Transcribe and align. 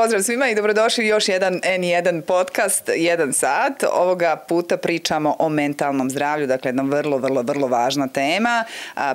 Pozdrav 0.00 0.22
svima 0.22 0.48
i 0.48 0.54
dobrodošli 0.54 1.06
još 1.06 1.28
jedan 1.28 1.60
N1 1.60 2.20
podcast, 2.20 2.90
jedan 2.96 3.32
sat. 3.32 3.84
Ovoga 3.92 4.36
puta 4.48 4.76
pričamo 4.76 5.36
o 5.38 5.48
mentalnom 5.48 6.10
zdravlju, 6.10 6.46
dakle 6.46 6.68
jedna 6.68 6.82
vrlo, 6.82 7.18
vrlo, 7.18 7.42
vrlo 7.42 7.66
važna 7.66 8.08
tema. 8.08 8.64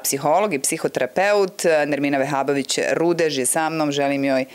Psiholog 0.03 0.53
i 0.53 0.59
psihoterapeut 0.59 1.63
Nermina 1.87 2.17
Vehabović-Rudež 2.17 3.39
je 3.39 3.45
sa 3.45 3.69
mnom, 3.69 3.91
želim 3.91 4.23
joj 4.23 4.45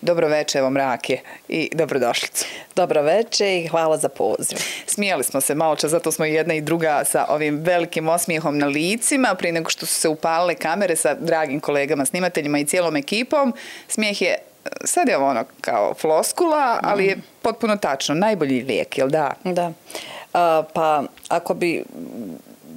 Dobro 0.00 0.28
veče, 0.28 0.58
evo 0.58 0.70
mrake 0.70 1.18
i 1.48 1.70
dobrodošlicu. 1.72 2.46
Dobro 2.76 3.02
veče 3.02 3.58
i 3.58 3.68
hvala 3.68 3.96
za 3.96 4.08
poziv. 4.08 4.58
Smijeli 4.86 5.24
smo 5.24 5.40
se 5.40 5.54
malo 5.54 5.76
čas, 5.76 5.90
zato 5.90 6.12
smo 6.12 6.24
jedna 6.24 6.54
i 6.54 6.60
druga 6.60 7.04
sa 7.04 7.26
ovim 7.28 7.60
velikim 7.62 8.08
osmijehom 8.08 8.58
na 8.58 8.66
licima, 8.66 9.34
prije 9.34 9.52
nego 9.52 9.70
što 9.70 9.86
su 9.86 9.94
se 9.94 10.08
upalile 10.08 10.54
kamere 10.54 10.96
sa 10.96 11.14
dragim 11.14 11.60
kolegama, 11.60 12.06
snimateljima 12.06 12.58
i 12.58 12.66
cijelom 12.66 12.96
ekipom. 12.96 13.54
Smijeh 13.88 14.22
je, 14.22 14.38
sad 14.84 15.08
je 15.08 15.16
ono 15.16 15.44
kao 15.60 15.94
floskula, 15.94 16.78
ali 16.82 17.06
je 17.06 17.18
potpuno 17.42 17.76
tačno, 17.76 18.14
najbolji 18.14 18.62
lijek, 18.62 18.98
jel 18.98 19.08
da? 19.08 19.32
Da. 19.44 19.66
Uh, 19.66 20.66
pa 20.72 21.02
ako 21.28 21.54
bi 21.54 21.84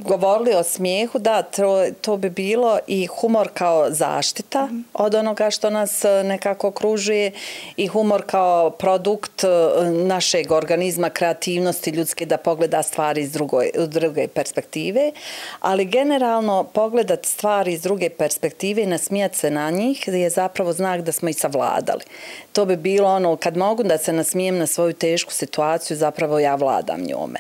govorili 0.03 0.55
o 0.55 0.63
smijehu, 0.63 1.19
da, 1.19 1.41
to, 1.41 1.85
to 2.01 2.17
bi 2.17 2.29
bilo 2.29 2.79
i 2.87 3.05
humor 3.05 3.49
kao 3.53 3.91
zaštita 3.91 4.65
mm 4.65 4.69
-hmm. 4.69 4.83
od 4.93 5.15
onoga 5.15 5.49
što 5.49 5.69
nas 5.69 6.05
e, 6.05 6.23
nekako 6.23 6.67
okružuje 6.67 7.31
i 7.77 7.87
humor 7.87 8.23
kao 8.25 8.69
produkt 8.69 9.43
e, 9.43 9.47
našeg 9.89 10.51
organizma, 10.51 11.09
kreativnosti 11.09 11.89
ljudske 11.89 12.25
da 12.25 12.37
pogleda 12.37 12.83
stvari 12.83 13.21
iz 13.21 13.31
drugoj, 13.31 13.71
druge 13.87 14.27
perspektive, 14.27 15.11
ali 15.59 15.85
generalno 15.85 16.63
pogledat 16.63 17.25
stvari 17.25 17.73
iz 17.73 17.81
druge 17.81 18.09
perspektive 18.09 18.83
i 18.83 18.85
nasmijat 18.85 19.35
se 19.35 19.51
na 19.51 19.69
njih 19.69 20.07
je 20.07 20.29
zapravo 20.29 20.73
znak 20.73 21.01
da 21.01 21.11
smo 21.11 21.29
i 21.29 21.33
savladali. 21.33 22.03
To 22.51 22.65
bi 22.65 22.75
bilo 22.75 23.09
ono, 23.09 23.35
kad 23.35 23.57
mogu 23.57 23.83
da 23.83 23.97
se 23.97 24.13
nasmijem 24.13 24.57
na 24.57 24.67
svoju 24.67 24.93
tešku 24.93 25.31
situaciju, 25.31 25.97
zapravo 25.97 26.39
ja 26.39 26.55
vladam 26.55 27.01
njome. 27.01 27.39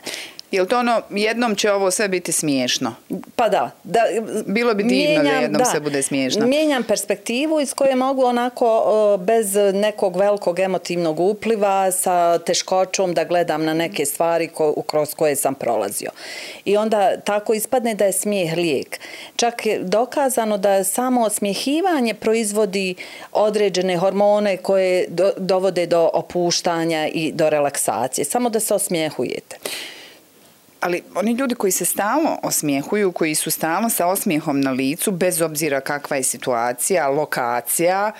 Je 0.51 0.61
li 0.61 0.67
to 0.67 0.79
ono, 0.79 1.01
jednom 1.09 1.55
će 1.55 1.71
ovo 1.71 1.91
sve 1.91 2.07
biti 2.07 2.31
smiješno? 2.31 2.95
Pa 3.35 3.49
da. 3.49 3.71
da 3.83 3.99
Bilo 4.45 4.73
bi 4.73 4.83
divno 4.83 4.97
mijenjam, 4.97 5.25
da 5.25 5.31
jednom 5.31 5.59
da, 5.59 5.65
sve 5.65 5.79
bude 5.79 6.01
smiješno. 6.01 6.47
Mijenjam 6.47 6.83
perspektivu 6.83 7.61
iz 7.61 7.73
koje 7.73 7.95
mogu 7.95 8.23
onako 8.23 9.17
bez 9.19 9.55
nekog 9.73 10.17
velikog 10.17 10.59
emotivnog 10.59 11.19
upliva 11.19 11.91
sa 11.91 12.37
teškoćom 12.37 13.13
da 13.13 13.23
gledam 13.23 13.65
na 13.65 13.73
neke 13.73 14.05
stvari 14.05 14.47
ko, 14.47 14.81
kroz 14.87 15.13
koje 15.13 15.35
sam 15.35 15.55
prolazio. 15.55 16.09
I 16.65 16.77
onda 16.77 17.17
tako 17.17 17.53
ispadne 17.53 17.95
da 17.95 18.05
je 18.05 18.13
smijeh 18.13 18.57
lijek. 18.57 18.99
Čak 19.35 19.65
je 19.65 19.79
dokazano 19.79 20.57
da 20.57 20.83
samo 20.83 21.21
osmijehivanje 21.21 22.13
proizvodi 22.13 22.95
određene 23.31 23.97
hormone 23.97 24.57
koje 24.57 25.05
do, 25.09 25.31
dovode 25.37 25.85
do 25.85 26.09
opuštanja 26.13 27.07
i 27.07 27.31
do 27.31 27.49
relaksacije. 27.49 28.25
Samo 28.25 28.49
da 28.49 28.59
se 28.59 28.73
osmijehujete 28.73 29.57
ali 30.79 31.03
oni 31.15 31.31
ljudi 31.31 31.55
koji 31.55 31.71
se 31.71 31.85
stalno 31.85 32.39
osmijehuju, 32.43 33.11
koji 33.11 33.35
su 33.35 33.51
stalno 33.51 33.89
sa 33.89 34.07
osmijehom 34.07 34.61
na 34.61 34.71
licu, 34.71 35.11
bez 35.11 35.41
obzira 35.41 35.81
kakva 35.81 36.17
je 36.17 36.23
situacija, 36.23 37.09
lokacija, 37.09 38.11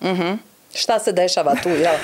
uh 0.00 0.08
mhm. 0.08 0.22
-huh 0.22 0.36
šta 0.76 0.98
se 0.98 1.12
dešava 1.12 1.54
tu, 1.62 1.68
jel? 1.68 1.94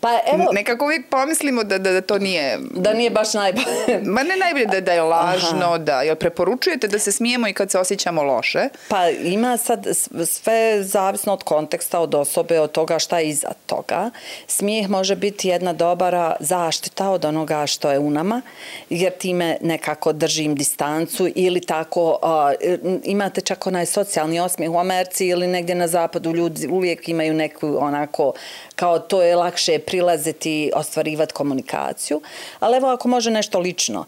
Pa 0.00 0.20
evo... 0.32 0.52
Nekako 0.52 0.84
uvijek 0.84 1.10
pomislimo 1.10 1.64
da, 1.64 1.78
da, 1.78 1.92
da 1.92 2.00
to 2.00 2.18
nije... 2.18 2.58
Da 2.74 2.92
nije 2.92 3.10
baš 3.10 3.34
najbolje. 3.34 3.66
Ma 4.14 4.22
ne 4.22 4.36
najbolje 4.36 4.66
da, 4.66 4.80
da 4.80 4.92
je 4.92 5.02
lažno, 5.02 5.66
Aha. 5.66 5.78
da... 5.78 6.02
Jel 6.02 6.16
preporučujete 6.16 6.88
da 6.88 6.98
se 6.98 7.12
smijemo 7.12 7.48
i 7.48 7.52
kad 7.52 7.70
se 7.70 7.78
osjećamo 7.78 8.22
loše? 8.22 8.68
Pa 8.88 9.08
ima 9.08 9.56
sad 9.56 9.86
sve 10.26 10.82
zavisno 10.82 11.32
od 11.32 11.42
konteksta, 11.42 12.00
od 12.00 12.14
osobe, 12.14 12.60
od 12.60 12.72
toga 12.72 12.98
šta 12.98 13.18
je 13.18 13.28
iza 13.28 13.48
toga. 13.66 14.10
Smijeh 14.46 14.88
može 14.88 15.16
biti 15.16 15.48
jedna 15.48 15.72
dobara 15.72 16.36
zaštita 16.40 17.10
od 17.10 17.24
onoga 17.24 17.66
što 17.66 17.90
je 17.90 17.98
u 17.98 18.10
nama, 18.10 18.42
jer 18.90 19.12
time 19.12 19.56
nekako 19.60 20.12
držim 20.12 20.54
distancu 20.54 21.28
ili 21.34 21.60
tako... 21.60 22.18
Uh, 22.22 23.00
imate 23.04 23.40
čak 23.40 23.66
onaj 23.66 23.86
socijalni 23.86 24.40
osmijeh 24.40 24.72
u 24.72 24.78
Americi 24.78 25.26
ili 25.26 25.46
negdje 25.46 25.74
na 25.74 25.88
zapadu 25.88 26.32
ljudi 26.32 26.68
uvijek 26.68 27.08
imaju 27.08 27.34
neku 27.34 27.76
onak 27.80 28.15
onako 28.18 28.34
kao 28.76 28.98
to 28.98 29.22
je 29.22 29.36
lakše 29.36 29.78
prilaziti, 29.78 30.70
ostvarivati 30.74 31.34
komunikaciju. 31.34 32.20
Ali 32.60 32.76
evo 32.76 32.88
ako 32.88 33.08
može 33.08 33.30
nešto 33.30 33.58
lično. 33.58 34.04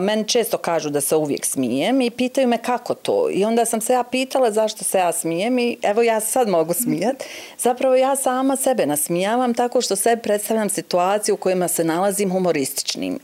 Meni 0.00 0.28
često 0.28 0.58
kažu 0.58 0.90
da 0.90 1.00
se 1.00 1.16
uvijek 1.16 1.44
smijem 1.44 2.00
i 2.00 2.10
pitaju 2.10 2.48
me 2.48 2.58
kako 2.58 2.94
to. 2.94 3.28
I 3.32 3.44
onda 3.44 3.64
sam 3.64 3.80
se 3.80 3.92
ja 3.92 4.02
pitala 4.02 4.50
zašto 4.50 4.84
se 4.84 4.98
ja 4.98 5.12
smijem 5.12 5.58
i 5.58 5.76
evo 5.82 6.02
ja 6.02 6.20
sad 6.20 6.48
mogu 6.48 6.74
smijati. 6.74 7.24
Zapravo 7.58 7.94
ja 7.94 8.16
sama 8.16 8.56
sebe 8.56 8.86
nasmijavam 8.86 9.54
tako 9.54 9.80
što 9.80 9.96
sebe 9.96 10.22
predstavljam 10.22 10.68
situaciju 10.68 11.34
u 11.34 11.38
kojima 11.38 11.68
se 11.68 11.84
nalazim 11.84 12.30
humorističnim. 12.30 13.18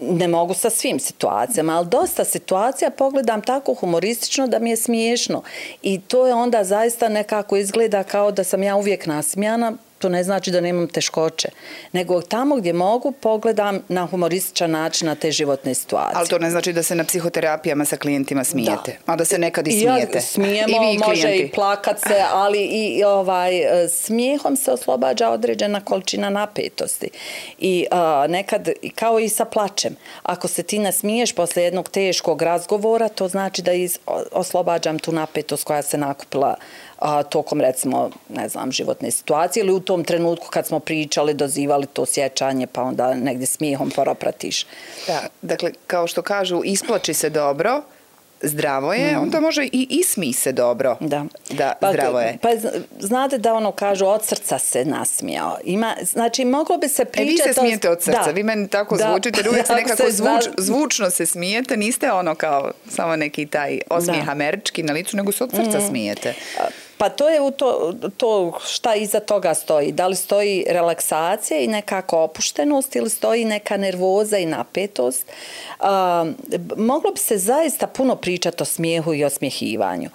Ne 0.00 0.28
mogu 0.28 0.54
sa 0.54 0.70
svim 0.70 1.00
situacijama, 1.00 1.76
ali 1.76 1.86
dosta 1.86 2.24
situacija 2.24 2.90
pogledam 2.90 3.42
tako 3.42 3.74
humoristično 3.74 4.46
da 4.46 4.58
mi 4.58 4.70
je 4.70 4.76
smiješno. 4.76 5.42
I 5.82 6.00
to 6.00 6.26
je 6.26 6.34
onda 6.34 6.64
zaista 6.64 7.08
nekako 7.08 7.56
izgleda 7.56 8.04
kao 8.04 8.30
da 8.30 8.44
sam 8.44 8.62
ja 8.62 8.76
uvijek 8.76 9.06
nasmijana, 9.06 9.72
to 9.98 10.08
ne 10.08 10.24
znači 10.24 10.50
da 10.50 10.60
nemam 10.60 10.88
teškoće, 10.88 11.48
nego 11.92 12.22
tamo 12.22 12.56
gdje 12.56 12.72
mogu 12.72 13.12
pogledam 13.12 13.80
na 13.88 14.06
humorističan 14.06 14.70
način 14.70 15.06
na 15.06 15.14
te 15.14 15.30
životne 15.30 15.74
situacije. 15.74 16.18
Ali 16.18 16.28
to 16.28 16.38
ne 16.38 16.50
znači 16.50 16.72
da 16.72 16.82
se 16.82 16.94
na 16.94 17.04
psihoterapijama 17.04 17.84
sa 17.84 17.96
klijentima 17.96 18.44
smijete, 18.44 18.96
da. 19.06 19.12
a 19.12 19.16
da 19.16 19.24
se 19.24 19.38
nekad 19.38 19.68
i 19.68 19.70
smijete. 19.70 20.18
Ja, 20.18 20.22
smijemo, 20.22 20.68
I 20.68 20.90
vi 20.90 20.98
može 20.98 21.36
i 21.36 21.50
plakat 21.50 22.00
se, 22.00 22.24
ali 22.32 22.58
i 22.64 23.04
ovaj, 23.04 23.52
smijehom 23.88 24.56
se 24.56 24.72
oslobađa 24.72 25.30
određena 25.30 25.80
količina 25.80 26.30
napetosti. 26.30 27.10
I 27.58 27.86
a, 27.90 28.26
nekad, 28.28 28.68
kao 28.94 29.18
i 29.18 29.28
sa 29.28 29.44
plačem, 29.44 29.96
ako 30.22 30.48
se 30.48 30.62
ti 30.62 30.78
nasmiješ 30.78 31.32
posle 31.32 31.62
jednog 31.62 31.88
teškog 31.88 32.42
razgovora, 32.42 33.08
to 33.08 33.28
znači 33.28 33.62
da 33.62 33.72
iz, 33.72 33.98
oslobađam 34.32 34.98
tu 34.98 35.12
napetost 35.12 35.64
koja 35.64 35.82
se 35.82 35.98
nakupila 35.98 36.54
a, 36.98 37.22
tokom 37.22 37.60
recimo, 37.60 38.10
ne 38.28 38.48
znam, 38.48 38.72
životne 38.72 39.10
situacije 39.10 39.60
ili 39.60 39.72
u 39.72 39.80
tom 39.80 40.04
trenutku 40.04 40.48
kad 40.50 40.66
smo 40.66 40.80
pričali, 40.80 41.34
dozivali 41.34 41.86
to 41.86 42.06
sjećanje 42.06 42.66
pa 42.66 42.82
onda 42.82 43.14
negdje 43.14 43.46
smijehom 43.46 43.90
poropratiš. 43.90 44.66
Da, 45.06 45.22
dakle, 45.42 45.72
kao 45.86 46.06
što 46.06 46.22
kažu, 46.22 46.60
isplači 46.64 47.14
se 47.14 47.30
dobro, 47.30 47.82
zdravo 48.40 48.92
je, 48.92 49.16
mm. 49.16 49.22
onda 49.22 49.40
može 49.40 49.64
i 49.64 49.86
ismi 49.90 50.32
se 50.32 50.52
dobro 50.52 50.96
da, 51.00 51.24
da 51.50 51.72
pa, 51.80 51.92
zdravo 51.92 52.20
je. 52.20 52.38
Pa 52.42 52.48
znate 52.98 53.38
da 53.38 53.54
ono 53.54 53.72
kažu 53.72 54.06
od 54.06 54.24
srca 54.24 54.58
se 54.58 54.84
nasmijao. 54.84 55.58
Ima, 55.64 55.94
znači, 56.02 56.44
moglo 56.44 56.78
bi 56.78 56.88
se 56.88 57.04
pričati... 57.04 57.28
E, 57.28 57.32
vi 57.32 57.52
se 57.52 57.60
smijete 57.60 57.90
od 57.90 58.02
srca, 58.02 58.22
da. 58.26 58.30
vi 58.30 58.42
meni 58.42 58.68
tako 58.68 58.96
da. 58.96 59.08
zvučite, 59.08 59.40
jer 59.40 59.48
uvijek 59.48 59.66
se 59.70 59.74
nekako 59.74 59.96
se 59.96 60.10
zvuč, 60.10 60.44
zvučno 60.58 61.10
se 61.10 61.26
smijete, 61.26 61.76
niste 61.76 62.12
ono 62.12 62.34
kao 62.34 62.70
samo 62.88 63.16
neki 63.16 63.46
taj 63.46 63.80
osmijeh 63.90 64.24
da. 64.24 64.32
američki 64.32 64.82
na 64.82 64.92
licu, 64.92 65.16
nego 65.16 65.32
se 65.32 65.44
od 65.44 65.50
srca 65.50 65.78
mm. 65.78 65.88
smijete. 65.88 66.34
Pa 66.98 67.08
to 67.08 67.28
je 67.28 67.40
u 67.40 67.50
to, 67.50 67.94
to 68.16 68.58
šta 68.66 68.94
iza 68.94 69.20
toga 69.20 69.54
stoji. 69.54 69.92
Da 69.92 70.06
li 70.06 70.16
stoji 70.16 70.64
relaksacija 70.68 71.60
i 71.60 71.66
nekako 71.66 72.18
opuštenost 72.18 72.96
ili 72.96 73.10
stoji 73.10 73.44
neka 73.44 73.76
nervoza 73.76 74.38
i 74.38 74.46
napetost. 74.46 75.26
Um, 75.80 76.36
moglo 76.76 77.10
bi 77.10 77.18
se 77.18 77.38
zaista 77.38 77.86
puno 77.86 78.16
pričati 78.16 78.62
o 78.62 78.66
smijehu 78.66 79.14
i 79.14 79.24
osmjehivanju 79.24 80.10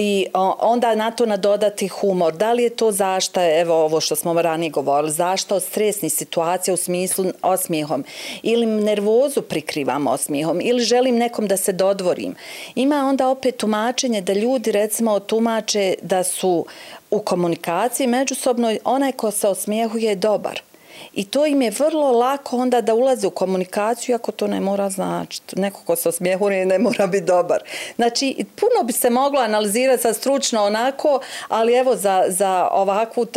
i 0.00 0.26
onda 0.58 0.94
na 0.94 1.10
to 1.10 1.26
nadodati 1.26 1.88
humor. 1.88 2.32
Da 2.32 2.52
li 2.52 2.62
je 2.62 2.70
to 2.70 2.92
zašta, 2.92 3.58
evo 3.60 3.74
ovo 3.74 4.00
što 4.00 4.16
smo 4.16 4.42
ranije 4.42 4.70
govorili, 4.70 5.12
zašta 5.12 5.54
od 5.54 5.62
stresnih 5.62 6.12
situacija 6.12 6.74
u 6.74 6.76
smislu 6.76 7.24
osmijehom 7.42 8.04
ili 8.42 8.66
nervozu 8.66 9.42
prikrivam 9.42 10.06
osmijehom 10.06 10.60
ili 10.62 10.80
želim 10.80 11.16
nekom 11.16 11.46
da 11.46 11.56
se 11.56 11.72
dodvorim. 11.72 12.34
Ima 12.74 13.06
onda 13.08 13.28
opet 13.28 13.56
tumačenje 13.56 14.20
da 14.20 14.32
ljudi 14.32 14.72
recimo 14.72 15.20
tumače 15.20 15.94
da 16.02 16.24
su 16.24 16.66
u 17.10 17.18
komunikaciji 17.18 18.06
međusobno 18.06 18.76
onaj 18.84 19.12
ko 19.12 19.30
se 19.30 19.48
osmijehuje 19.48 20.10
je 20.10 20.16
dobar. 20.16 20.69
I 21.14 21.24
to 21.24 21.46
im 21.46 21.62
je 21.62 21.70
vrlo 21.70 22.12
lako 22.12 22.56
onda 22.56 22.80
da 22.80 22.94
ulaze 22.94 23.26
u 23.26 23.30
komunikaciju, 23.30 24.14
ako 24.14 24.32
to 24.32 24.46
ne 24.46 24.60
mora 24.60 24.90
značiti. 24.90 25.60
Neko 25.60 25.80
ko 25.84 25.96
se 25.96 26.08
osmijehuje 26.08 26.66
ne 26.66 26.78
mora 26.78 27.06
biti 27.06 27.24
dobar. 27.24 27.62
Znači, 27.96 28.44
puno 28.56 28.84
bi 28.84 28.92
se 28.92 29.10
moglo 29.10 29.40
analizirati 29.40 30.02
sa 30.02 30.12
stručno 30.12 30.64
onako, 30.64 31.20
ali 31.48 31.74
evo 31.74 31.96
za, 31.96 32.24
za 32.28 32.68
ovakvu, 32.72 33.22
uh, 33.22 33.28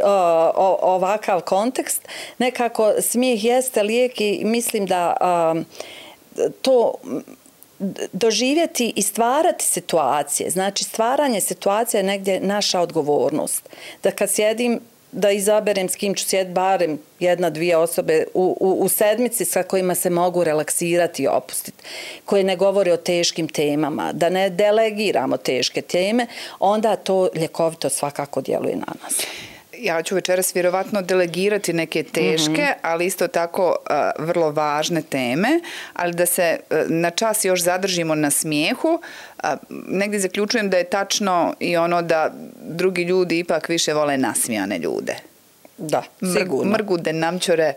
ovakav 0.81 1.41
kontekst, 1.41 2.07
nekako 2.37 2.93
smijeh 3.01 3.45
jeste 3.45 3.83
lijek 3.83 4.21
i 4.21 4.41
mislim 4.45 4.85
da 4.85 5.15
uh, 5.21 5.61
to 6.61 6.93
doživjeti 8.11 8.93
i 8.95 9.01
stvarati 9.01 9.65
situacije. 9.65 10.49
Znači, 10.49 10.83
stvaranje 10.83 11.41
situacije 11.41 11.99
je 11.99 12.03
negdje 12.03 12.39
naša 12.39 12.79
odgovornost. 12.79 13.69
Da 14.03 14.11
kad 14.11 14.29
sjedim 14.29 14.79
da 15.13 15.31
izaberem 15.31 15.89
s 15.89 15.95
kim 15.95 16.15
ću 16.15 16.25
sjeti 16.25 16.51
barem 16.51 16.99
jedna, 17.19 17.49
dvije 17.49 17.77
osobe 17.77 18.25
u, 18.33 18.57
u, 18.59 18.83
u 18.83 18.89
sedmici 18.89 19.45
sa 19.45 19.63
kojima 19.63 19.95
se 19.95 20.09
mogu 20.09 20.43
relaksirati 20.43 21.23
i 21.23 21.27
opustiti, 21.27 21.83
koje 22.25 22.43
ne 22.43 22.55
govore 22.55 22.93
o 22.93 22.97
teškim 22.97 23.47
temama, 23.47 24.13
da 24.13 24.29
ne 24.29 24.49
delegiramo 24.49 25.37
teške 25.37 25.81
teme, 25.81 26.27
onda 26.59 26.95
to 26.95 27.29
ljekovito 27.35 27.89
svakako 27.89 28.41
djeluje 28.41 28.75
na 28.75 28.93
nas 29.03 29.13
ja 29.83 30.03
ću 30.03 30.15
večeras 30.15 30.55
vjerovatno 30.55 31.01
delegirati 31.01 31.73
neke 31.73 32.03
teške, 32.03 32.51
mm 32.51 32.55
-hmm. 32.55 32.73
ali 32.81 33.05
isto 33.05 33.27
tako 33.27 33.67
uh, 33.67 34.25
vrlo 34.25 34.51
važne 34.51 35.01
teme, 35.01 35.59
ali 35.93 36.13
da 36.13 36.25
se 36.25 36.59
uh, 36.69 36.77
na 36.87 37.09
čas 37.09 37.45
još 37.45 37.61
zadržimo 37.63 38.15
na 38.15 38.31
smijehu, 38.31 39.01
uh, 39.43 39.49
negdje 39.87 40.19
zaključujem 40.19 40.69
da 40.69 40.77
je 40.77 40.83
tačno 40.83 41.53
i 41.59 41.77
ono 41.77 42.01
da 42.01 42.33
drugi 42.61 43.03
ljudi 43.03 43.39
ipak 43.39 43.69
više 43.69 43.93
vole 43.93 44.17
nasmijane 44.17 44.79
ljude. 44.79 45.15
Da, 45.77 46.03
sigurno. 46.39 46.71
Mrgude, 46.71 47.13
namćore. 47.13 47.73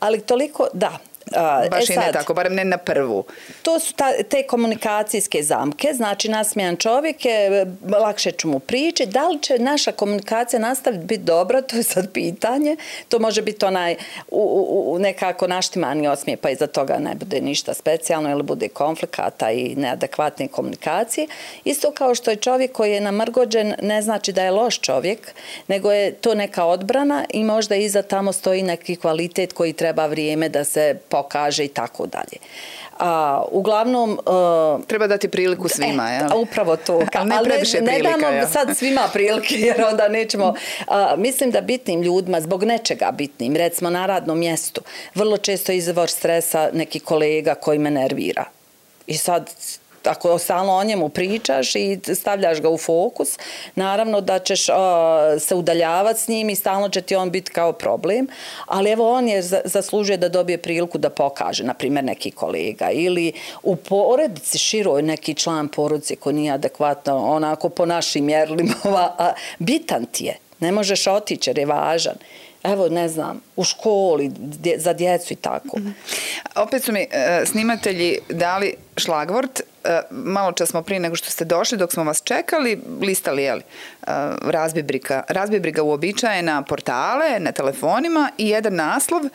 Ali 0.00 0.20
toliko, 0.20 0.66
da, 0.72 0.98
A, 1.32 1.66
Baš 1.70 1.90
e 1.90 1.94
i 1.94 1.96
ne 1.96 2.12
tako, 2.12 2.34
barem 2.34 2.54
ne 2.54 2.64
na 2.64 2.76
prvu. 2.76 3.24
To 3.62 3.78
su 3.80 3.94
ta, 3.94 4.12
te 4.28 4.42
komunikacijske 4.42 5.42
zamke, 5.42 5.88
znači 5.94 6.28
nasmijan 6.28 6.76
čovjek 6.76 7.24
je, 7.24 7.66
lakše 7.98 8.32
ću 8.32 8.48
mu 8.48 8.58
prići. 8.58 9.06
Da 9.06 9.28
li 9.28 9.38
će 9.42 9.58
naša 9.58 9.92
komunikacija 9.92 10.60
nastaviti 10.60 11.04
biti 11.04 11.22
dobra, 11.22 11.62
to 11.62 11.76
je 11.76 11.82
sad 11.82 12.12
pitanje. 12.12 12.76
To 13.08 13.18
može 13.18 13.42
biti 13.42 13.64
onaj 13.64 13.96
u, 14.30 14.40
u, 14.40 14.94
u 14.94 14.98
nekako 14.98 15.46
naštimani 15.46 16.08
osmije, 16.08 16.36
pa 16.36 16.50
iza 16.50 16.66
toga 16.66 16.98
ne 16.98 17.14
bude 17.14 17.40
ništa 17.40 17.74
specijalno 17.74 18.30
ili 18.30 18.42
bude 18.42 18.68
konflikata 18.68 19.50
i 19.50 19.74
neadekvatne 19.76 20.48
komunikacije. 20.48 21.26
Isto 21.64 21.90
kao 21.90 22.14
što 22.14 22.30
je 22.30 22.36
čovjek 22.36 22.72
koji 22.72 22.92
je 22.92 23.00
namrgođen, 23.00 23.74
ne 23.82 24.02
znači 24.02 24.32
da 24.32 24.42
je 24.42 24.50
loš 24.50 24.80
čovjek, 24.80 25.34
nego 25.68 25.92
je 25.92 26.12
to 26.12 26.34
neka 26.34 26.64
odbrana 26.64 27.24
i 27.30 27.44
možda 27.44 27.74
iza 27.74 28.02
tamo 28.02 28.32
stoji 28.32 28.62
neki 28.62 28.96
kvalitet 28.96 29.52
koji 29.52 29.72
treba 29.72 30.06
vrijeme 30.06 30.48
da 30.48 30.64
se 30.64 30.98
pokaže 31.14 31.64
i 31.64 31.68
tako 31.68 32.06
dalje. 32.06 32.38
A, 32.98 33.42
uglavnom... 33.50 34.10
Uh, 34.10 34.84
Treba 34.86 35.06
dati 35.06 35.28
priliku 35.28 35.68
svima, 35.68 36.10
e, 36.10 36.14
jel? 36.14 36.42
Upravo 36.42 36.76
to. 36.76 37.00
Ka, 37.12 37.24
ne 37.24 37.36
previše 37.44 37.80
ne, 37.80 37.92
prilika, 37.92 38.16
ne 38.16 38.22
damo 38.22 38.36
ja. 38.36 38.46
sad 38.46 38.76
svima 38.76 39.08
prilike, 39.12 39.54
jer 39.54 39.84
onda 39.90 40.08
nećemo... 40.08 40.54
A, 40.88 41.14
mislim 41.16 41.50
da 41.50 41.60
bitnim 41.60 42.02
ljudima, 42.02 42.40
zbog 42.40 42.64
nečega 42.64 43.10
bitnim, 43.12 43.56
recimo 43.56 43.90
na 43.90 44.06
radnom 44.06 44.38
mjestu, 44.38 44.80
vrlo 45.14 45.36
često 45.36 45.72
izvor 45.72 46.10
stresa 46.10 46.70
neki 46.72 47.00
kolega 47.00 47.54
koji 47.54 47.78
me 47.78 47.90
nervira. 47.90 48.44
I 49.06 49.16
sad 49.16 49.50
ako 50.06 50.38
stalno 50.38 50.72
o 50.72 50.84
njemu 50.84 51.08
pričaš 51.08 51.74
i 51.74 51.98
stavljaš 52.14 52.60
ga 52.60 52.68
u 52.68 52.78
fokus, 52.78 53.38
naravno 53.74 54.20
da 54.20 54.38
ćeš 54.38 54.68
uh, 54.68 54.74
se 55.40 55.54
udaljavati 55.54 56.20
s 56.20 56.28
njim 56.28 56.50
i 56.50 56.56
stalno 56.56 56.88
će 56.88 57.00
ti 57.00 57.16
on 57.16 57.30
biti 57.30 57.50
kao 57.50 57.72
problem, 57.72 58.26
ali 58.66 58.90
evo 58.90 59.12
on 59.12 59.28
je 59.28 59.42
zaslužuje 59.64 60.16
da 60.16 60.28
dobije 60.28 60.58
priliku 60.58 60.98
da 60.98 61.10
pokaže, 61.10 61.64
na 61.64 61.74
primjer, 61.74 62.04
neki 62.04 62.30
kolega 62.30 62.90
ili 62.90 63.32
u 63.62 63.76
porodici 63.76 64.58
široj 64.58 65.02
neki 65.02 65.34
član 65.34 65.68
porodice 65.68 66.16
koji 66.16 66.34
nije 66.34 66.52
adekvatno 66.52 67.16
onako 67.16 67.68
po 67.68 67.86
našim 67.86 68.24
mjerilima, 68.24 68.74
bitan 69.58 70.06
ti 70.06 70.24
je. 70.24 70.36
Ne 70.60 70.72
možeš 70.72 71.06
otići 71.06 71.50
jer 71.50 71.58
je 71.58 71.66
važan 71.66 72.14
evo 72.64 72.88
ne 72.88 73.08
znam, 73.08 73.40
u 73.56 73.64
školi 73.64 74.30
dje, 74.38 74.78
za 74.78 74.92
djecu 74.92 75.32
i 75.32 75.36
tako. 75.36 75.78
Mm 75.78 75.82
-hmm. 75.82 75.92
Opet 76.62 76.84
su 76.84 76.92
mi 76.92 77.06
e, 77.10 77.42
snimatelji 77.46 78.18
dali 78.28 78.74
šlagvort, 78.96 79.60
e, 79.60 80.00
malo 80.10 80.52
čas 80.52 80.68
smo 80.68 80.82
prije 80.82 81.00
nego 81.00 81.16
što 81.16 81.30
ste 81.30 81.44
došli, 81.44 81.78
dok 81.78 81.92
smo 81.92 82.04
vas 82.04 82.22
čekali, 82.22 82.80
listali, 83.02 83.42
jeli, 83.42 83.60
e, 83.60 84.06
razbibrika, 84.42 85.22
razbibriga, 85.28 85.44
razbibriga 85.54 85.82
uobičajena 85.82 86.62
portale, 86.62 87.40
na 87.40 87.52
telefonima 87.52 88.30
i 88.38 88.48
jedan 88.48 88.74
naslov, 88.74 89.22
uh, 89.24 89.30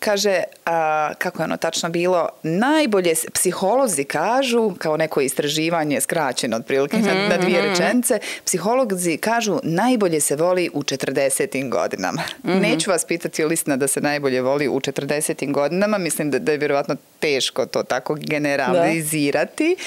kaže, 0.00 0.42
a, 0.66 1.12
kako 1.18 1.42
je 1.42 1.44
ono 1.44 1.56
tačno 1.56 1.88
bilo, 1.88 2.28
najbolje 2.42 3.14
psiholozi 3.34 4.04
kažu, 4.04 4.74
kao 4.78 4.96
neko 4.96 5.20
istraživanje 5.20 6.00
skraćeno 6.00 6.56
otprilike 6.56 6.96
mm 6.96 7.02
-hmm, 7.02 7.28
na 7.28 7.36
dvije 7.36 7.62
mhm, 7.62 7.70
mhm. 7.70 7.80
rečence, 7.80 8.18
psiholozi 8.44 9.16
kažu 9.16 9.58
najbolje 9.62 10.20
se 10.20 10.36
voli 10.36 10.70
u 10.74 10.82
40. 10.82 11.68
godinama. 11.68 12.22
Mm 12.44 12.50
-hmm. 12.50 12.60
Neću 12.60 12.90
vas 12.90 13.04
pitati 13.04 13.42
ili 13.42 13.54
istina 13.54 13.76
da 13.76 13.88
se 13.88 14.00
najbolje 14.00 14.40
voli 14.40 14.68
u 14.68 14.80
40. 14.80 15.52
godinama, 15.52 15.98
mislim 15.98 16.30
da, 16.30 16.38
da 16.38 16.52
je 16.52 16.58
vjerovatno 16.58 16.96
teško 17.18 17.66
to 17.66 17.82
tako 17.82 18.16
generalizirati. 18.20 19.76
Da. 19.78 19.84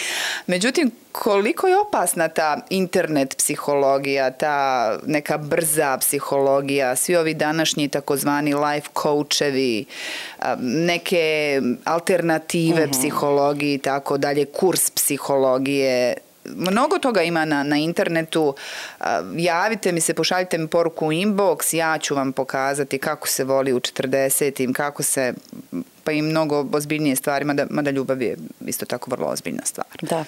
Međutim, 0.47 0.91
koliko 1.13 1.67
je 1.67 1.77
opasna 1.77 2.27
ta 2.27 2.61
internet 2.69 3.37
psihologija, 3.37 4.31
ta 4.31 4.97
neka 5.05 5.37
brza 5.37 5.97
psihologija, 5.97 6.95
svi 6.95 7.15
ovi 7.15 7.33
današnji 7.33 7.87
takozvani 7.87 8.53
life 8.53 8.89
coachevi, 9.01 9.85
neke 10.61 11.61
alternative 11.83 12.73
uh 12.73 12.79
mhm. 12.79 12.91
-huh. 12.91 12.99
psihologiji 12.99 13.73
i 13.73 13.77
tako 13.77 14.17
dalje, 14.17 14.45
kurs 14.45 14.89
psihologije, 14.89 16.13
mnogo 16.45 16.99
toga 16.99 17.21
ima 17.21 17.45
na, 17.45 17.63
na 17.63 17.77
internetu. 17.77 18.55
Javite 19.35 19.91
mi 19.91 20.01
se, 20.01 20.13
pošaljite 20.13 20.57
mi 20.57 20.67
poruku 20.67 21.07
u 21.07 21.11
inbox, 21.11 21.75
ja 21.75 21.97
ću 21.97 22.15
vam 22.15 22.33
pokazati 22.33 22.97
kako 22.97 23.27
se 23.27 23.43
voli 23.43 23.73
u 23.73 23.79
40-im, 23.79 24.73
kako 24.73 25.03
se 25.03 25.33
pa 26.03 26.11
i 26.11 26.21
mnogo 26.21 26.67
ozbiljnije 26.73 27.15
stvari, 27.15 27.45
mada, 27.45 27.67
mada 27.69 27.91
ljubav 27.91 28.21
je 28.21 28.37
isto 28.65 28.85
tako 28.85 29.11
vrlo 29.11 29.27
ozbiljna 29.27 29.61
stvar. 29.65 29.87
Da. 30.01 30.25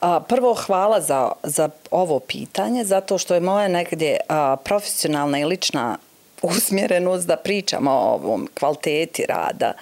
A, 0.00 0.20
prvo, 0.20 0.54
hvala 0.54 1.00
za, 1.00 1.32
za 1.42 1.68
ovo 1.90 2.20
pitanje, 2.20 2.84
zato 2.84 3.18
što 3.18 3.34
je 3.34 3.40
moja 3.40 3.68
negdje 3.68 4.18
profesionalna 4.64 5.38
i 5.38 5.44
lična 5.44 5.98
usmjerenost 6.42 7.26
da 7.26 7.36
pričamo 7.36 7.90
o 7.90 8.14
ovom 8.14 8.48
kvaliteti 8.58 9.24
rada 9.28 9.72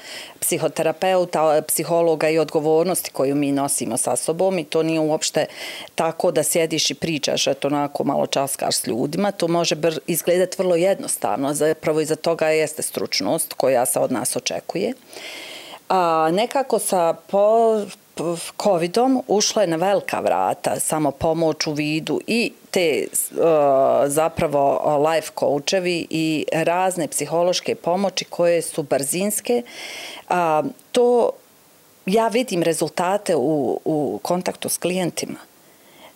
psihoterapeuta, 0.41 1.63
psihologa 1.69 2.29
i 2.29 2.39
odgovornosti 2.39 3.11
koju 3.11 3.35
mi 3.35 3.53
nosimo 3.53 3.97
sa 3.97 4.17
sobom 4.17 4.59
i 4.59 4.65
to 4.65 4.83
nije 4.83 5.01
uopšte 5.01 5.47
tako 5.95 6.31
da 6.31 6.43
sjediš 6.43 6.91
i 6.91 6.95
pričaš, 6.95 7.47
eto 7.47 7.69
onako 7.69 8.05
malo 8.05 8.27
časkaš 8.27 8.77
s 8.77 8.87
ljudima, 8.87 9.31
to 9.31 9.49
može 9.49 9.77
izgledati 10.07 10.57
vrlo 10.59 10.77
jednostavno, 10.77 11.55
zapravo 11.55 12.01
iza 12.01 12.17
toga 12.17 12.49
jeste 12.49 12.83
stručnost 12.83 13.53
koja 13.53 13.87
se 13.87 13.99
od 13.99 14.13
nas 14.13 14.37
očekuje. 14.37 14.93
A, 15.89 16.31
nekako 16.33 16.79
sa 16.79 17.15
po, 17.27 17.81
covidom 18.63 19.23
ušla 19.29 19.63
je 19.63 19.69
na 19.69 19.77
velika 19.77 20.21
vrata 20.21 20.81
samo 20.81 21.11
pomoć 21.11 21.67
u 21.67 21.73
vidu 21.73 22.21
i 22.27 22.53
te 22.71 22.81
e, 22.81 23.07
zapravo 24.07 24.83
e, 24.85 25.09
life 25.09 25.33
coachevi 25.39 26.07
i 26.11 26.45
razne 26.53 27.09
psihološke 27.09 27.75
pomoći 27.75 28.25
koje 28.25 28.63
su 28.63 28.83
brzinske. 28.83 29.63
To 30.93 31.31
ja 32.07 32.29
vidim 32.29 32.63
rezultate 32.63 33.37
u, 33.37 33.81
u 33.85 34.21
kontaktu 34.23 34.69
s 34.69 34.79
klijentima. 34.79 35.39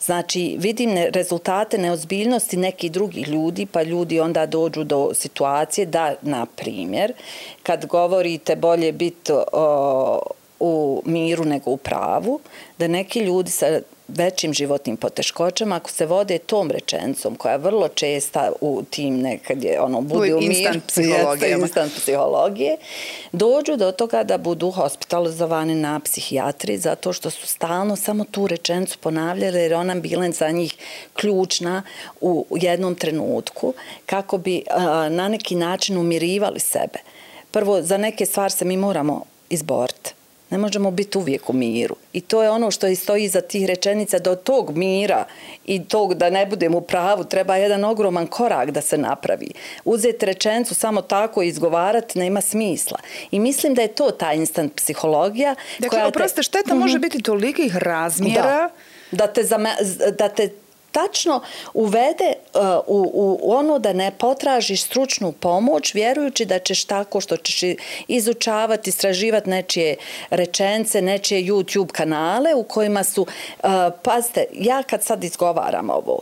Znači, 0.01 0.57
vidim 0.59 0.91
ne, 0.91 1.11
rezultate 1.11 1.79
neozbiljnosti 1.79 2.57
nekih 2.57 2.93
drugih 2.93 3.29
ljudi, 3.29 3.67
pa 3.67 3.83
ljudi 3.83 4.21
onda 4.21 4.47
dođu 4.47 4.85
do 4.85 5.11
situacije 5.15 5.87
da, 5.87 6.15
na 6.23 6.47
primjer, 6.47 7.13
kad 7.63 7.87
govorite 7.87 8.57
bolje 8.57 8.93
biti 8.93 9.33
u 10.61 11.03
miru 11.05 11.45
nego 11.45 11.71
u 11.71 11.77
pravu, 11.77 12.41
da 12.79 12.89
neki 12.89 13.21
ljudi 13.21 13.51
sa 13.51 13.81
većim 14.09 14.53
životnim 14.53 14.97
poteškoćama, 14.97 15.77
ako 15.77 15.91
se 15.91 16.07
vode 16.07 16.39
tom 16.39 16.71
rečencom, 16.71 17.35
koja 17.35 17.53
je 17.53 17.59
vrlo 17.59 17.89
česta 17.89 18.53
u 18.61 18.83
tim 18.91 19.21
nekad 19.21 19.65
je 19.65 19.81
ono, 19.81 20.01
bude 20.01 20.35
u 20.35 20.41
miru, 20.41 20.53
instant 21.63 21.93
psihologije, 21.97 22.77
dođu 23.33 23.77
do 23.77 23.93
toga 23.93 24.25
da 24.25 24.39
budu 24.39 24.71
hospitalizovani 24.71 25.75
na 25.75 26.01
psihijatri 26.01 26.79
zato 26.79 27.13
što 27.13 27.31
su 27.31 27.47
stalno 27.47 27.97
samo 27.97 28.25
tu 28.25 28.47
rečencu 28.47 28.99
ponavljali 28.99 29.59
jer 29.59 29.75
ona 29.75 29.95
bila 29.95 30.31
za 30.31 30.51
njih 30.51 30.75
ključna 31.15 31.83
u 32.21 32.47
jednom 32.51 32.95
trenutku 32.95 33.75
kako 34.07 34.39
bi 34.39 34.63
a, 34.71 35.09
na 35.09 35.29
neki 35.29 35.55
način 35.55 35.99
umirivali 35.99 36.61
sebe. 36.61 36.99
Prvo, 37.51 37.83
za 37.83 37.97
neke 37.97 38.27
stvari 38.27 38.51
se 38.51 38.65
mi 38.65 38.77
moramo 38.77 39.25
izboriti 39.51 40.18
Ne 40.51 40.59
možemo 40.59 40.91
biti 40.91 41.19
uvijek 41.19 41.51
u 41.51 41.53
miru. 41.53 41.97
I 42.13 42.21
to 42.21 42.43
je 42.43 42.51
ono 42.51 42.71
što 42.71 42.95
stoji 42.95 43.25
iza 43.25 43.41
tih 43.41 43.67
rečenica 43.67 44.19
do 44.19 44.35
tog 44.35 44.77
mira 44.77 45.25
i 45.67 45.85
tog 45.85 46.15
da 46.15 46.31
ne 46.31 46.47
budem 46.47 46.75
u 46.75 46.81
pravu, 46.81 47.25
treba 47.25 47.57
jedan 47.57 47.85
ogroman 47.85 48.27
korak 48.27 48.71
da 48.71 48.81
se 48.81 48.99
napravi. 48.99 49.51
Uzeti 49.85 50.27
rečenicu 50.27 50.75
samo 50.75 51.03
tako 51.03 51.43
i 51.43 51.49
izgovarati 51.49 52.19
nema 52.19 52.41
smisla. 52.41 52.99
I 53.31 53.41
mislim 53.41 53.75
da 53.75 53.83
je 53.83 53.89
to 53.89 54.11
ta 54.11 54.33
instant 54.33 54.75
psihologija. 54.75 55.55
Dakle, 55.79 55.99
koja 55.99 56.09
oproste, 56.09 56.43
šteta 56.43 56.75
mm 56.75 56.79
-hmm. 56.79 56.81
može 56.81 56.99
biti 56.99 57.23
tolikih 57.23 57.77
razmjera 57.77 58.43
da. 58.43 58.69
Da 59.11 59.27
te, 59.27 59.45
zame, 59.45 59.71
da 60.19 60.29
te 60.29 60.51
tačno 60.93 61.43
uvede 61.75 62.33
uh, 62.55 62.61
u, 62.87 63.39
u 63.43 63.53
ono 63.53 63.79
da 63.79 63.93
ne 63.93 64.11
potražiš 64.19 64.83
stručnu 64.83 65.33
pomoć 65.33 65.95
vjerujući 65.95 66.45
da 66.45 66.59
ćeš 66.59 66.85
tako 66.85 67.21
što 67.21 67.37
ćeš 67.37 67.77
izučavati, 68.09 68.91
istraživati 68.91 69.51
nečije 69.51 69.97
rečence, 70.31 71.03
nečije 71.03 71.43
YouTube 71.43 71.93
kanale 71.93 72.55
u 72.55 72.63
kojima 72.63 73.05
su, 73.05 73.23
uh, 73.23 73.71
pazite, 74.03 74.45
ja 74.53 74.83
kad 74.83 75.03
sad 75.03 75.25
izgovaram 75.25 75.91
ovo, 75.91 76.21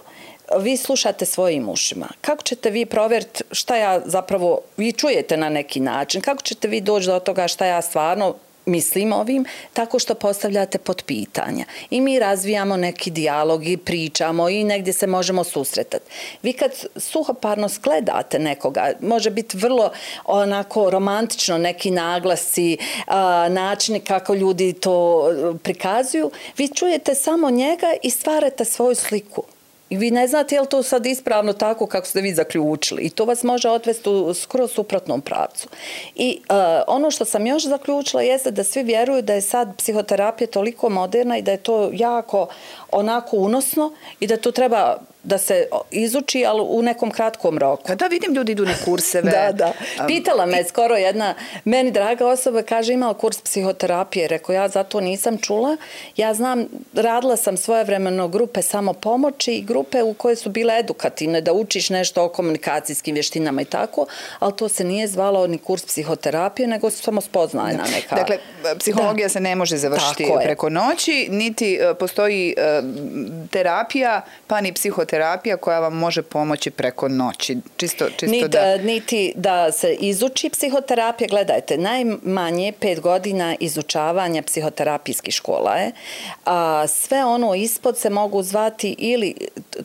vi 0.59 0.77
slušate 0.77 1.27
svojim 1.27 1.69
ušima. 1.69 2.09
Kako 2.21 2.43
ćete 2.43 2.71
vi 2.71 2.87
provjeriti 2.87 3.45
šta 3.53 3.77
ja 3.77 4.01
zapravo, 4.05 4.61
vi 4.77 4.93
čujete 4.93 5.37
na 5.37 5.49
neki 5.49 5.81
način, 5.81 6.21
kako 6.21 6.43
ćete 6.43 6.69
vi 6.69 6.81
doći 6.81 7.07
do 7.07 7.19
toga 7.19 7.49
šta 7.49 7.67
ja 7.67 7.83
stvarno 7.83 8.35
mislim 8.67 9.13
ovim, 9.13 9.45
tako 9.73 9.99
što 9.99 10.15
postavljate 10.15 10.79
pod 10.79 11.03
pitanja. 11.03 11.65
I 11.91 12.01
mi 12.01 12.19
razvijamo 12.19 12.77
neki 12.77 13.11
dijalog 13.11 13.67
i 13.67 13.77
pričamo 13.77 14.49
i 14.49 14.65
negdje 14.65 14.93
se 14.93 15.07
možemo 15.07 15.45
susretati. 15.45 16.11
Vi 16.43 16.53
kad 16.53 16.71
suhoparno 16.97 17.69
skledate 17.69 18.39
nekoga, 18.39 18.93
može 19.01 19.31
biti 19.31 19.57
vrlo 19.57 19.93
onako 20.25 20.91
romantično 20.91 21.59
neki 21.59 21.91
naglasi, 21.91 22.79
načini 23.49 24.01
kako 24.01 24.35
ljudi 24.35 24.73
to 24.73 25.29
e, 25.31 25.59
prikazuju, 25.59 26.31
vi 26.57 26.69
čujete 26.69 27.15
samo 27.15 27.51
njega 27.51 27.87
i 28.03 28.11
stvarate 28.11 28.65
svoju 28.65 28.95
sliku. 28.95 29.43
I 29.91 29.97
vi 29.97 30.11
ne 30.11 30.29
znate 30.29 30.55
je 30.55 30.61
li 30.61 30.67
to 30.67 30.83
sad 30.83 31.07
ispravno 31.07 31.53
tako 31.53 31.87
kako 31.87 32.07
ste 32.07 32.21
vi 32.21 32.35
zaključili. 32.35 33.03
I 33.03 33.11
to 33.11 33.25
vas 33.25 33.43
može 33.43 33.69
odvesti 33.69 34.09
u 34.09 34.35
skoro 34.35 34.69
suprotnom 34.69 35.21
pravcu. 35.21 35.69
I 36.15 36.39
uh, 36.49 36.57
ono 36.87 37.11
što 37.11 37.25
sam 37.25 37.47
još 37.47 37.65
zaključila 37.65 38.23
jeste 38.23 38.51
da 38.51 38.65
svi 38.65 38.83
vjeruju 38.83 39.23
da 39.23 39.35
je 39.35 39.41
sad 39.41 39.77
psihoterapija 39.77 40.49
toliko 40.49 40.89
moderna 40.89 41.39
i 41.39 41.43
da 41.43 41.51
je 41.51 41.57
to 41.57 41.91
jako 41.93 42.49
onako 42.91 43.37
unosno 43.37 43.93
i 44.21 44.27
da 44.27 44.37
to 44.37 44.53
treba 44.53 44.97
da 45.27 45.39
se 45.39 45.67
izuči, 45.91 46.45
ali 46.47 46.63
u 46.69 46.83
nekom 46.83 47.11
kratkom 47.11 47.59
roku. 47.59 47.83
Pa 47.87 47.95
da 47.95 48.07
vidim 48.07 48.35
ljudi 48.35 48.53
idu 48.53 48.65
na 48.65 48.75
kurseve. 48.85 49.31
da, 49.37 49.53
da. 49.53 49.73
Pitala 50.07 50.47
me 50.47 50.65
skoro 50.65 50.95
jedna, 50.97 51.35
meni 51.65 51.91
draga 51.91 52.27
osoba, 52.27 52.63
kaže 52.63 52.93
imala 52.93 53.15
kurs 53.15 53.41
psihoterapije. 53.41 54.29
Rekao, 54.29 54.53
ja 54.53 54.69
zato 54.69 55.01
nisam 55.01 55.39
čula. 55.39 55.77
Ja 56.17 56.35
znam, 56.35 56.67
radila 56.95 57.37
sam 57.37 57.57
svoje 57.57 57.85
vremeno 57.85 58.29
grupe 58.29 58.63
samo 58.63 58.93
pomoći 58.93 59.53
i 59.53 59.63
grupe 59.63 60.03
u 60.03 60.15
koje 60.15 60.37
su 60.37 60.51
bile 60.51 60.79
edukativne, 60.79 61.41
da 61.41 61.53
učiš 61.53 61.91
nešto 61.91 62.25
o 62.25 62.29
komunikacijskim 62.29 63.15
vještinama 63.15 63.63
i 63.63 63.65
tako, 63.65 64.07
ali 64.39 64.57
to 64.57 64.69
se 64.69 64.85
nije 64.85 65.09
zvalo 65.09 65.47
ni 65.47 65.59
kurs 65.59 65.87
psihoterapije, 65.87 66.69
nego 66.69 66.91
samo 66.91 67.21
spoznajna 67.21 67.85
neka. 67.95 68.17
Dakle, 68.17 68.39
psihologija 68.79 69.25
da. 69.25 69.29
se 69.29 69.41
ne 69.41 69.55
može 69.55 69.77
završiti 69.77 70.33
preko 70.45 70.69
noći, 70.71 71.29
niti 71.31 71.75
e, 71.75 71.95
postoji 71.95 72.55
e, 72.57 72.83
terapija, 73.51 74.23
pa 74.47 74.61
ni 74.61 74.73
psihoterapija 74.73 75.16
koja 75.61 75.81
vam 75.81 75.97
može 75.97 76.23
pomoći 76.23 76.71
preko 76.71 77.09
noći. 77.09 77.57
Čisto, 77.77 78.11
čisto 78.11 78.27
niti, 78.27 78.49
da... 78.49 78.77
niti 78.77 79.33
da 79.37 79.73
se 79.73 79.95
izuči 79.95 80.51
psihoterapija. 80.51 81.29
Gledajte, 81.29 81.79
najmanje 81.79 82.73
pet 82.81 83.01
godina 83.01 83.57
izučavanja 83.61 84.43
psihoterapijskih 84.43 85.35
škola 85.35 85.75
je. 85.75 85.93
A 86.45 86.87
sve 86.87 87.25
ono 87.25 87.55
ispod 87.55 87.99
se 87.99 88.11
mogu 88.11 88.43
zvati 88.43 88.95
ili 88.99 89.35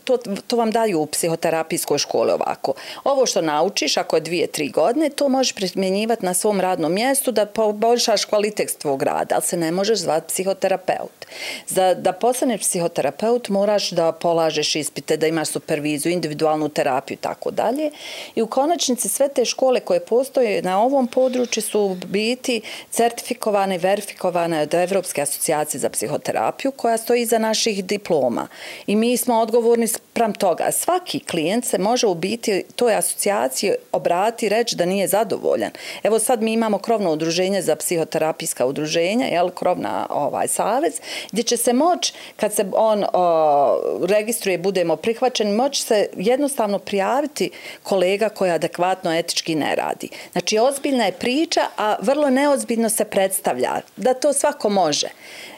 to, 0.04 0.18
to 0.48 0.56
vam 0.56 0.72
daju 0.72 1.00
u 1.00 1.06
psihoterapijskoj 1.06 1.98
školi 1.98 2.32
ovako. 2.32 2.74
Ovo 3.04 3.26
što 3.26 3.42
naučiš, 3.42 3.98
ako 3.98 4.16
je 4.16 4.22
dvije, 4.22 4.48
tri 4.48 4.70
godine, 4.70 5.10
to 5.10 5.30
možeš 5.30 5.54
primjenjivati 5.54 6.26
na 6.26 6.34
svom 6.34 6.62
radnom 6.62 6.94
mjestu 6.94 7.32
da 7.32 7.46
poboljšaš 7.46 8.26
kvalitet 8.26 8.78
tvog 8.78 9.04
rada, 9.04 9.36
ali 9.36 9.44
se 9.44 9.58
ne 9.58 9.72
možeš 9.72 10.00
zvati 10.00 10.28
psihoterapeut. 10.28 11.26
Za, 11.68 11.94
da 11.94 12.12
postaneš 12.12 12.62
psihoterapeut 12.62 13.50
moraš 13.50 13.90
da 13.90 14.12
polažeš 14.12 14.76
ispite, 14.76 15.18
da 15.22 15.28
imaš 15.28 15.48
superviziju, 15.48 16.12
individualnu 16.12 16.70
terapiju 16.70 17.16
i 17.16 17.22
tako 17.22 17.52
dalje. 17.52 17.92
I 18.36 18.42
u 18.42 18.48
konačnici 18.48 19.10
sve 19.10 19.30
te 19.30 19.46
škole 19.46 19.80
koje 19.80 20.00
postoje 20.00 20.62
na 20.62 20.82
ovom 20.82 21.08
području 21.08 21.64
su 21.64 21.98
biti 22.06 22.62
certifikovane 22.90 23.76
i 23.76 23.78
verifikovane 23.78 24.62
od 24.62 24.74
Evropske 24.74 25.22
asocijacije 25.22 25.82
za 25.82 25.90
psihoterapiju 25.90 26.72
koja 26.72 26.98
stoji 26.98 27.22
iza 27.22 27.38
naših 27.38 27.86
diploma. 27.86 28.48
I 28.88 28.96
mi 28.96 29.18
smo 29.18 29.40
odgovorni 29.40 29.88
sprem 29.88 30.34
toga. 30.34 30.72
Svaki 30.72 31.20
klijent 31.20 31.66
se 31.66 31.78
može 31.78 32.08
u 32.08 32.14
biti 32.16 32.64
toj 32.76 32.96
asocijaciji 32.96 33.72
obrati 33.92 34.46
i 34.46 34.50
reći 34.50 34.76
da 34.76 34.86
nije 34.86 35.08
zadovoljan. 35.08 35.72
Evo 36.04 36.20
sad 36.20 36.42
mi 36.42 36.54
imamo 36.54 36.78
krovno 36.78 37.12
udruženje 37.14 37.62
za 37.62 37.76
psihoterapijska 37.76 38.66
udruženja, 38.66 39.26
jel, 39.26 39.50
krovna 39.50 40.08
ovaj 40.10 40.48
savez, 40.48 40.94
gdje 41.32 41.44
će 41.44 41.58
se 41.58 41.74
moć, 41.74 42.14
kad 42.36 42.54
se 42.54 42.66
on 42.74 43.06
o, 43.14 43.98
registruje, 44.08 44.58
budemo 44.58 44.96
prihvaćeni, 45.12 45.52
moć 45.52 45.84
se 45.84 46.08
jednostavno 46.18 46.80
prijaviti 46.80 47.50
kolega 47.84 48.30
koja 48.30 48.54
adekvatno 48.56 49.14
etički 49.14 49.56
ne 49.56 49.76
radi. 49.76 50.10
Znači, 50.32 50.58
ozbiljna 50.58 51.06
je 51.06 51.12
priča, 51.12 51.62
a 51.78 51.96
vrlo 52.02 52.30
neozbiljno 52.30 52.90
se 52.90 53.06
predstavlja 53.06 53.82
da 53.98 54.14
to 54.14 54.34
svako 54.34 54.70
može. 54.70 55.08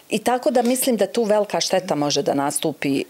I 0.10 0.19
tako 0.19 0.51
da 0.51 0.62
mislim 0.62 0.98
da 0.98 1.07
tu 1.07 1.24
velika 1.24 1.60
šteta 1.60 1.95
može 1.95 2.22
da 2.22 2.33
nastupi 2.33 3.03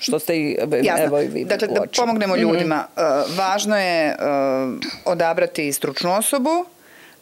što 0.00 0.18
ste 0.18 0.36
i 0.36 0.56
evo 1.04 1.20
i 1.20 1.26
vi 1.26 1.44
Dakle, 1.44 1.68
da 1.68 1.82
pomognemo 1.96 2.34
mhm. 2.34 2.42
ljudima. 2.42 2.76
Mm 2.76 3.00
-hmm. 3.00 3.38
Važno 3.38 3.78
je 3.78 4.16
odabrati 5.04 5.72
stručnu 5.72 6.12
osobu, 6.12 6.64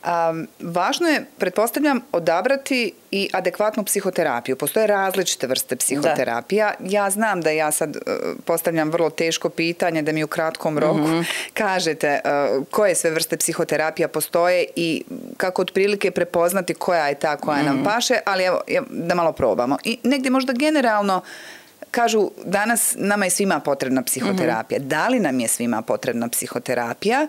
Um, 0.05 0.47
važno 0.61 1.09
je, 1.09 1.25
pretpostavljam, 1.39 2.01
odabrati 2.13 2.93
i 3.11 3.29
adekvatnu 3.33 3.85
psihoterapiju. 3.85 4.57
Postoje 4.57 4.87
različite 4.87 5.47
vrste 5.47 5.77
psihoterapija. 5.77 6.73
Da. 6.79 6.87
Ja 6.91 7.11
znam 7.11 7.41
da 7.41 7.51
ja 7.51 7.71
sad 7.71 7.97
uh, 7.97 8.03
postavljam 8.45 8.91
vrlo 8.91 9.11
teško 9.11 9.49
pitanje 9.49 10.03
da 10.03 10.13
mi 10.13 10.25
u 10.25 10.27
kratkom 10.27 10.79
roku 10.79 10.99
mm 10.99 11.05
-hmm. 11.05 11.25
kažete 11.55 12.21
uh, 12.25 12.65
koje 12.71 12.95
sve 12.95 13.11
vrste 13.11 13.37
psihoterapija 13.37 14.09
postoje 14.09 14.65
i 14.77 15.05
kako 15.37 15.63
otprilike 15.63 16.11
prepoznati 16.11 16.75
koja 16.75 17.09
je 17.09 17.15
ta 17.15 17.37
koja 17.37 17.57
mm 17.57 17.61
-hmm. 17.61 17.67
nam 17.67 17.77
mhm. 17.77 17.85
paše, 17.85 18.19
ali 18.27 18.45
evo, 18.45 18.61
da 18.91 19.15
malo 19.15 19.33
probamo. 19.33 19.77
I 19.85 19.99
negdje 20.03 20.31
možda 20.31 20.53
generalno 20.53 21.23
kažu 21.91 22.31
danas 22.45 22.95
nama 22.99 23.25
je 23.25 23.31
svima 23.31 23.61
potrebna 23.61 24.03
psihoterapija. 24.03 24.79
Mm 24.79 24.83
-hmm. 24.83 24.89
Da 24.89 25.09
li 25.09 25.21
nam 25.21 25.41
je 25.41 25.49
svima 25.49 25.83
potrebna 25.83 26.29
psihoterapija 26.29 27.27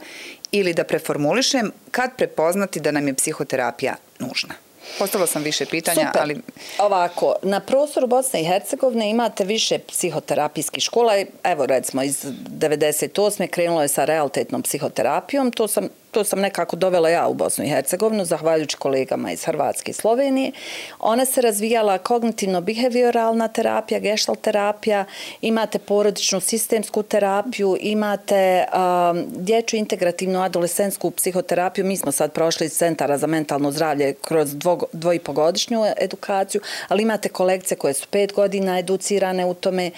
ili 0.51 0.73
da 0.73 0.83
preformulišem 0.83 1.71
kad 1.91 2.15
prepoznati 2.17 2.79
da 2.79 2.91
nam 2.91 3.07
je 3.07 3.13
psihoterapija 3.13 3.95
nužna? 4.19 4.53
Postavila 4.99 5.27
sam 5.27 5.43
više 5.43 5.65
pitanja, 5.65 6.05
Super. 6.07 6.21
ali... 6.21 6.37
Ovako, 6.79 7.35
na 7.43 7.59
prostoru 7.59 8.07
Bosne 8.07 8.41
i 8.41 8.45
Hercegovine 8.45 9.09
imate 9.09 9.43
više 9.45 9.79
psihoterapijskih 9.79 10.83
škola. 10.83 11.13
Evo, 11.43 11.65
recimo, 11.65 12.03
iz 12.03 12.25
98. 12.25 13.47
krenulo 13.47 13.81
je 13.81 13.87
sa 13.87 14.05
realitetnom 14.05 14.61
psihoterapijom. 14.61 15.51
To 15.51 15.67
sam 15.67 15.87
to 16.11 16.23
sam 16.23 16.39
nekako 16.39 16.75
dovela 16.75 17.09
ja 17.09 17.27
u 17.27 17.33
Bosnu 17.33 17.65
i 17.65 17.69
Hercegovinu, 17.69 18.25
zahvaljujući 18.25 18.77
kolegama 18.77 19.31
iz 19.31 19.43
Hrvatske 19.45 19.91
i 19.91 19.93
Slovenije. 19.93 20.51
Ona 20.99 21.25
se 21.25 21.41
razvijala 21.41 21.97
kognitivno-behavioralna 21.97 23.53
terapija, 23.53 23.99
gestalt 23.99 24.41
terapija, 24.41 25.05
imate 25.41 25.79
porodičnu 25.79 26.39
sistemsku 26.39 27.03
terapiju, 27.03 27.77
imate 27.81 28.65
um, 28.73 29.25
dječju 29.35 29.79
integrativnu 29.79 30.41
adolescensku 30.41 31.11
psihoterapiju. 31.11 31.85
Mi 31.85 31.97
smo 31.97 32.11
sad 32.11 32.31
prošli 32.31 32.65
iz 32.65 32.73
Centara 32.73 33.17
za 33.17 33.27
mentalno 33.27 33.71
zdravlje 33.71 34.13
kroz 34.13 34.55
dvo, 34.55 34.79
dvojipogodišnju 34.93 35.83
edukaciju, 35.97 36.61
ali 36.87 37.03
imate 37.03 37.29
kolekcije 37.29 37.77
koje 37.77 37.93
su 37.93 38.07
pet 38.07 38.33
godina 38.33 38.79
educirane 38.79 39.45
u 39.45 39.53
tome. 39.53 39.91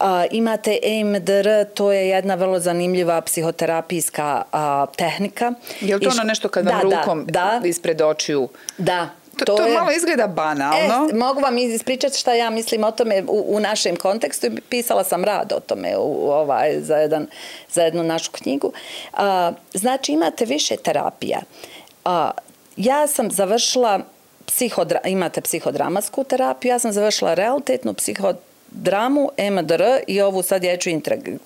Uh, 0.00 0.06
imate 0.30 0.78
EMDR, 0.82 1.48
to 1.74 1.92
je 1.92 2.08
jedna 2.08 2.34
vrlo 2.34 2.60
zanimljiva 2.60 3.20
psihoterapijska 3.20 4.42
uh, 4.52 4.94
tehnika 4.96 5.53
Je 5.80 5.96
li 5.96 6.04
to 6.04 6.10
ono 6.10 6.22
nešto 6.22 6.48
kad 6.48 6.66
vam 6.66 6.90
da, 6.90 6.96
rukom 6.96 7.24
da, 7.28 7.60
ispred 7.64 8.02
očiju? 8.02 8.48
Da, 8.78 9.08
To, 9.38 9.44
to, 9.44 9.56
to 9.56 9.66
je, 9.66 9.74
malo 9.74 9.90
izgleda 9.90 10.26
banalno. 10.26 11.08
E, 11.10 11.14
mogu 11.14 11.40
vam 11.40 11.58
ispričati 11.58 12.18
šta 12.18 12.32
ja 12.32 12.50
mislim 12.50 12.84
o 12.84 12.90
tome 12.90 13.22
u, 13.28 13.56
u 13.56 13.60
našem 13.60 13.96
kontekstu. 13.96 14.46
Pisala 14.68 15.04
sam 15.04 15.24
rad 15.24 15.52
o 15.56 15.60
tome 15.60 15.96
u, 15.96 16.30
ovaj, 16.30 16.80
za, 16.80 16.96
jedan, 16.96 17.26
za 17.70 17.82
jednu 17.82 18.02
našu 18.02 18.30
knjigu. 18.32 18.72
A, 19.12 19.52
znači, 19.72 20.12
imate 20.12 20.44
više 20.44 20.76
terapija. 20.76 21.40
A, 22.04 22.30
ja 22.76 23.06
sam 23.06 23.30
završila 23.30 24.00
psihodra, 24.46 25.00
imate 25.04 25.40
psihodramatsku 25.40 26.24
terapiju, 26.24 26.70
ja 26.70 26.78
sam 26.78 26.92
završila 26.92 27.34
realitetnu 27.34 27.94
psihodramatsku 27.94 28.53
dramu, 28.74 29.30
MDR 29.38 29.82
i 30.06 30.20
ovu 30.20 30.42
sad 30.42 30.60
dječju 30.60 31.00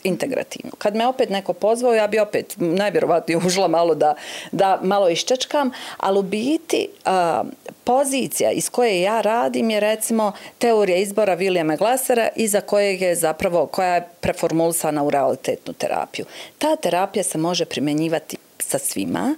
integrativnu. 0.04 0.72
Kad 0.78 0.96
me 0.96 1.06
opet 1.06 1.30
neko 1.30 1.52
pozvao, 1.52 1.94
ja 1.94 2.06
bi 2.06 2.18
opet 2.18 2.54
najvjerovatnije 2.56 3.38
užila 3.46 3.68
malo 3.68 3.94
da, 3.94 4.14
da 4.52 4.80
malo 4.82 5.10
iščečkam, 5.10 5.70
ali 5.96 6.18
u 6.18 6.22
biti 6.22 6.88
a, 7.04 7.44
pozicija 7.84 8.50
iz 8.50 8.70
koje 8.70 9.00
ja 9.00 9.20
radim 9.20 9.70
je 9.70 9.80
recimo 9.80 10.32
teorija 10.58 10.96
izbora 10.96 11.36
Williama 11.36 11.78
Glassera 11.78 12.28
iza 12.36 12.60
kojeg 12.60 13.02
je 13.02 13.14
zapravo, 13.14 13.66
koja 13.66 13.94
je 13.94 14.08
preformulisana 14.20 15.04
u 15.04 15.10
realitetnu 15.10 15.72
terapiju. 15.72 16.26
Ta 16.58 16.76
terapija 16.76 17.22
se 17.22 17.38
može 17.38 17.64
primjenjivati 17.64 18.36
sa 18.58 18.78
svima 18.78 19.34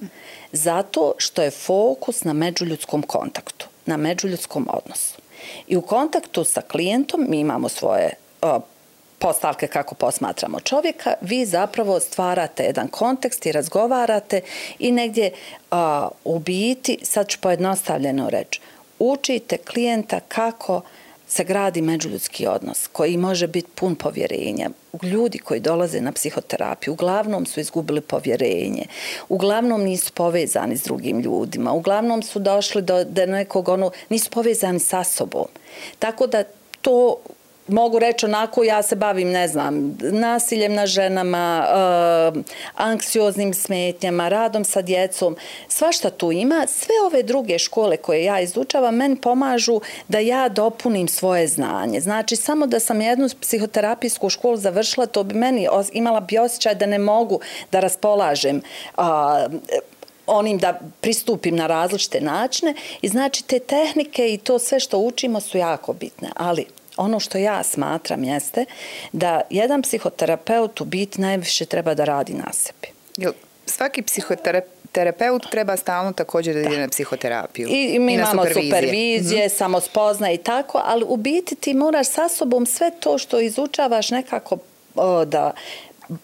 zato 0.52 1.14
što 1.18 1.42
je 1.42 1.50
fokus 1.50 2.24
na 2.24 2.32
međuljudskom 2.32 3.02
kontaktu, 3.02 3.66
na 3.86 3.96
međuljudskom 3.96 4.68
odnosu. 4.72 5.19
I 5.68 5.76
u 5.76 5.82
kontaktu 5.82 6.44
sa 6.44 6.60
klijentom 6.60 7.26
mi 7.28 7.40
imamo 7.40 7.68
svoje 7.68 8.10
o, 8.42 8.60
postavke 9.18 9.66
kako 9.66 9.94
posmatramo 9.94 10.60
čovjeka, 10.60 11.14
vi 11.20 11.46
zapravo 11.46 12.00
stvarate 12.00 12.62
jedan 12.62 12.88
kontekst 12.88 13.46
i 13.46 13.52
razgovarate 13.52 14.40
i 14.78 14.92
negdje 14.92 15.30
a, 15.70 16.08
u 16.24 16.38
biti, 16.38 16.98
sad 17.02 17.28
ću 17.28 17.38
pojednostavljeno 17.40 18.30
reći, 18.30 18.60
učite 18.98 19.56
klijenta 19.56 20.20
kako 20.28 20.80
se 21.30 21.44
gradi 21.44 21.82
međuljudski 21.82 22.46
odnos 22.46 22.86
koji 22.86 23.16
može 23.16 23.46
biti 23.46 23.68
pun 23.74 23.94
povjerenja. 23.94 24.70
Ljudi 25.02 25.38
koji 25.38 25.60
dolaze 25.60 26.00
na 26.00 26.12
psihoterapiju 26.12 26.92
uglavnom 26.92 27.46
su 27.46 27.60
izgubili 27.60 28.00
povjerenje, 28.00 28.86
uglavnom 29.28 29.82
nisu 29.82 30.12
povezani 30.12 30.76
s 30.76 30.82
drugim 30.82 31.20
ljudima, 31.20 31.72
uglavnom 31.72 32.22
su 32.22 32.38
došli 32.38 32.82
do, 32.82 33.04
do 33.04 33.26
nekog, 33.26 33.68
ono, 33.68 33.90
nisu 34.08 34.30
povezani 34.30 34.80
sa 34.80 35.04
sobom. 35.04 35.46
Tako 35.98 36.26
da 36.26 36.44
to 36.80 37.16
mogu 37.70 37.98
reći 37.98 38.26
onako, 38.26 38.64
ja 38.64 38.82
se 38.82 38.96
bavim, 38.96 39.30
ne 39.30 39.48
znam, 39.48 39.98
nasiljem 40.00 40.74
na 40.74 40.86
ženama, 40.86 41.66
e, 41.68 42.42
anksioznim 42.74 43.54
smetnjama, 43.54 44.28
radom 44.28 44.64
sa 44.64 44.82
djecom, 44.82 45.36
svašta 45.68 46.10
tu 46.10 46.32
ima. 46.32 46.66
Sve 46.68 46.94
ove 47.06 47.22
druge 47.22 47.58
škole 47.58 47.96
koje 47.96 48.24
ja 48.24 48.40
izučavam, 48.40 48.96
men 48.96 49.16
pomažu 49.16 49.80
da 50.08 50.18
ja 50.18 50.48
dopunim 50.48 51.08
svoje 51.08 51.48
znanje. 51.48 52.00
Znači, 52.00 52.36
samo 52.36 52.66
da 52.66 52.80
sam 52.80 53.00
jednu 53.00 53.28
psihoterapijsku 53.40 54.28
školu 54.28 54.56
završila, 54.56 55.06
to 55.06 55.24
bi 55.24 55.34
meni 55.34 55.68
imala 55.92 56.20
bi 56.20 56.38
osjećaj 56.38 56.74
da 56.74 56.86
ne 56.86 56.98
mogu 56.98 57.40
da 57.72 57.80
raspolažem 57.80 58.62
uh, 58.96 59.04
onim 60.26 60.58
da 60.58 60.80
pristupim 61.00 61.56
na 61.56 61.66
različite 61.66 62.20
načine 62.20 62.74
i 63.02 63.08
znači 63.08 63.44
te 63.44 63.58
tehnike 63.58 64.34
i 64.34 64.38
to 64.38 64.58
sve 64.58 64.80
što 64.80 64.98
učimo 64.98 65.40
su 65.40 65.58
jako 65.58 65.92
bitne, 65.92 66.28
ali 66.36 66.66
ono 67.00 67.20
što 67.20 67.38
ja 67.38 67.62
smatram 67.62 68.24
jeste 68.24 68.64
da 69.12 69.40
jedan 69.50 69.82
psihoterapeut 69.82 70.80
u 70.80 70.84
biti 70.84 71.20
najviše 71.20 71.64
treba 71.64 71.94
da 71.94 72.04
radi 72.04 72.34
na 72.34 72.52
sebi. 72.52 72.88
Jel, 73.16 73.32
svaki 73.66 74.02
psihoterapeut 74.02 75.50
treba 75.50 75.76
stalno 75.76 76.12
također 76.12 76.54
da 76.54 76.60
ide 76.60 76.78
na 76.78 76.88
psihoterapiju. 76.88 77.68
I, 77.68 77.94
i 77.94 77.98
mi 77.98 78.12
I 78.12 78.14
imamo 78.14 78.42
supervizije, 78.42 78.70
supervizije 78.70 79.46
mm 79.46 79.48
-hmm. 79.48 79.58
samozpozna 79.58 80.32
i 80.32 80.38
tako, 80.38 80.82
ali 80.84 81.04
u 81.08 81.16
biti 81.16 81.54
ti 81.54 81.74
moraš 81.74 82.08
sa 82.08 82.28
sobom 82.28 82.66
sve 82.66 82.90
to 83.00 83.18
što 83.18 83.40
izučavaš 83.40 84.10
nekako 84.10 84.58
o, 84.94 85.24
da 85.24 85.52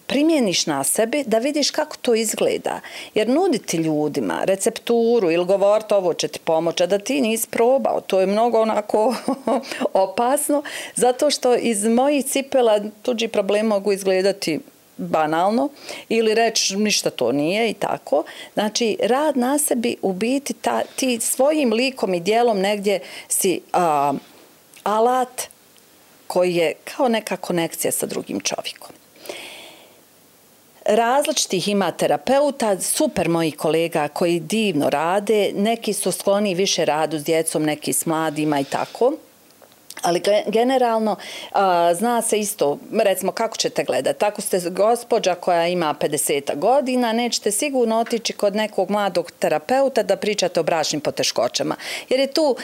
primjeniš 0.07 0.65
na 0.65 0.83
sebi 0.83 1.23
da 1.27 1.37
vidiš 1.37 1.71
kako 1.71 1.97
to 1.97 2.15
izgleda. 2.15 2.79
Jer 3.13 3.29
nuditi 3.29 3.77
ljudima 3.77 4.43
recepturu 4.43 5.31
ili 5.31 5.45
govoriti 5.45 5.93
ovo 5.93 6.13
će 6.13 6.27
ti 6.27 6.39
pomoći, 6.39 6.87
da 6.87 6.99
ti 6.99 7.21
nisi 7.21 7.47
probao, 7.49 8.01
to 8.01 8.19
je 8.19 8.25
mnogo 8.25 8.61
onako 8.61 9.15
opasno, 9.93 10.63
zato 10.95 11.29
što 11.29 11.55
iz 11.55 11.85
mojih 11.85 12.25
cipela 12.25 12.79
tuđi 13.01 13.27
problem 13.27 13.67
mogu 13.67 13.91
izgledati 13.93 14.59
banalno 14.97 15.69
ili 16.09 16.33
reći 16.33 16.77
ništa 16.77 17.09
to 17.09 17.31
nije 17.31 17.69
i 17.69 17.73
tako. 17.73 18.23
Znači, 18.53 18.97
rad 19.03 19.37
na 19.37 19.57
sebi 19.57 19.95
u 20.01 20.13
biti 20.13 20.53
ta, 20.53 20.81
ti 20.95 21.19
svojim 21.19 21.73
likom 21.73 22.13
i 22.13 22.19
dijelom 22.19 22.59
negdje 22.59 22.99
si 23.27 23.61
a, 23.73 24.13
alat 24.83 25.41
koji 26.27 26.55
je 26.55 26.73
kao 26.83 27.07
neka 27.07 27.37
konekcija 27.37 27.91
sa 27.91 28.05
drugim 28.05 28.39
čovjekom 28.39 28.96
različitih 30.87 31.67
ima 31.67 31.91
terapeuta, 31.91 32.79
super 32.79 33.29
moji 33.29 33.51
kolega 33.51 34.07
koji 34.07 34.39
divno 34.39 34.89
rade, 34.89 35.51
neki 35.55 35.93
su 35.93 36.11
skloni 36.11 36.55
više 36.55 36.85
radu 36.85 37.19
s 37.19 37.23
djecom, 37.23 37.63
neki 37.63 37.93
s 37.93 38.05
mladima 38.05 38.59
i 38.59 38.63
tako. 38.63 39.13
Ali 40.01 40.21
generalno 40.47 41.15
zna 41.95 42.21
se 42.21 42.39
isto, 42.39 42.77
recimo 42.93 43.31
kako 43.31 43.57
ćete 43.57 43.83
gledati, 43.83 44.19
tako 44.19 44.41
ste 44.41 44.61
gospođa 44.69 45.35
koja 45.35 45.67
ima 45.67 45.95
50 45.99 46.55
godina, 46.55 47.13
nećete 47.13 47.51
sigurno 47.51 47.99
otići 47.99 48.33
kod 48.33 48.55
nekog 48.55 48.89
mladog 48.89 49.31
terapeuta 49.31 50.03
da 50.03 50.15
pričate 50.15 50.59
o 50.59 50.63
bračnim 50.63 51.01
poteškoćama. 51.01 51.75
Jer 52.09 52.19
je 52.19 52.33
tu 52.33 52.55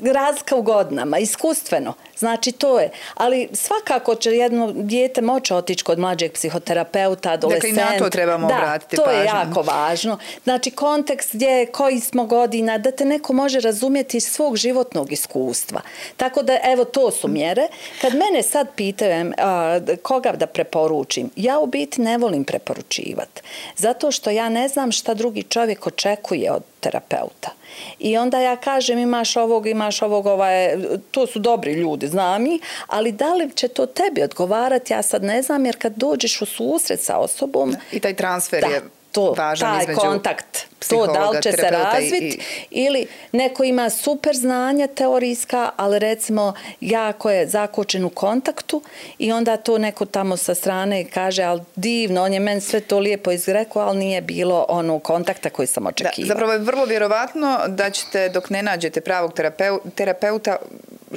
razlika 0.00 0.56
u 0.56 0.62
godinama, 0.62 1.18
iskustveno. 1.18 1.94
Znači 2.20 2.52
to 2.52 2.80
je. 2.80 2.90
Ali 3.14 3.48
svakako 3.52 4.14
će 4.14 4.30
jedno 4.30 4.72
dijete 4.72 5.22
moći 5.22 5.54
otići 5.54 5.84
kod 5.84 5.98
mlađeg 5.98 6.32
psihoterapeuta, 6.32 7.32
adolescent. 7.32 7.74
Dakle 7.74 7.96
i 7.96 7.98
na 7.98 8.04
to 8.04 8.10
trebamo 8.10 8.48
da, 8.48 8.54
obratiti 8.54 8.96
to 8.96 9.04
pažnju. 9.04 9.20
je 9.20 9.24
jako 9.24 9.62
važno. 9.62 10.18
Znači 10.44 10.70
kontekst 10.70 11.34
gdje, 11.34 11.66
koji 11.66 12.00
smo 12.00 12.24
godina, 12.24 12.78
da 12.78 12.90
te 12.90 13.04
neko 13.04 13.32
može 13.32 13.60
razumjeti 13.60 14.16
iz 14.16 14.24
svog 14.24 14.56
životnog 14.56 15.12
iskustva. 15.12 15.80
Tako 16.16 16.42
da, 16.42 16.58
evo, 16.64 16.84
to 16.84 17.10
su 17.10 17.28
mjere. 17.28 17.66
Kad 18.00 18.12
mene 18.14 18.42
sad 18.42 18.68
pitaju 18.76 19.32
a, 19.38 19.80
koga 20.02 20.32
da 20.32 20.46
preporučim, 20.46 21.30
ja 21.36 21.58
u 21.58 21.66
biti 21.66 22.00
ne 22.00 22.18
volim 22.18 22.44
preporučivati. 22.44 23.42
Zato 23.76 24.10
što 24.10 24.30
ja 24.30 24.48
ne 24.48 24.68
znam 24.68 24.92
šta 24.92 25.14
drugi 25.14 25.42
čovjek 25.42 25.86
očekuje 25.86 26.52
od 26.52 26.62
terapeuta. 26.80 27.59
I 27.98 28.16
onda 28.16 28.40
ja 28.40 28.56
kažem 28.56 28.98
imaš 28.98 29.36
ovog, 29.36 29.66
imaš 29.66 30.02
ovog, 30.02 30.26
ovaj, 30.26 30.76
to 31.10 31.26
su 31.26 31.38
dobri 31.38 31.72
ljudi, 31.72 32.08
znam 32.08 32.46
i, 32.46 32.60
ali 32.86 33.12
da 33.12 33.34
li 33.34 33.50
će 33.54 33.68
to 33.68 33.86
tebi 33.86 34.22
odgovarati, 34.22 34.92
ja 34.92 35.02
sad 35.02 35.24
ne 35.24 35.42
znam, 35.42 35.66
jer 35.66 35.76
kad 35.78 35.92
dođeš 35.96 36.42
u 36.42 36.46
susret 36.46 37.00
sa 37.00 37.18
osobom... 37.18 37.76
I 37.92 38.00
taj 38.00 38.14
transfer 38.14 38.60
da, 38.60 38.66
je 38.66 38.82
to, 39.12 39.34
važan 39.38 39.86
taj 39.86 39.94
kontakt, 39.94 40.66
to 40.88 41.06
da 41.06 41.30
li 41.30 41.42
će 41.42 41.52
se 41.52 41.70
razviti 41.70 42.40
i... 42.70 42.84
ili 42.84 43.06
neko 43.32 43.64
ima 43.64 43.90
super 43.90 44.36
znanja 44.36 44.86
teorijska, 44.86 45.70
ali 45.76 45.98
recimo 45.98 46.54
jako 46.80 47.30
je 47.30 47.46
zakočen 47.46 48.04
u 48.04 48.10
kontaktu 48.10 48.82
i 49.18 49.32
onda 49.32 49.56
to 49.56 49.78
neko 49.78 50.04
tamo 50.04 50.36
sa 50.36 50.54
strane 50.54 51.04
kaže, 51.04 51.42
ali 51.42 51.60
divno, 51.76 52.22
on 52.22 52.32
je 52.32 52.40
meni 52.40 52.60
sve 52.60 52.80
to 52.80 52.98
lijepo 52.98 53.30
izrekao, 53.30 53.82
ali 53.82 53.98
nije 53.98 54.20
bilo 54.20 54.66
ono 54.68 54.98
kontakta 54.98 55.50
koji 55.50 55.66
sam 55.66 55.86
očekivao. 55.86 56.26
Da, 56.28 56.34
zapravo 56.34 56.52
je 56.52 56.58
vrlo 56.58 56.84
vjerovatno 56.84 57.58
da 57.68 57.90
ćete 57.90 58.28
dok 58.28 58.50
ne 58.50 58.62
nađete 58.62 59.00
pravog 59.00 59.32
terapeu, 59.32 59.80
terapeuta 59.94 60.56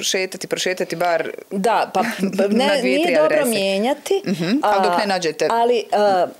šetati, 0.02 0.46
prošetati 0.46 0.96
bar 0.96 1.30
da, 1.50 1.90
pa, 1.94 2.02
ne, 2.50 2.66
na 2.66 2.76
dvije, 2.80 2.98
nije 2.98 3.18
dobro 3.18 3.46
mijenjati. 3.46 4.22
Uh 4.24 4.32
mhm, 4.32 4.44
-huh, 4.44 4.58
ali 4.62 4.88
dok 4.88 4.98
ne 4.98 5.06
nađete... 5.06 5.48
Ali, 5.50 5.84
uh, 6.24 6.30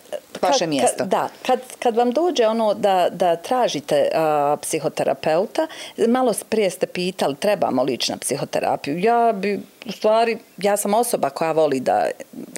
vaše 0.48 0.66
mjesto. 0.66 0.98
Kad, 0.98 1.08
da, 1.08 1.28
kad, 1.46 1.60
kad 1.78 1.96
vam 1.96 2.10
dođe 2.10 2.46
ono 2.46 2.74
da, 2.74 3.08
da 3.10 3.36
tražite 3.36 4.08
a, 4.14 4.56
psihoterapeuta, 4.62 5.66
malo 6.08 6.32
prije 6.48 6.70
ste 6.70 6.86
pitali 6.86 7.36
trebamo 7.36 7.82
lična 7.82 8.16
psihoterapiju. 8.16 8.98
Ja 8.98 9.32
bi, 9.32 9.60
u 9.86 9.92
stvari, 9.92 10.38
ja 10.56 10.76
sam 10.76 10.94
osoba 10.94 11.30
koja 11.30 11.52
voli 11.52 11.80
da 11.80 12.06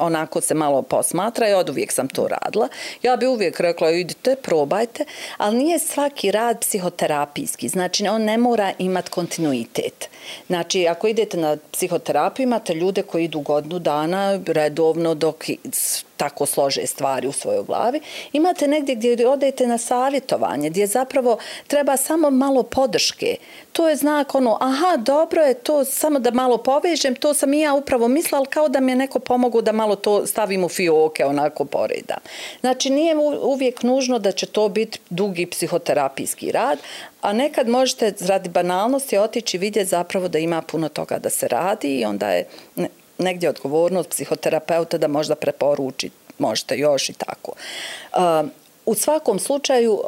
onako 0.01 0.41
se 0.41 0.55
malo 0.55 0.83
posmatra 0.83 1.49
i 1.49 1.55
od 1.55 1.71
uvijek 1.71 1.93
sam 1.93 2.09
to 2.09 2.29
radila. 2.29 2.69
Ja 3.03 3.17
bi 3.17 3.27
uvijek 3.27 3.61
rekla 3.61 3.91
idite, 3.91 4.37
probajte, 4.37 5.05
ali 5.37 5.59
nije 5.59 5.79
svaki 5.79 6.31
rad 6.31 6.61
psihoterapijski. 6.61 7.69
Znači, 7.69 8.09
on 8.09 8.23
ne 8.23 8.39
mora 8.39 8.73
imati 8.79 9.11
kontinuitet. 9.11 10.09
Znači, 10.47 10.89
ako 10.89 11.07
idete 11.07 11.37
na 11.37 11.57
psihoterapiju, 11.73 12.45
imate 12.45 12.75
ljude 12.75 13.03
koji 13.03 13.25
idu 13.25 13.41
godinu 13.41 13.79
dana 13.79 14.41
redovno 14.47 15.15
dok 15.15 15.45
tako 16.17 16.47
slože 16.47 16.87
stvari 16.87 17.29
u 17.29 17.33
svojoj 17.33 17.65
glavi. 17.65 18.01
Imate 18.33 18.69
negdje 18.69 18.95
gdje 18.95 19.29
odete 19.29 19.67
na 19.67 19.79
savjetovanje, 19.79 20.71
gdje 20.71 20.87
zapravo 20.87 21.39
treba 21.67 21.97
samo 21.97 22.31
malo 22.31 22.63
podrške. 22.63 23.37
To 23.73 23.89
je 23.89 23.97
znak 23.97 24.35
ono, 24.35 24.59
aha, 24.61 24.97
dobro 24.97 25.43
je 25.43 25.55
to, 25.55 25.85
samo 25.85 26.19
da 26.19 26.31
malo 26.31 26.59
povežem, 26.59 27.15
to 27.15 27.35
sam 27.35 27.55
i 27.55 27.61
ja 27.61 27.75
upravo 27.75 28.09
mislila, 28.09 28.39
ali 28.39 28.47
kao 28.47 28.69
da 28.69 28.81
mi 28.81 28.93
je 28.93 28.97
neko 28.97 29.19
pomogu 29.19 29.63
da 29.63 29.73
malo 29.73 29.97
to 29.97 30.27
stavim 30.27 30.65
u 30.65 30.69
fioke, 30.69 31.25
onako 31.25 31.65
poreda. 31.65 32.17
Znači, 32.61 32.91
nije 32.91 33.17
uvijek 33.43 33.83
nužno 33.83 34.19
da 34.19 34.33
će 34.33 34.47
to 34.47 34.69
biti 34.69 34.99
dugi 35.11 35.47
psihoterapijski 35.47 36.53
rad, 36.53 36.79
a 37.21 37.33
nekad 37.33 37.69
možete, 37.69 38.13
radi 38.21 38.49
banalnosti, 38.49 39.19
otići 39.19 39.57
i 39.57 39.61
vidjeti 39.61 39.89
zapravo 39.89 40.29
da 40.29 40.39
ima 40.39 40.63
puno 40.63 40.89
toga 40.89 41.19
da 41.19 41.31
se 41.31 41.49
radi 41.49 41.99
i 41.99 42.05
onda 42.05 42.31
je 42.31 42.45
negdje 43.19 43.49
odgovornost 43.49 44.11
psihoterapeuta 44.11 44.99
da 44.99 45.09
možda 45.09 45.35
preporuči, 45.35 46.11
možete 46.39 46.77
još 46.77 47.09
i 47.09 47.13
tako. 47.13 47.53
U 48.87 48.95
svakom 48.95 49.39
slučaju 49.39 50.01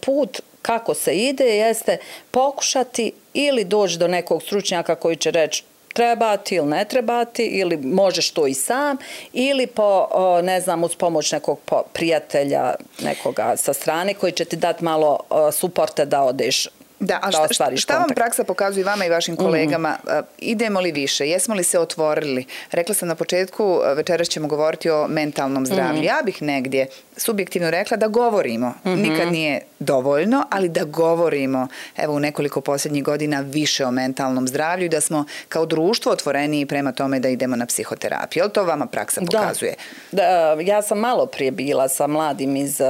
put 0.00 0.40
kako 0.62 0.94
se 0.94 1.16
ide 1.16 1.44
jeste 1.44 1.98
pokušati 2.30 3.12
ili 3.34 3.64
doći 3.64 3.98
do 3.98 4.08
nekog 4.08 4.42
stručnjaka 4.42 4.94
koji 4.94 5.16
će 5.16 5.30
reći 5.30 5.64
trebati 5.92 6.54
ili 6.54 6.66
ne 6.66 6.84
trebati 6.84 7.42
ili 7.44 7.76
možeš 7.76 8.30
to 8.30 8.46
i 8.46 8.54
sam 8.54 8.96
ili 9.32 9.66
po, 9.66 10.08
ne 10.42 10.60
znam, 10.60 10.84
uz 10.84 10.94
pomoć 10.94 11.32
nekog 11.32 11.58
prijatelja 11.92 12.74
nekoga 13.02 13.56
sa 13.56 13.72
strane 13.72 14.14
koji 14.14 14.32
će 14.32 14.44
ti 14.44 14.56
dati 14.56 14.84
malo 14.84 15.18
suporte 15.52 16.04
da 16.04 16.22
odeš 16.22 16.68
Da, 17.00 17.18
a 17.22 17.30
šta, 17.30 17.48
šta, 17.50 17.76
šta 17.76 17.98
vam 17.98 18.08
praksa 18.14 18.44
pokazuje 18.44 18.84
vama 18.84 19.04
i 19.04 19.08
vašim 19.08 19.36
kolegama? 19.36 19.88
Mm 19.88 20.08
-hmm. 20.08 20.22
Idemo 20.38 20.80
li 20.80 20.92
više? 20.92 21.28
Jesmo 21.28 21.54
li 21.54 21.64
se 21.64 21.78
otvorili? 21.78 22.44
Rekla 22.70 22.94
sam 22.94 23.08
na 23.08 23.14
početku, 23.14 23.80
večeras 23.96 24.28
ćemo 24.28 24.48
govoriti 24.48 24.90
o 24.90 25.08
mentalnom 25.08 25.66
zdravlju. 25.66 26.00
Mm 26.00 26.04
-hmm. 26.04 26.06
Ja 26.06 26.22
bih 26.24 26.42
negdje 26.42 26.86
subjektivno 27.16 27.70
rekla 27.70 27.96
da 27.96 28.08
govorimo. 28.08 28.68
Mm 28.68 28.88
-hmm. 28.88 29.10
Nikad 29.10 29.32
nije 29.32 29.60
dovoljno, 29.78 30.44
ali 30.50 30.68
da 30.68 30.84
govorimo 30.84 31.68
evo 31.96 32.14
u 32.14 32.20
nekoliko 32.20 32.60
posljednjih 32.60 33.04
godina 33.04 33.40
više 33.40 33.86
o 33.86 33.90
mentalnom 33.90 34.48
zdravlju 34.48 34.86
i 34.86 34.88
da 34.88 35.00
smo 35.00 35.24
kao 35.48 35.66
društvo 35.66 36.12
otvoreniji 36.12 36.66
prema 36.66 36.92
tome 36.92 37.20
da 37.20 37.28
idemo 37.28 37.56
na 37.56 37.66
psihoterapiju. 37.66 38.44
Je 38.44 38.52
to 38.52 38.64
vama 38.64 38.86
praksa 38.86 39.20
pokazuje? 39.20 39.74
Da. 40.12 40.22
da 40.22 40.62
ja 40.62 40.82
sam 40.82 40.98
malo 40.98 41.26
prije 41.26 41.50
bila 41.50 41.88
sa 41.88 42.06
mladim 42.06 42.56
iz... 42.56 42.80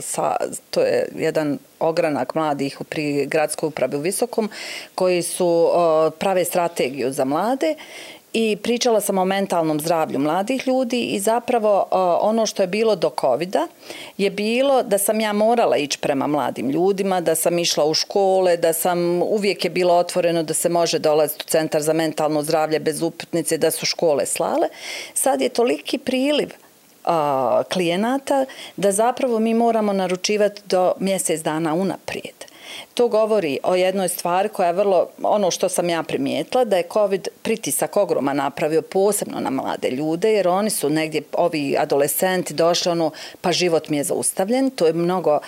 Sa, 0.00 0.36
to 0.70 0.80
je 0.80 1.08
jedan 1.16 1.58
ogranak 1.80 2.34
mladih 2.34 2.78
pri 2.88 3.26
gradskoj 3.26 3.66
upravi 3.66 3.96
u 3.96 4.00
Visokom 4.00 4.50
koji 4.94 5.22
su 5.22 5.70
prave 6.18 6.44
strategiju 6.44 7.12
za 7.12 7.24
mlade 7.24 7.74
i 8.32 8.56
pričala 8.56 9.00
sam 9.00 9.18
o 9.18 9.24
mentalnom 9.24 9.80
zdravlju 9.80 10.18
mladih 10.18 10.66
ljudi 10.66 11.02
i 11.02 11.20
zapravo 11.20 11.88
ono 12.20 12.46
što 12.46 12.62
je 12.62 12.66
bilo 12.66 12.96
do 12.96 13.10
covid 13.20 13.56
je 14.18 14.30
bilo 14.30 14.82
da 14.82 14.98
sam 14.98 15.20
ja 15.20 15.32
morala 15.32 15.76
ići 15.76 15.98
prema 15.98 16.26
mladim 16.26 16.70
ljudima, 16.70 17.20
da 17.20 17.34
sam 17.34 17.58
išla 17.58 17.84
u 17.84 17.94
škole, 17.94 18.56
da 18.56 18.72
sam 18.72 19.22
uvijek 19.22 19.64
je 19.64 19.70
bilo 19.70 19.94
otvoreno 19.94 20.42
da 20.42 20.54
se 20.54 20.68
može 20.68 20.98
dolaziti 20.98 21.44
u 21.46 21.50
centar 21.50 21.82
za 21.82 21.92
mentalno 21.92 22.42
zdravlje 22.42 22.78
bez 22.78 23.02
uputnice, 23.02 23.58
da 23.58 23.70
su 23.70 23.86
škole 23.86 24.26
slale. 24.26 24.68
Sad 25.14 25.40
je 25.40 25.48
toliki 25.48 25.98
priliv 25.98 26.48
klijenata 27.72 28.44
da 28.76 28.92
zapravo 28.92 29.38
mi 29.38 29.54
moramo 29.54 29.92
naručivati 29.92 30.62
do 30.66 30.92
mjesec 30.98 31.42
dana 31.42 31.74
unaprijed. 31.74 32.48
To 32.94 33.08
govori 33.08 33.58
o 33.62 33.74
jednoj 33.74 34.08
stvari 34.08 34.48
koja 34.48 34.66
je 34.66 34.72
vrlo, 34.72 35.08
ono 35.22 35.50
što 35.50 35.68
sam 35.68 35.88
ja 35.88 36.02
primijetila, 36.02 36.64
da 36.64 36.76
je 36.76 36.88
COVID 36.92 37.28
pritisak 37.42 37.96
ogroma 37.96 38.32
napravio 38.32 38.82
posebno 38.82 39.40
na 39.40 39.50
mlade 39.50 39.90
ljude, 39.90 40.32
jer 40.32 40.48
oni 40.48 40.70
su 40.70 40.90
negdje, 40.90 41.22
ovi 41.32 41.76
adolescenti 41.78 42.54
došli, 42.54 42.92
ono, 42.92 43.10
pa 43.40 43.52
život 43.52 43.88
mi 43.88 43.96
je 43.96 44.04
zaustavljen, 44.04 44.70
to 44.70 44.86
je 44.86 44.92
mnogo 44.92 45.38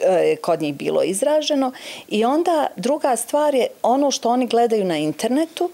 e, 0.00 0.36
kod 0.36 0.60
njih 0.60 0.74
bilo 0.74 1.02
izraženo. 1.02 1.72
I 2.08 2.24
onda 2.24 2.66
druga 2.76 3.16
stvar 3.16 3.54
je 3.54 3.66
ono 3.82 4.10
što 4.10 4.30
oni 4.30 4.46
gledaju 4.46 4.84
na 4.84 4.96
internetu, 4.96 5.70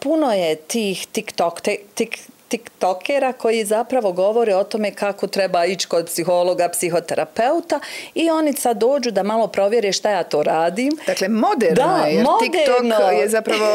puno 0.00 0.32
je 0.32 0.56
tih 0.56 1.06
TikTok, 1.06 1.60
tik, 1.94 2.18
tiktokera 2.48 3.32
koji 3.32 3.64
zapravo 3.64 4.12
govore 4.12 4.54
o 4.54 4.64
tome 4.64 4.94
kako 4.94 5.26
treba 5.26 5.64
ići 5.64 5.88
kod 5.88 6.06
psihologa, 6.06 6.68
psihoterapeuta 6.68 7.80
i 8.14 8.30
oni 8.30 8.52
sad 8.52 8.78
dođu 8.78 9.10
da 9.10 9.22
malo 9.22 9.46
provjere 9.46 9.92
šta 9.92 10.10
ja 10.10 10.22
to 10.22 10.42
radim. 10.42 10.92
Dakle, 11.06 11.28
moderno 11.28 11.74
da, 11.74 12.06
je, 12.06 12.14
jer 12.14 12.24
moderno. 12.24 12.38
TikTok 12.40 13.20
je 13.20 13.28
zapravo 13.28 13.66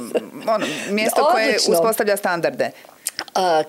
ono, 0.54 0.66
mjesto 0.90 1.28
koje 1.32 1.56
uspostavlja 1.68 2.16
standarde. 2.16 2.70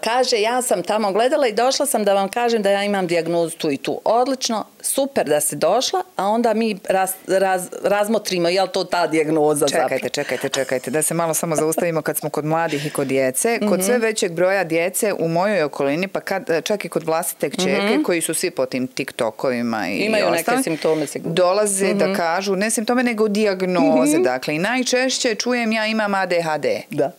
Kaže, 0.03 0.41
ja 0.41 0.61
sam 0.61 0.83
tamo 0.83 1.11
gledala 1.11 1.47
i 1.47 1.53
došla 1.53 1.85
sam 1.85 2.03
da 2.03 2.13
vam 2.13 2.29
kažem 2.29 2.61
da 2.61 2.69
ja 2.69 2.83
imam 2.83 3.07
dijagnozu 3.07 3.57
tu 3.57 3.71
i 3.71 3.77
tu. 3.77 4.01
Odlično, 4.03 4.65
super 4.81 5.25
da 5.25 5.41
si 5.41 5.55
došla, 5.55 6.03
a 6.15 6.27
onda 6.27 6.53
mi 6.53 6.79
raz, 6.89 7.11
raz, 7.27 7.67
razmotrimo 7.83 8.49
je 8.49 8.61
li 8.61 8.69
to 8.73 8.83
ta 8.83 9.07
dijagnoza 9.07 9.67
čekajte, 9.67 9.95
zapravo. 9.95 10.09
Čekajte, 10.09 10.49
čekajte, 10.49 10.91
da 10.91 11.01
se 11.01 11.13
malo 11.13 11.33
samo 11.33 11.55
zaustavimo 11.55 12.01
kad 12.01 12.17
smo 12.17 12.29
kod 12.29 12.45
mladih 12.45 12.85
i 12.85 12.89
kod 12.89 13.07
djece. 13.07 13.59
Kod 13.59 13.69
mm 13.69 13.73
-hmm. 13.73 13.85
sve 13.85 13.97
većeg 13.97 14.31
broja 14.31 14.63
djece 14.63 15.13
u 15.13 15.27
mojoj 15.27 15.63
okolini, 15.63 16.07
pa 16.07 16.19
kad, 16.19 16.63
čak 16.63 16.85
i 16.85 16.89
kod 16.89 17.03
vlastite 17.03 17.49
kćerke, 17.49 17.81
mm 17.81 17.99
-hmm. 17.99 18.03
koji 18.03 18.21
su 18.21 18.33
svi 18.33 18.51
po 18.51 18.65
tim 18.65 18.87
TikTokovima 18.87 19.87
i 19.89 19.97
Imaju 19.97 20.25
ostale, 20.25 20.57
neke 20.57 20.63
simptome 20.63 21.07
sigurno. 21.07 21.35
Dolaze 21.35 21.85
mm 21.85 21.89
-hmm. 21.89 21.99
da 21.99 22.05
mhm. 22.05 22.15
kažu, 22.15 22.55
ne 22.55 22.69
simptome, 22.69 23.03
nego 23.03 23.27
dijagnoze. 23.27 24.17
Mm 24.17 24.21
-hmm. 24.21 24.23
Dakle, 24.23 24.55
i 24.55 24.59
najčešće 24.59 25.35
čujem 25.35 25.71
ja 25.71 25.85
imam 25.85 26.13
ADHD. 26.13 26.65
Da. 26.89 27.11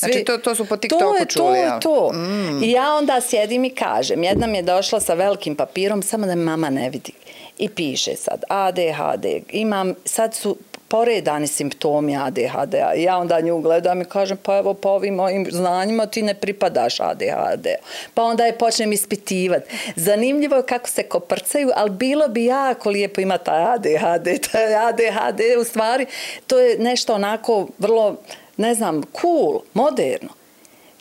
Svi, 0.00 0.12
znači, 0.12 0.24
to, 0.24 0.38
to 0.38 0.54
su 0.54 0.64
po 0.64 0.76
TikToku 0.76 1.04
to 1.04 1.16
je, 1.16 1.26
čuli. 1.26 1.46
To 1.46 1.54
je 1.54 1.80
to. 1.80 2.12
Mm. 2.12 2.62
I 2.62 2.70
ja 2.70 2.94
onda 2.94 3.20
sjedim 3.20 3.64
i 3.64 3.70
kažem, 3.70 4.22
jedna 4.22 4.46
mi 4.46 4.58
je 4.58 4.62
došla 4.62 5.00
sa 5.00 5.14
velikim 5.14 5.56
papirom, 5.56 6.02
samo 6.02 6.26
da 6.26 6.34
mama 6.34 6.70
ne 6.70 6.90
vidi. 6.90 7.12
I 7.58 7.68
piše 7.68 8.16
sad, 8.16 8.44
ADHD, 8.48 9.26
imam, 9.50 9.94
sad 10.04 10.34
su 10.34 10.56
poredani 10.90 11.46
simptomi 11.46 12.16
ADHD. 12.16 12.74
-a. 12.74 12.96
Ja 12.96 13.18
onda 13.18 13.40
nju 13.40 13.60
gledam 13.60 14.00
i 14.00 14.04
kažem, 14.04 14.36
pa 14.36 14.58
evo 14.58 14.74
po 14.74 14.88
ovim 14.88 15.14
mojim 15.14 15.46
znanjima 15.50 16.06
ti 16.06 16.22
ne 16.22 16.34
pripadaš 16.34 17.00
ADHD. 17.00 17.66
Pa 18.14 18.22
onda 18.22 18.44
je 18.44 18.58
počnem 18.58 18.92
ispitivati. 18.92 19.70
Zanimljivo 19.96 20.56
je 20.56 20.66
kako 20.66 20.88
se 20.88 21.02
koprcaju, 21.02 21.70
ali 21.74 21.90
bilo 21.90 22.28
bi 22.28 22.44
jako 22.44 22.90
lijepo 22.90 23.20
imati 23.20 23.50
ADHD. 23.50 24.28
Taj 24.52 24.74
ADHD 24.74 25.40
u 25.60 25.64
stvari, 25.64 26.06
to 26.46 26.58
je 26.58 26.78
nešto 26.78 27.14
onako 27.14 27.68
vrlo 27.78 28.16
ne 28.60 28.74
znam, 28.74 29.02
cool, 29.02 29.60
moderno. 29.72 30.28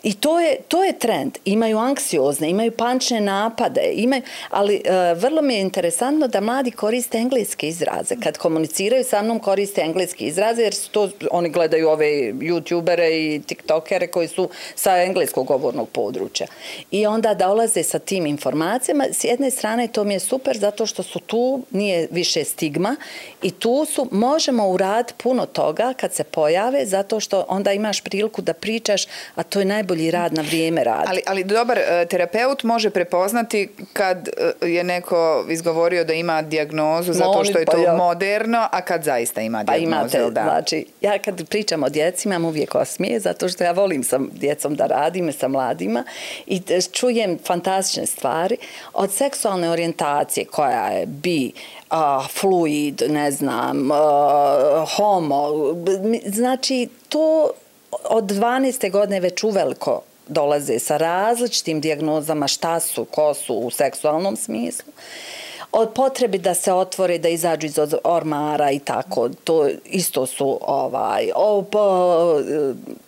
I 0.04 0.14
to 0.14 0.40
je, 0.40 0.58
to 0.68 0.84
je 0.84 1.00
trend. 1.00 1.38
Imaju 1.46 1.78
anksiozne, 1.78 2.50
imaju 2.50 2.72
pančne 2.72 3.22
napade, 3.22 3.92
imaju, 3.94 4.22
ali 4.50 4.76
e, 4.76 5.14
vrlo 5.14 5.42
mi 5.42 5.54
je 5.54 5.62
interesantno 5.62 6.28
da 6.28 6.42
mladi 6.42 6.72
koriste 6.72 7.18
engleske 7.18 7.68
izraze. 7.68 8.16
Kad 8.24 8.38
komuniciraju 8.38 9.04
sa 9.04 9.22
mnom 9.22 9.40
koriste 9.40 9.82
engleske 9.82 10.26
izraze 10.26 10.62
jer 10.62 10.74
su 10.74 10.90
to, 10.90 11.10
oni 11.32 11.50
gledaju 11.50 11.90
ove 11.90 12.06
youtubere 12.34 13.10
i 13.12 13.42
tiktokere 13.46 14.08
koji 14.08 14.28
su 14.28 14.50
sa 14.76 14.98
engleskog 15.04 15.48
govornog 15.48 15.90
područja. 15.90 16.48
I 16.92 17.06
onda 17.06 17.34
dolaze 17.34 17.84
sa 17.84 18.00
tim 18.00 18.26
informacijama. 18.26 19.06
S 19.12 19.24
jedne 19.24 19.52
strane 19.52 19.88
to 19.88 20.04
mi 20.04 20.14
je 20.14 20.20
super 20.20 20.58
zato 20.58 20.86
što 20.86 21.04
su 21.04 21.20
tu, 21.20 21.62
nije 21.72 22.08
više 22.12 22.44
stigma 22.44 22.96
i 23.42 23.52
tu 23.52 23.86
su, 23.86 24.08
možemo 24.12 24.70
urad 24.70 25.14
puno 25.18 25.46
toga 25.46 25.94
kad 25.98 26.14
se 26.14 26.24
pojave 26.24 26.86
zato 26.86 27.20
što 27.20 27.46
onda 27.48 27.74
imaš 27.74 28.02
priliku 28.02 28.42
da 28.42 28.54
pričaš, 28.54 29.06
a 29.36 29.44
to 29.44 29.60
je 29.60 29.66
najbolje 29.66 29.89
najbolji 29.90 30.12
rad 30.12 30.34
na 30.34 30.42
vrijeme 30.42 30.84
radi. 30.84 31.08
Ali, 31.08 31.22
ali 31.26 31.44
dobar 31.44 31.78
e, 31.78 32.06
terapeut 32.06 32.64
može 32.64 32.90
prepoznati 32.90 33.70
kad 33.94 34.28
e, 34.62 34.68
je 34.68 34.84
neko 34.84 35.46
izgovorio 35.50 36.04
da 36.04 36.14
ima 36.14 36.42
dijagnozu 36.42 37.14
zato 37.14 37.44
što 37.44 37.60
je 37.60 37.66
to 37.66 37.84
pa 37.86 37.94
moderno, 37.94 38.68
a 38.72 38.82
kad 38.82 39.04
zaista 39.04 39.42
ima 39.42 39.64
pa 39.68 39.74
dijagnozu. 39.74 40.12
Pa 40.12 40.18
imate, 40.18 40.34
da. 40.34 40.44
znači, 40.44 40.86
ja 41.02 41.20
kad 41.20 41.50
pričam 41.50 41.84
o 41.84 41.90
djeci 41.90 42.28
imam 42.28 42.46
uvijek 42.46 42.76
osmije 42.76 43.20
zato 43.20 43.50
što 43.50 43.64
ja 43.64 43.72
volim 43.72 44.04
sa 44.04 44.20
djecom 44.32 44.76
da 44.76 44.86
radim 44.86 45.34
sa 45.34 45.48
mladima 45.48 46.04
i 46.46 46.62
čujem 46.92 47.38
fantastične 47.46 48.06
stvari 48.06 48.58
od 48.94 49.12
seksualne 49.12 49.70
orijentacije 49.70 50.46
koja 50.46 50.88
je 50.88 51.06
bi 51.06 51.52
uh, 51.92 51.98
fluid, 52.40 53.02
ne 53.10 53.32
znam, 53.32 53.92
uh, 53.92 54.90
homo, 54.96 55.50
znači 56.26 56.88
to 57.10 57.52
od 57.92 58.24
12. 58.24 58.92
godine 58.92 59.20
već 59.20 59.44
uveliko 59.44 60.02
dolaze 60.28 60.80
sa 60.80 60.98
različitim 60.98 61.82
dijagnozama 61.82 62.48
šta 62.48 62.80
su, 62.80 63.06
ko 63.06 63.34
su 63.34 63.54
u 63.54 63.72
seksualnom 63.72 64.36
smislu 64.36 64.94
od 65.72 65.94
potrebi 65.94 66.38
da 66.38 66.54
se 66.54 66.74
otvore, 66.74 67.18
da 67.18 67.30
izađu 67.30 67.68
iz 67.68 67.80
ormara 68.04 68.72
i 68.72 68.80
tako, 68.80 69.30
to 69.44 69.70
isto 69.86 70.26
su 70.26 70.60
ovaj, 70.62 71.32
o, 71.36 71.64
o, 71.74 72.42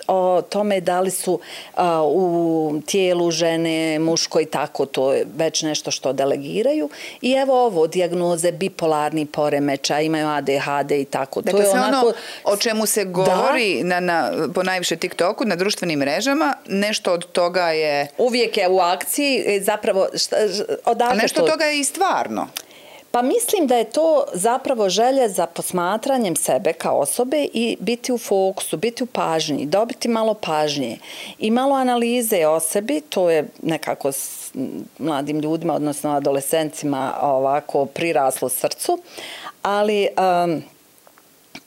o 0.08 0.42
tome 0.42 0.82
da 0.82 1.00
li 1.00 1.12
su 1.12 1.40
a, 1.76 2.04
u 2.04 2.82
tijelu 2.86 3.32
žene, 3.32 4.00
muško 4.00 4.40
i 4.40 4.46
tako, 4.46 4.86
to 4.86 5.14
je 5.14 5.26
već 5.38 5.62
nešto 5.62 5.92
što 5.92 6.14
delegiraju. 6.14 6.90
I 7.22 7.32
evo 7.32 7.66
ovo, 7.66 7.88
diagnoze, 7.88 8.52
bipolarni 8.52 9.26
poremeća, 9.26 10.00
imaju 10.00 10.28
ADHD 10.28 10.92
i 10.92 11.06
tako. 11.06 11.42
Dakle, 11.42 11.64
to 11.64 11.68
je 11.68 11.72
onako... 11.72 12.08
ono 12.08 12.14
o 12.44 12.58
čemu 12.58 12.86
se 12.86 13.04
govori 13.06 13.84
na, 13.84 14.00
na, 14.00 14.32
po 14.56 14.64
najviše 14.64 14.96
TikToku, 14.96 15.46
na 15.46 15.56
društvenim 15.56 16.00
mrežama, 16.00 16.54
nešto 16.68 17.14
od 17.14 17.32
toga 17.32 17.68
je... 17.68 18.08
Uvijek 18.18 18.58
je 18.58 18.70
u 18.70 18.80
akciji, 18.80 19.44
e, 19.48 19.60
zapravo, 19.62 20.08
šta, 20.16 20.36
odakle 20.86 21.18
nešto 21.18 21.42
to... 21.42 21.48
toga 21.48 21.66
je 21.66 21.80
i 21.80 21.84
stvarno. 21.84 22.48
Pa 23.12 23.22
mislim 23.22 23.68
da 23.68 23.76
je 23.76 23.90
to 23.90 24.24
zapravo 24.34 24.90
želje 24.90 25.30
za 25.30 25.46
posmatranjem 25.46 26.36
sebe 26.36 26.74
kao 26.74 27.00
osobe 27.00 27.48
i 27.54 27.78
biti 27.80 28.12
u 28.12 28.18
fokusu, 28.18 28.78
biti 28.78 29.04
u 29.04 29.06
pažnji, 29.06 29.66
dobiti 29.66 30.08
malo 30.08 30.34
pažnje 30.34 30.98
i 31.40 31.52
malo 31.52 31.76
analize 31.76 32.48
o 32.48 32.60
sebi, 32.60 33.02
to 33.10 33.30
je 33.30 33.48
nekako 33.62 34.12
s 34.12 34.52
mladim 35.00 35.40
ljudima, 35.40 35.74
odnosno 35.74 36.12
adolescencima 36.12 37.14
ovako 37.22 37.86
priraslo 37.86 38.50
srcu, 38.50 39.00
ali... 39.62 40.08
Um, 40.46 40.64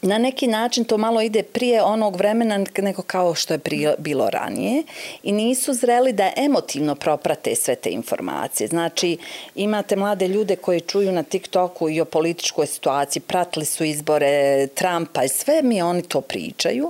na 0.04 0.18
neki 0.18 0.46
način 0.46 0.84
to 0.84 0.98
malo 0.98 1.20
ide 1.20 1.42
prije 1.42 1.82
onog 1.82 2.16
vremena 2.16 2.64
nego 2.78 3.02
kao 3.02 3.34
što 3.34 3.54
je 3.54 3.58
prije, 3.58 3.94
bilo 3.98 4.30
ranije 4.30 4.82
i 5.22 5.32
nisu 5.32 5.74
zreli 5.74 6.12
da 6.12 6.32
emotivno 6.36 6.94
proprate 6.94 7.54
sve 7.54 7.74
te 7.74 7.90
informacije. 7.90 8.68
Znači, 8.68 9.16
imate 9.54 9.96
mlade 9.96 10.28
ljude 10.28 10.56
koji 10.56 10.80
čuju 10.80 11.12
na 11.12 11.22
TikToku 11.22 11.90
i 11.90 12.00
o 12.00 12.04
političkoj 12.04 12.66
situaciji, 12.66 13.22
pratili 13.22 13.64
su 13.64 13.84
izbore 13.84 14.66
Trumpa 14.66 15.24
i 15.24 15.28
sve 15.28 15.62
mi 15.62 15.82
oni 15.82 16.02
to 16.02 16.20
pričaju. 16.20 16.86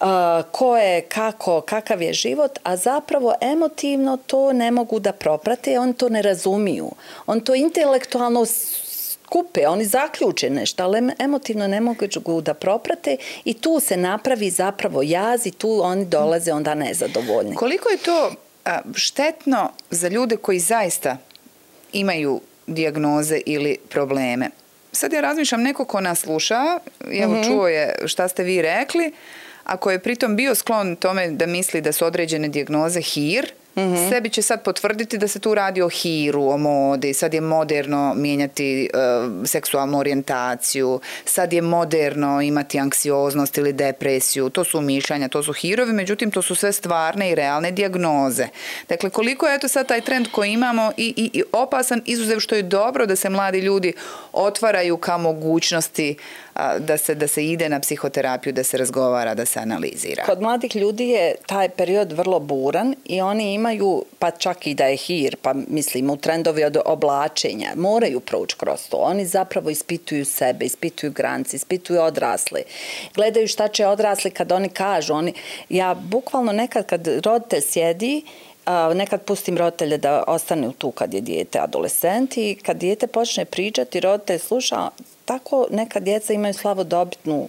Uh, 0.00 0.06
ko 0.50 0.76
je, 0.76 1.00
kako, 1.00 1.60
kakav 1.60 2.02
je 2.02 2.12
život, 2.12 2.58
a 2.62 2.76
zapravo 2.76 3.34
emotivno 3.40 4.16
to 4.26 4.52
ne 4.52 4.70
mogu 4.70 4.98
da 4.98 5.12
proprate, 5.12 5.78
oni 5.78 5.94
to 5.94 6.08
ne 6.08 6.22
razumiju. 6.22 6.90
On 7.26 7.40
to 7.40 7.54
intelektualno 7.54 8.46
skupe, 9.34 9.66
oni 9.66 9.84
zaključe 9.84 10.50
nešto, 10.50 10.84
ali 10.84 11.12
emotivno 11.18 11.66
ne 11.66 11.80
mogu 11.80 12.40
da 12.42 12.54
proprate 12.54 13.16
i 13.44 13.54
tu 13.54 13.80
se 13.80 13.96
napravi 13.96 14.50
zapravo 14.50 15.02
jaz 15.02 15.46
i 15.46 15.50
tu 15.50 15.80
oni 15.82 16.04
dolaze 16.04 16.52
onda 16.52 16.74
nezadovoljni. 16.74 17.54
Koliko 17.54 17.88
je 17.88 17.96
to 17.96 18.32
štetno 18.94 19.70
za 19.90 20.08
ljude 20.08 20.36
koji 20.36 20.58
zaista 20.58 21.16
imaju 21.92 22.40
dijagnoze 22.66 23.40
ili 23.46 23.78
probleme? 23.88 24.50
Sad 24.92 25.12
ja 25.12 25.20
razmišljam, 25.20 25.62
neko 25.62 25.84
ko 25.84 26.00
nas 26.00 26.20
sluša, 26.20 26.78
evo 27.12 27.32
mm 27.32 27.36
-hmm. 27.36 27.46
čuo 27.46 27.68
je 27.68 27.94
šta 28.06 28.28
ste 28.28 28.42
vi 28.42 28.62
rekli, 28.62 29.12
ako 29.64 29.90
je 29.90 29.98
pritom 29.98 30.36
bio 30.36 30.54
sklon 30.54 30.96
tome 30.96 31.28
da 31.28 31.46
misli 31.46 31.80
da 31.80 31.92
su 31.92 32.04
određene 32.04 32.48
dijagnoze 32.48 33.00
hir, 33.00 33.52
Mm 33.76 33.80
-hmm. 33.80 34.08
Sebi 34.10 34.30
će 34.30 34.42
sad 34.42 34.62
potvrditi 34.62 35.18
da 35.18 35.28
se 35.28 35.38
tu 35.38 35.54
radi 35.54 35.82
o 35.82 35.88
hiru, 35.88 36.48
o 36.48 36.56
modi, 36.56 37.14
sad 37.14 37.34
je 37.34 37.40
moderno 37.40 38.14
mijenjati 38.14 38.90
uh, 38.94 39.46
seksualnu 39.46 39.98
orijentaciju, 39.98 41.00
sad 41.24 41.52
je 41.52 41.62
moderno 41.62 42.40
imati 42.40 42.78
anksioznost 42.78 43.58
ili 43.58 43.72
depresiju, 43.72 44.50
to 44.50 44.64
su 44.64 44.80
mišljanja, 44.80 45.28
to 45.28 45.42
su 45.42 45.52
hirovi, 45.52 45.92
međutim 45.92 46.30
to 46.30 46.42
su 46.42 46.54
sve 46.54 46.72
stvarne 46.72 47.30
i 47.30 47.34
realne 47.34 47.70
diagnoze. 47.70 48.46
Dakle, 48.88 49.10
koliko 49.10 49.46
je 49.46 49.58
to 49.58 49.68
sad 49.68 49.88
taj 49.88 50.00
trend 50.00 50.26
koji 50.32 50.52
imamo 50.52 50.92
i, 50.96 51.14
i, 51.16 51.30
i 51.38 51.42
opasan, 51.52 52.02
izuzev 52.04 52.38
što 52.38 52.54
je 52.54 52.62
dobro 52.62 53.06
da 53.06 53.16
se 53.16 53.30
mladi 53.30 53.58
ljudi 53.58 53.92
otvaraju 54.32 54.96
ka 54.96 55.16
mogućnosti 55.16 56.16
da 56.78 56.96
se, 56.98 57.14
da 57.14 57.28
se 57.28 57.46
ide 57.46 57.68
na 57.68 57.80
psihoterapiju, 57.80 58.52
da 58.52 58.64
se 58.64 58.78
razgovara, 58.78 59.34
da 59.34 59.44
se 59.44 59.60
analizira. 59.60 60.24
Kod 60.24 60.42
mladih 60.42 60.76
ljudi 60.76 61.08
je 61.08 61.34
taj 61.46 61.68
period 61.68 62.12
vrlo 62.12 62.38
buran 62.40 62.94
i 63.04 63.20
oni 63.20 63.54
imaju, 63.54 64.04
pa 64.18 64.30
čak 64.30 64.66
i 64.66 64.74
da 64.74 64.86
je 64.86 64.96
hir, 64.96 65.36
pa 65.42 65.52
mislim 65.52 66.10
u 66.10 66.16
trendovi 66.16 66.64
od 66.64 66.76
oblačenja, 66.84 67.72
moraju 67.76 68.20
proći 68.20 68.56
kroz 68.56 68.88
to. 68.88 68.96
Oni 68.96 69.26
zapravo 69.26 69.70
ispituju 69.70 70.24
sebe, 70.24 70.64
ispituju 70.64 71.12
granice, 71.12 71.56
ispituju 71.56 72.00
odrasle. 72.00 72.62
Gledaju 73.14 73.48
šta 73.48 73.68
će 73.68 73.86
odrasli 73.86 74.30
kad 74.30 74.52
oni 74.52 74.68
kažu. 74.68 75.14
Oni, 75.14 75.32
ja 75.68 75.94
bukvalno 75.94 76.52
nekad 76.52 76.86
kad 76.86 77.08
roditelj 77.24 77.60
sjedi, 77.60 78.22
nekad 78.94 79.22
pustim 79.22 79.58
roditelje 79.58 79.98
da 79.98 80.24
ostane 80.26 80.70
tu 80.78 80.90
kad 80.90 81.14
je 81.14 81.20
dijete 81.20 81.58
adolescent 81.58 82.36
i 82.36 82.58
kad 82.62 82.76
dijete 82.76 83.06
počne 83.06 83.44
pričati, 83.44 84.00
roditelj 84.00 84.38
sluša, 84.38 84.90
tako 85.24 85.66
neka 85.70 86.00
djeca 86.00 86.32
imaju 86.32 86.54
slavodobitnu 86.54 87.48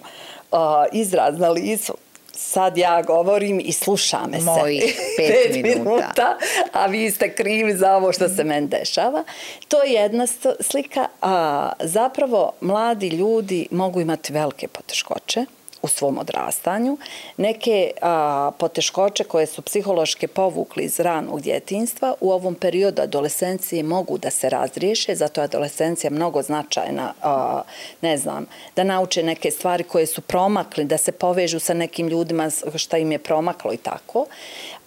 uh, 0.52 0.60
izraz 0.94 1.40
na 1.40 1.50
licu. 1.50 1.94
Sad 2.38 2.78
ja 2.78 3.02
govorim 3.02 3.62
i 3.66 3.72
sluša 3.72 4.20
me 4.28 4.40
se. 4.40 4.46
Moji 4.46 4.80
pet, 5.18 5.54
pet 5.54 5.64
minuta. 5.64 5.80
minuta. 5.84 6.38
A 6.74 6.86
vi 6.86 7.12
ste 7.12 7.36
krivi 7.36 7.74
za 7.74 7.96
ovo 7.96 8.14
što 8.14 8.30
se 8.30 8.44
meni 8.44 8.68
dešava. 8.68 9.24
To 9.68 9.84
je 9.84 9.94
jedna 9.94 10.28
slika. 10.60 11.08
A, 11.22 11.72
zapravo, 11.80 12.52
mladi 12.62 13.08
ljudi 13.08 13.68
mogu 13.72 14.02
imati 14.02 14.34
velike 14.34 14.68
poteškoće 14.68 15.46
u 15.86 15.88
svom 15.88 16.18
odrastanju. 16.18 16.98
Neke 17.38 17.92
a, 18.02 18.52
poteškoće 18.60 19.24
koje 19.24 19.46
su 19.46 19.62
psihološke 19.62 20.28
povukli 20.28 20.84
iz 20.84 21.00
ranog 21.00 21.42
djetinstva 21.42 22.14
u 22.22 22.32
ovom 22.32 22.56
periodu 22.56 23.02
adolescencije 23.02 23.84
mogu 23.84 24.18
da 24.18 24.30
se 24.30 24.50
razriješe, 24.50 25.16
zato 25.16 25.42
je 25.42 25.46
adolescencija 25.46 26.12
mnogo 26.12 26.42
značajna, 26.42 27.14
a, 27.22 27.62
ne 28.02 28.18
znam, 28.18 28.46
da 28.76 28.84
nauče 28.84 29.24
neke 29.24 29.52
stvari 29.52 29.84
koje 29.84 30.06
su 30.06 30.22
promakli, 30.22 30.86
da 30.86 30.98
se 30.98 31.12
povežu 31.12 31.60
sa 31.60 31.74
nekim 31.74 32.08
ljudima 32.08 32.50
šta 32.76 32.98
im 32.98 33.12
je 33.12 33.20
promaklo 33.20 33.74
i 33.74 33.78
tako. 33.78 34.26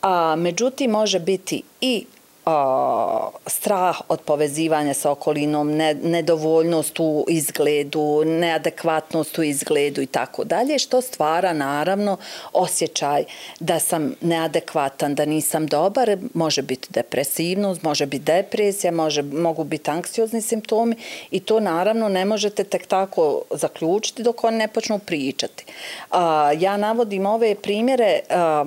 A, 0.02 0.36
međutim, 0.36 0.90
može 0.90 1.18
biti 1.18 1.62
i 1.80 2.06
strah 3.46 4.00
od 4.08 4.20
povezivanja 4.20 4.94
sa 4.94 5.10
okolinom, 5.10 5.76
nedovoljnost 6.02 7.00
u 7.00 7.24
izgledu, 7.28 8.22
neadekvatnost 8.26 9.38
u 9.38 9.42
izgledu 9.42 10.02
i 10.02 10.06
tako 10.06 10.44
dalje, 10.44 10.78
što 10.78 11.00
stvara 11.00 11.52
naravno 11.52 12.16
osjećaj 12.52 13.24
da 13.60 13.78
sam 13.78 14.14
neadekvatan, 14.20 15.14
da 15.14 15.24
nisam 15.24 15.66
dobar, 15.66 16.16
može 16.34 16.62
biti 16.62 16.88
depresivnost, 16.90 17.82
može 17.82 18.06
biti 18.06 18.24
depresija, 18.24 18.92
može, 18.92 19.22
mogu 19.22 19.64
biti 19.64 19.90
anksiozni 19.90 20.42
simptomi 20.42 20.96
i 21.30 21.40
to 21.40 21.60
naravno 21.60 22.08
ne 22.08 22.24
možete 22.24 22.64
tek 22.64 22.86
tako 22.86 23.42
zaključiti 23.50 24.22
dok 24.22 24.44
oni 24.44 24.56
ne 24.56 24.68
počnu 24.68 24.98
pričati. 24.98 25.64
A, 26.10 26.52
ja 26.58 26.76
navodim 26.76 27.26
ove 27.26 27.54
primjere 27.54 28.20
a, 28.30 28.64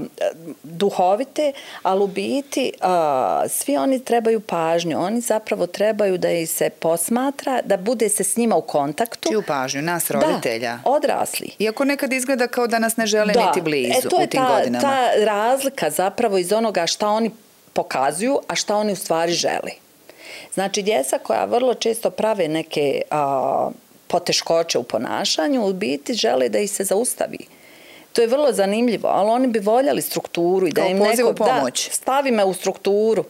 duhovite, 0.63 1.53
ali 1.83 2.03
u 2.03 2.07
biti 2.07 2.71
a, 2.81 3.43
svi 3.49 3.70
svi 3.71 3.77
oni 3.77 3.99
trebaju 3.99 4.39
pažnju, 4.39 4.99
oni 4.99 5.21
zapravo 5.21 5.67
trebaju 5.67 6.17
da 6.17 6.31
ih 6.31 6.49
se 6.49 6.69
posmatra, 6.69 7.61
da 7.65 7.77
bude 7.77 8.09
se 8.09 8.23
s 8.23 8.37
njima 8.37 8.55
u 8.55 8.61
kontaktu. 8.61 9.29
Čiju 9.29 9.43
pažnju? 9.47 9.81
Nas 9.81 10.11
roditelja? 10.11 10.79
Da, 10.83 10.91
odrasli. 10.91 11.49
Iako 11.59 11.85
nekad 11.85 12.13
izgleda 12.13 12.47
kao 12.47 12.67
da 12.67 12.79
nas 12.79 12.97
ne 12.97 13.05
žele 13.05 13.33
da. 13.33 13.45
niti 13.45 13.61
blizu 13.61 14.07
e, 14.07 14.09
to 14.09 14.19
je 14.19 14.23
u 14.23 14.27
tim 14.27 14.41
ta, 14.41 14.57
godinama. 14.57 14.81
ta 14.81 15.25
razlika 15.25 15.89
zapravo 15.89 16.37
iz 16.37 16.53
onoga 16.53 16.87
šta 16.87 17.07
oni 17.07 17.31
pokazuju, 17.73 18.39
a 18.47 18.55
šta 18.55 18.75
oni 18.75 18.93
u 18.93 18.95
stvari 18.95 19.33
žele. 19.33 19.71
Znači, 20.53 20.81
djeca 20.81 21.17
koja 21.17 21.45
vrlo 21.45 21.73
često 21.73 22.09
prave 22.09 22.47
neke 22.47 23.01
a, 23.11 23.69
poteškoće 24.07 24.77
u 24.77 24.83
ponašanju, 24.83 25.67
u 25.67 25.73
biti 25.73 26.13
žele 26.13 26.49
da 26.49 26.59
ih 26.59 26.71
se 26.71 26.83
zaustavi. 26.83 27.37
To 28.13 28.21
je 28.21 28.27
vrlo 28.27 28.51
zanimljivo, 28.51 29.07
ali 29.07 29.29
oni 29.29 29.47
bi 29.47 29.59
voljeli 29.59 30.01
strukturu 30.01 30.67
i 30.67 30.71
da 30.71 30.85
im 30.85 30.97
neko 30.97 31.33
da, 31.33 31.65
stavi 31.75 32.31
me 32.31 32.45
u 32.45 32.53
strukturu. 32.53 33.23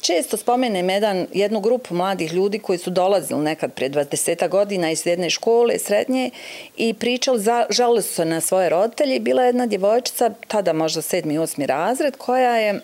Često 0.00 0.36
spomenem 0.36 0.90
jedan, 0.90 1.26
jednu 1.32 1.60
grupu 1.60 1.94
mladih 1.94 2.32
ljudi 2.32 2.58
koji 2.58 2.78
su 2.78 2.90
dolazili 2.90 3.42
nekad 3.44 3.72
prije 3.72 3.90
20 3.90 4.48
godina 4.48 4.90
iz 4.90 5.06
jedne 5.06 5.30
škole 5.30 5.78
srednje 5.78 6.30
i 6.76 6.94
pričali, 6.94 7.42
žalili 7.70 8.02
su 8.02 8.14
se 8.14 8.24
na 8.24 8.40
svoje 8.40 8.68
roditelje 8.68 9.20
Bila 9.20 9.42
je 9.42 9.48
jedna 9.48 9.66
djevojčica, 9.66 10.30
tada 10.48 10.72
možda 10.72 11.02
sedmi, 11.02 11.38
osmi 11.38 11.66
razred, 11.66 12.16
koja 12.16 12.56
je 12.56 12.80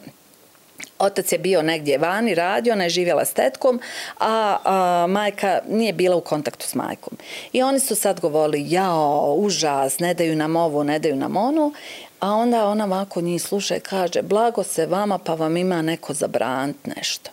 Otac 0.98 1.32
je 1.32 1.38
bio 1.38 1.62
negdje 1.62 1.98
vani, 1.98 2.34
radio, 2.34 2.72
ona 2.72 2.84
je 2.84 2.90
živjela 2.90 3.24
s 3.24 3.32
tetkom, 3.32 3.80
a, 4.20 4.56
a 4.64 5.06
majka 5.08 5.60
nije 5.68 5.92
bila 5.92 6.16
u 6.16 6.20
kontaktu 6.20 6.66
s 6.66 6.74
majkom. 6.74 7.18
I 7.52 7.62
oni 7.62 7.80
su 7.80 7.94
sad 7.94 8.20
govorili, 8.20 8.70
jao, 8.70 9.34
užas, 9.38 9.98
ne 9.98 10.14
daju 10.14 10.36
nam 10.36 10.56
ovo, 10.56 10.84
ne 10.84 10.98
daju 10.98 11.16
nam 11.16 11.36
ono. 11.36 11.72
A 12.20 12.30
onda 12.30 12.66
ona 12.66 12.84
ovako 12.84 13.20
njih 13.20 13.42
sluša 13.42 13.76
i 13.76 13.80
kaže, 13.80 14.22
blago 14.22 14.62
se 14.62 14.86
vama 14.86 15.18
pa 15.18 15.34
vam 15.34 15.56
ima 15.56 15.82
neko 15.82 16.14
zabrant 16.14 16.76
nešto. 16.96 17.30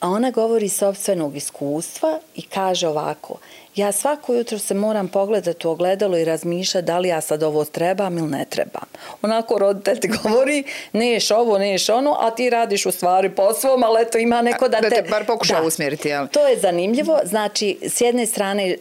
A 0.00 0.08
ona 0.08 0.30
govori 0.30 0.68
sobstvenog 0.68 1.36
iskustva 1.36 2.20
i 2.36 2.42
kaže 2.42 2.88
ovako, 2.88 3.38
ja 3.80 3.92
svako 3.92 4.34
jutro 4.34 4.58
se 4.58 4.74
moram 4.74 5.08
pogledati 5.08 5.66
u 5.66 5.70
ogledalo 5.70 6.16
i 6.18 6.24
razmišljati 6.24 6.86
da 6.86 6.98
li 6.98 7.08
ja 7.08 7.20
sad 7.20 7.42
ovo 7.42 7.64
trebam 7.64 8.18
ili 8.18 8.28
ne 8.28 8.44
trebam. 8.50 8.84
Onako 9.22 9.58
roditelj 9.58 10.00
ti 10.00 10.08
govori, 10.22 10.64
neš 10.92 11.30
ovo, 11.30 11.58
neš 11.58 11.88
ono, 11.88 12.16
a 12.20 12.30
ti 12.30 12.50
radiš 12.50 12.86
u 12.86 12.90
stvari 12.90 13.30
po 13.30 13.54
svom, 13.54 13.82
ali 13.82 14.02
eto 14.02 14.18
ima 14.18 14.42
neko 14.42 14.68
da, 14.68 14.80
da 14.80 14.88
te... 14.88 14.96
Da 14.96 15.02
te 15.02 15.10
bar 15.10 15.26
pokuša 15.26 15.62
usmjeriti, 15.62 16.08
jel? 16.08 16.26
To 16.26 16.46
je 16.48 16.58
zanimljivo. 16.58 17.18
Znači, 17.24 17.78
s 17.82 18.00
jedne 18.00 18.26
strane 18.26 18.76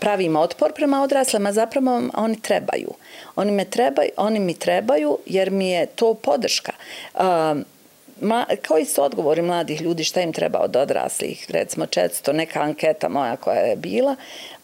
pravim 0.00 0.36
otpor 0.36 0.72
prema 0.72 1.02
odraslama, 1.02 1.52
zapravo 1.52 2.02
oni 2.14 2.40
trebaju. 2.40 2.90
Oni, 3.36 3.52
me 3.52 3.64
trebaju, 3.64 4.10
oni 4.16 4.40
mi 4.40 4.54
trebaju 4.54 5.18
jer 5.26 5.50
mi 5.50 5.70
je 5.70 5.86
to 5.86 6.14
podrška. 6.14 6.72
Um, 7.14 7.64
Ma, 8.20 8.46
koji 8.68 8.84
su 8.84 9.02
odgovori 9.02 9.42
mladih 9.42 9.80
ljudi 9.80 10.04
šta 10.04 10.20
im 10.20 10.32
treba 10.32 10.58
od 10.58 10.76
odraslih, 10.76 11.46
recimo 11.48 11.86
četsto, 11.86 12.32
neka 12.32 12.60
anketa 12.60 13.08
moja 13.08 13.36
koja 13.36 13.60
je 13.60 13.76
bila, 13.76 14.16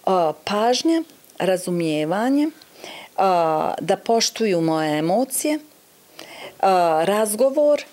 uh, 0.06 0.12
pažnja, 0.44 1.02
razumijevanje, 1.38 2.46
uh, 2.46 3.22
da 3.80 3.96
poštuju 4.04 4.60
moje 4.60 4.98
emocije, 4.98 5.56
uh, 5.56 6.68
razgovor 7.04 7.84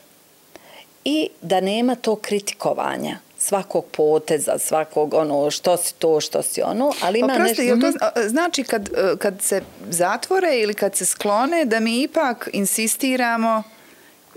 i 1.03 1.29
da 1.41 1.59
nema 1.59 1.95
to 1.95 2.15
kritikovanja 2.15 3.17
svakog 3.37 3.85
poteza, 3.91 4.59
svakog 4.59 5.13
ono 5.13 5.51
što 5.51 5.77
si 5.77 5.93
to, 5.93 6.21
što 6.21 6.41
si 6.43 6.61
ono, 6.61 6.93
ali 7.01 7.19
ima 7.19 7.33
Oprosti, 7.33 7.61
nešto... 7.61 7.91
to 7.91 8.19
mhm. 8.19 8.27
znači 8.27 8.63
kad, 8.63 8.89
kad 9.19 9.41
se 9.41 9.61
zatvore 9.89 10.59
ili 10.59 10.73
kad 10.73 10.95
se 10.95 11.05
sklone 11.05 11.65
da 11.65 11.79
mi 11.79 12.01
ipak 12.01 12.49
insistiramo 12.53 13.63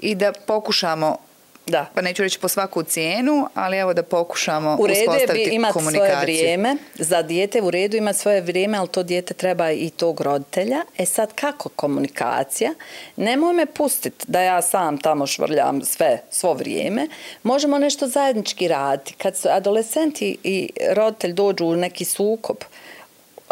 i 0.05 0.15
da 0.15 0.33
pokušamo 0.47 1.17
Da. 1.67 1.87
Pa 1.95 2.01
neću 2.01 2.23
reći 2.23 2.39
po 2.39 2.49
svaku 2.49 2.83
cijenu, 2.83 3.49
ali 3.55 3.77
evo 3.77 3.95
da 3.95 4.03
pokušamo 4.03 4.77
u 4.81 4.87
redu 4.87 5.01
uspostaviti 5.01 5.49
je 5.49 5.55
imati 5.55 5.79
svoje 5.81 6.17
vrijeme. 6.23 6.77
Za 6.95 7.23
dijete 7.23 7.63
u 7.63 7.71
redu 7.71 7.97
ima 7.97 8.13
svoje 8.13 8.41
vrijeme, 8.41 8.79
ali 8.79 8.89
to 8.89 9.03
dijete 9.03 9.35
treba 9.35 9.71
i 9.71 9.91
tog 9.91 10.21
roditelja. 10.21 10.83
E 10.99 11.07
sad, 11.07 11.33
kako 11.35 11.69
komunikacija? 11.69 12.71
Nemoj 13.17 13.53
me 13.53 13.67
pustiti 13.67 14.25
da 14.29 14.41
ja 14.41 14.63
sam 14.63 14.99
tamo 14.99 15.27
švrljam 15.27 15.83
sve, 15.83 16.23
svo 16.31 16.55
vrijeme. 16.55 17.09
Možemo 17.43 17.79
nešto 17.79 18.09
zajednički 18.09 18.69
raditi. 18.69 19.15
Kad 19.15 19.37
su 19.37 19.49
adolescenti 19.51 20.39
i 20.43 20.71
roditelj 20.91 21.33
dođu 21.33 21.65
u 21.65 21.77
neki 21.77 22.05
sukob, 22.05 22.57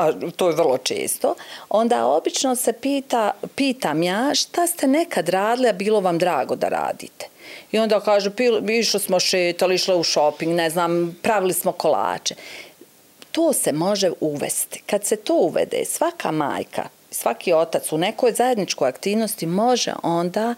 a 0.03 0.13
to 0.37 0.49
je 0.49 0.57
vrlo 0.57 0.79
često, 0.79 1.35
onda 1.69 2.07
obično 2.07 2.57
se 2.57 2.73
pita, 2.73 3.31
pitam 3.55 4.03
ja 4.03 4.35
šta 4.35 4.67
ste 4.67 4.87
nekad 4.87 5.29
radili, 5.29 5.69
a 5.69 5.73
bilo 5.73 6.01
vam 6.01 6.19
drago 6.19 6.57
da 6.57 6.69
radite. 6.69 7.27
I 7.73 7.79
onda 7.79 8.01
kaže, 8.01 8.31
išli 8.71 9.01
smo 9.01 9.21
šetali, 9.21 9.75
išli 9.75 9.95
u 9.95 10.05
shopping, 10.05 10.55
ne 10.55 10.71
znam, 10.71 11.19
pravili 11.23 11.53
smo 11.53 11.73
kolače. 11.73 12.35
To 13.33 13.53
se 13.53 13.73
može 13.73 14.11
uvesti. 14.21 14.83
Kad 14.87 15.05
se 15.05 15.17
to 15.17 15.35
uvede, 15.35 15.85
svaka 15.85 16.31
majka, 16.31 16.89
svaki 17.11 17.53
otac 17.53 17.93
u 17.93 17.99
nekoj 17.99 18.33
zajedničkoj 18.33 18.89
aktivnosti 18.89 19.47
može 19.47 19.93
onda 20.03 20.55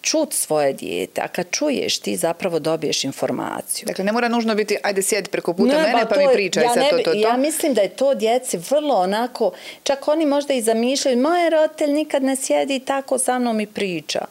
čut 0.00 0.32
svoje 0.32 0.72
dijete, 0.72 1.20
a 1.20 1.28
kad 1.28 1.50
čuješ 1.50 1.98
ti 1.98 2.16
zapravo 2.16 2.58
dobiješ 2.58 3.04
informaciju. 3.04 3.86
Dakle, 3.86 4.04
ne 4.04 4.12
mora 4.12 4.28
nužno 4.28 4.54
biti, 4.54 4.76
ajde 4.82 5.02
sjedi 5.02 5.30
preko 5.30 5.52
puta 5.52 5.72
ne, 5.72 5.82
mene 5.82 6.06
pa 6.08 6.16
mi 6.16 6.24
pričaj 6.32 6.62
ja 6.62 6.74
sad 6.74 6.90
to, 6.90 6.96
to, 6.96 7.02
to. 7.02 7.12
Ja 7.12 7.36
mislim 7.36 7.74
da 7.74 7.80
je 7.80 7.88
to 7.88 8.14
djeci 8.14 8.58
vrlo 8.70 8.94
onako, 8.94 9.52
čak 9.82 10.08
oni 10.08 10.26
možda 10.26 10.54
i 10.54 10.62
zamišljaju, 10.62 11.18
moje 11.18 11.50
roditelj 11.50 11.92
nikad 11.92 12.22
ne 12.22 12.36
sjedi 12.36 12.80
tako 12.80 13.18
sa 13.18 13.38
mnom 13.38 13.60
i 13.60 13.66
priča. 13.66 14.24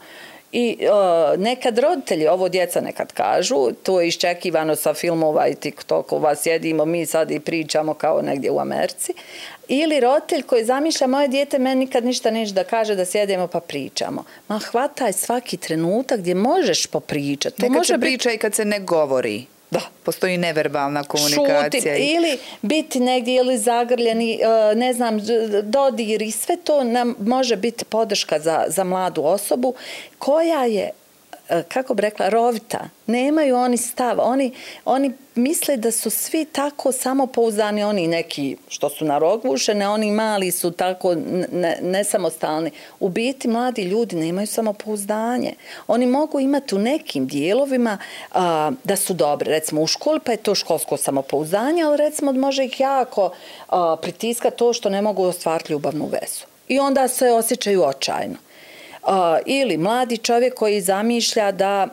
I 0.51 0.77
uh, 0.81 1.39
nekad 1.39 1.79
roditelji, 1.79 2.27
ovo 2.27 2.49
djeca 2.49 2.81
nekad 2.81 3.13
kažu, 3.13 3.71
to 3.83 4.01
je 4.01 4.07
iščekivano 4.07 4.75
sa 4.75 4.93
filmova 4.93 5.47
i 5.47 5.55
TikTokova, 5.55 6.35
sjedimo 6.35 6.85
mi 6.85 7.05
sad 7.05 7.31
i 7.31 7.39
pričamo 7.39 7.93
kao 7.93 8.21
negdje 8.21 8.51
u 8.51 8.59
Americi, 8.59 9.13
ili 9.67 9.99
roditelj 9.99 10.41
koji 10.43 10.65
zamišlja 10.65 11.07
moje 11.07 11.27
dijete 11.27 11.59
meni 11.59 11.79
nikad 11.79 12.05
ništa 12.05 12.31
neće 12.31 12.53
da 12.53 12.63
kaže 12.63 12.95
da 12.95 13.05
sjedemo 13.05 13.47
pa 13.47 13.59
pričamo. 13.59 14.23
Ma 14.47 14.59
hvataj 14.59 15.13
svaki 15.13 15.57
trenutak 15.57 16.19
gdje 16.19 16.35
možeš 16.35 16.85
popričati. 16.85 17.61
Nekad 17.61 17.77
može 17.77 17.93
se 17.93 17.99
priča 17.99 18.31
i 18.31 18.37
kad 18.37 18.55
se 18.55 18.65
ne 18.65 18.79
govori. 18.79 19.45
Da. 19.71 19.81
Postoji 20.03 20.37
neverbalna 20.37 21.03
komunikacija. 21.03 21.95
Šuti, 21.95 22.13
ili 22.15 22.37
biti 22.61 22.99
negdje 22.99 23.35
ili 23.35 23.57
zagrljeni, 23.57 24.33
e, 24.33 24.75
ne 24.75 24.93
znam, 24.93 25.17
dodir 25.63 26.21
i 26.21 26.31
sve 26.31 26.57
to 26.57 26.83
nam 26.83 27.15
može 27.19 27.55
biti 27.55 27.85
podrška 27.85 28.39
za, 28.39 28.65
za 28.67 28.83
mladu 28.83 29.23
osobu 29.23 29.73
koja 30.19 30.65
je 30.65 30.91
E, 31.49 31.63
kako 31.63 31.93
bi 31.93 32.01
rekla, 32.01 32.29
rovita. 32.29 32.79
Nemaju 33.07 33.55
oni 33.55 33.77
stav. 33.77 34.19
Oni, 34.19 34.51
oni 34.85 35.11
misle 35.35 35.77
da 35.77 35.91
su 35.91 36.09
svi 36.09 36.45
tako 36.45 36.91
samopouzdani, 36.91 37.83
oni 37.83 38.07
neki 38.07 38.57
što 38.67 38.89
su 38.89 39.05
na 39.05 39.17
rogvušene, 39.17 39.87
oni 39.87 40.11
mali 40.11 40.51
su 40.51 40.71
tako 40.71 41.15
ne, 41.51 41.77
nesamostalni. 41.81 42.71
U 42.99 43.09
biti 43.09 43.47
mladi 43.47 43.81
ljudi 43.81 44.15
nemaju 44.15 44.47
samopouzdanje. 44.47 45.53
Oni 45.87 46.05
mogu 46.05 46.39
imati 46.39 46.75
u 46.75 46.79
nekim 46.79 47.27
dijelovima 47.27 47.97
a, 48.31 48.71
da 48.83 48.95
su 48.95 49.13
dobri. 49.13 49.51
Recimo 49.51 49.81
u 49.81 49.87
školi 49.87 50.19
pa 50.19 50.31
je 50.31 50.37
to 50.37 50.55
školsko 50.55 50.97
samopouzdanje, 50.97 51.83
ali 51.83 51.97
recimo 51.97 52.31
može 52.31 52.65
ih 52.65 52.79
jako 52.79 53.31
a, 53.69 53.95
pritiska 54.01 54.51
to 54.51 54.73
što 54.73 54.89
ne 54.89 55.01
mogu 55.01 55.23
ostvariti 55.23 55.73
ljubavnu 55.73 56.05
vezu. 56.05 56.45
I 56.67 56.79
onda 56.79 57.07
se 57.07 57.31
osjećaju 57.31 57.83
očajno 57.83 58.46
ili 59.45 59.77
mladi 59.77 60.17
čovjek 60.17 60.53
koji 60.53 60.81
zamišlja 60.81 61.51
da 61.51 61.87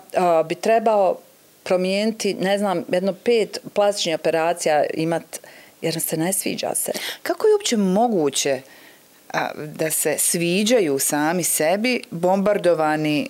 bi 0.48 0.55
trebao 0.55 1.18
promijeniti, 1.62 2.35
ne 2.35 2.59
znam, 2.59 2.85
jedno 2.88 3.12
pet 3.12 3.59
plastičnih 3.72 4.14
operacija 4.14 4.85
imati, 4.94 5.38
jer 5.81 6.00
se 6.00 6.16
ne 6.16 6.33
sviđa 6.33 6.74
se. 6.74 6.92
Kako 7.22 7.46
je 7.46 7.55
uopće 7.55 7.77
moguće 7.77 8.61
da 9.57 9.90
se 9.90 10.16
sviđaju 10.18 10.98
sami 10.98 11.44
sebi 11.44 12.03
bombardovani 12.11 13.29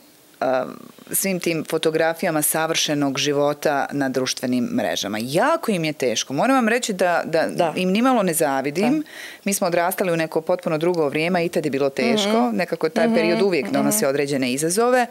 svim 1.11 1.41
tim 1.41 1.65
fotografijama 1.71 2.43
savršenog 2.43 3.19
života 3.19 3.87
na 3.93 4.09
društvenim 4.09 4.65
mrežama. 4.65 5.19
Jako 5.21 5.71
im 5.71 5.85
je 5.85 5.93
teško. 5.93 6.33
Moram 6.33 6.57
vam 6.57 6.69
reći 6.69 6.93
da, 6.93 7.23
da, 7.25 7.47
da. 7.47 7.73
im 7.77 7.91
nimalo 7.91 8.23
ne 8.23 8.35
zavidim. 8.35 9.01
Da. 9.01 9.07
Mi 9.45 9.55
smo 9.55 9.67
odrastali 9.67 10.13
u 10.13 10.17
neko 10.17 10.41
potpuno 10.41 10.79
drugo 10.79 11.09
vrijeme 11.09 11.45
i 11.45 11.49
tad 11.49 11.65
je 11.65 11.71
bilo 11.71 11.91
teško. 11.91 12.31
Mm 12.31 12.35
-hmm. 12.35 12.57
Nekako 12.57 12.89
taj 12.89 13.07
mm 13.07 13.11
-hmm. 13.11 13.15
period 13.15 13.43
uvijek 13.43 13.71
donosi 13.71 14.05
mm 14.05 14.07
-hmm. 14.07 14.11
određene 14.11 14.53
izazove. 14.53 15.07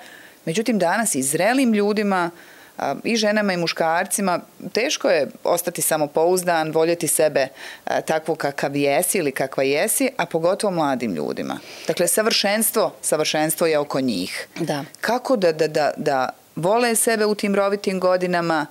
Međutim, 0.45 0.79
danas 0.79 1.15
i 1.15 1.21
zrelim 1.21 1.73
ljudima 1.73 2.32
i 3.03 3.15
ženama 3.15 3.53
i 3.53 3.57
muškarcima 3.57 4.39
teško 4.73 5.09
je 5.09 5.27
ostati 5.43 5.81
samopouzdan, 5.81 6.71
voljeti 6.71 7.07
sebe 7.07 7.47
takvu 8.05 8.36
kakav 8.36 8.75
jesi 8.75 9.17
ili 9.17 9.31
kakva 9.31 9.63
jesi, 9.63 10.09
a 10.17 10.25
pogotovo 10.25 10.73
mladim 10.73 11.15
ljudima. 11.15 11.59
Dakle, 11.88 12.07
savršenstvo, 12.07 12.95
savršenstvo 13.01 13.67
je 13.67 13.77
oko 13.77 14.01
njih. 14.01 14.47
Da. 14.59 14.86
Kako 15.01 15.36
da, 15.36 15.51
da, 15.51 15.67
da, 15.67 15.91
da 15.97 16.29
vole 16.55 16.95
sebe 16.95 17.25
u 17.25 17.36
tim 17.36 17.55
rovitim 17.55 17.99
godinama, 17.99 18.65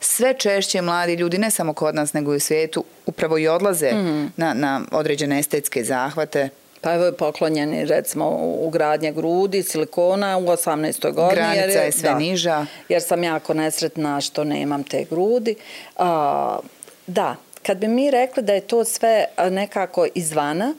sve 0.00 0.34
češće 0.34 0.82
mladi 0.82 1.14
ljudi, 1.14 1.38
ne 1.38 1.50
samo 1.50 1.72
kod 1.72 1.94
nas, 1.94 2.12
nego 2.12 2.32
i 2.32 2.36
u 2.36 2.40
svijetu, 2.40 2.84
upravo 3.06 3.38
i 3.38 3.48
odlaze 3.48 3.92
mm. 3.92 4.32
na, 4.36 4.54
na 4.54 4.80
određene 4.92 5.38
estetske 5.38 5.84
zahvate, 5.84 6.48
Pa 6.86 6.94
evo 6.94 7.04
je 7.04 7.12
poklonjeni 7.12 7.84
recimo 7.84 8.38
u 8.40 8.70
gradnje 8.70 9.12
grudi, 9.12 9.62
silikona 9.62 10.38
u 10.38 10.42
18. 10.42 11.12
godini. 11.12 11.34
Granica 11.34 11.60
jer 11.60 11.70
je, 11.70 11.84
je 11.84 11.92
sve 11.92 12.10
da, 12.10 12.18
niža. 12.18 12.66
Jer 12.88 13.02
sam 13.02 13.24
jako 13.24 13.54
nesretna 13.54 14.20
što 14.20 14.44
nemam 14.44 14.84
te 14.84 15.04
grudi. 15.10 15.54
A, 15.96 16.58
da, 17.06 17.36
kad 17.66 17.78
bi 17.78 17.88
mi 17.88 18.10
rekli 18.10 18.42
da 18.42 18.52
je 18.52 18.60
to 18.60 18.84
sve 18.84 19.24
nekako 19.50 20.06
izvana, 20.14 20.74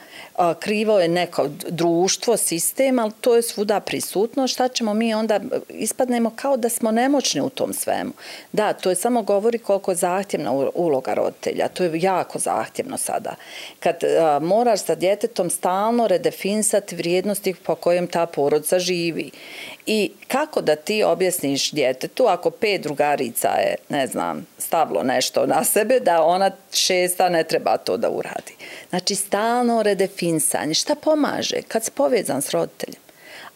krivo 0.60 1.00
je 1.00 1.08
neko 1.08 1.48
društvo, 1.68 2.36
sistem, 2.36 2.98
ali 2.98 3.12
to 3.20 3.36
je 3.36 3.42
svuda 3.42 3.80
prisutno, 3.80 4.46
šta 4.46 4.68
ćemo 4.68 4.94
mi 4.94 5.14
onda, 5.14 5.40
ispadnemo 5.68 6.32
kao 6.36 6.56
da 6.56 6.68
smo 6.68 6.90
nemoćni 6.90 7.40
u 7.40 7.48
tom 7.48 7.72
svemu. 7.72 8.12
Da, 8.52 8.72
to 8.72 8.90
je 8.90 8.96
samo 8.96 9.22
govori 9.22 9.58
koliko 9.58 9.90
je 9.90 9.96
zahtjevna 9.96 10.52
uloga 10.74 11.14
roditelja, 11.14 11.68
to 11.68 11.84
je 11.84 11.90
jako 11.94 12.38
zahtjevno 12.38 12.96
sada. 12.96 13.34
Kad 13.80 13.96
moraš 14.42 14.84
sa 14.84 14.94
djetetom 14.94 15.50
stalno 15.50 16.06
redefinisati 16.06 16.96
vrijednosti 16.96 17.54
po 17.54 17.74
kojem 17.74 18.06
ta 18.06 18.26
porodca 18.26 18.78
živi 18.78 19.30
I 19.90 20.10
kako 20.26 20.60
da 20.60 20.76
ti 20.76 21.02
objasniš 21.02 21.70
djetetu 21.70 22.26
ako 22.26 22.50
pet 22.50 22.82
drugarica 22.82 23.48
je, 23.48 23.74
ne 23.88 24.06
znam, 24.06 24.46
stavlo 24.58 25.02
nešto 25.02 25.46
na 25.46 25.64
sebe, 25.64 26.00
da 26.00 26.22
ona 26.22 26.50
šesta 26.72 27.28
ne 27.28 27.44
treba 27.44 27.76
to 27.76 27.96
da 27.96 28.10
uradi. 28.10 28.54
Znači, 28.90 29.14
stalno 29.14 29.82
redefinisanje. 29.82 30.74
Šta 30.74 30.94
pomaže 30.94 31.62
kad 31.68 31.84
si 31.84 31.90
povezan 31.90 32.42
s 32.42 32.50
roditeljem? 32.50 33.07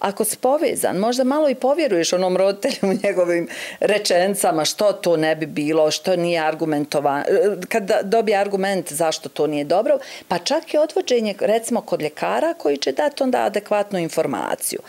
Ako 0.02 0.24
si 0.24 0.36
povezan, 0.36 0.96
možda 0.96 1.24
malo 1.24 1.48
i 1.48 1.54
povjeruješ 1.54 2.12
onom 2.12 2.36
roditelju 2.36 2.92
u 2.92 2.98
njegovim 3.02 3.48
rečencama 3.80 4.64
što 4.64 4.92
to 4.92 5.16
ne 5.16 5.36
bi 5.36 5.46
bilo, 5.46 5.90
što 5.90 6.16
nije 6.16 6.40
argumentovan, 6.40 7.20
e, 7.20 7.24
kad 7.68 7.90
dobije 8.04 8.38
argument 8.38 8.92
zašto 8.92 9.28
to 9.28 9.46
nije 9.46 9.64
dobro, 9.64 9.98
pa 10.28 10.38
čak 10.38 10.74
i 10.74 10.78
odvođenje 10.78 11.34
recimo 11.40 11.80
kod 11.80 12.02
ljekara 12.02 12.54
koji 12.54 12.76
će 12.76 12.92
dati 12.92 13.22
onda 13.22 13.42
adekvatnu 13.42 13.98
informaciju. 13.98 14.80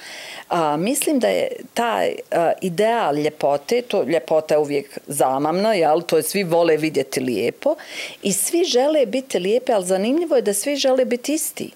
A, 0.49 0.77
mislim 0.77 1.19
da 1.19 1.27
je 1.27 1.47
taj 1.73 2.15
a, 2.31 2.51
ideal 2.61 3.15
ljepote, 3.15 3.81
to 3.81 4.03
ljepota 4.03 4.53
je 4.53 4.59
uvijek 4.59 4.99
zamamna, 5.07 5.73
jel? 5.73 6.01
to 6.01 6.17
je 6.17 6.23
svi 6.23 6.43
vole 6.43 6.77
vidjeti 6.77 7.19
lijepo 7.19 7.75
i 8.21 8.33
svi 8.33 8.63
žele 8.63 9.05
biti 9.05 9.39
lijepe, 9.39 9.73
ali 9.73 9.85
zanimljivo 9.85 10.35
je 10.35 10.41
da 10.41 10.53
svi 10.53 10.75
žele 10.75 11.05
biti 11.05 11.33
isti 11.33 11.71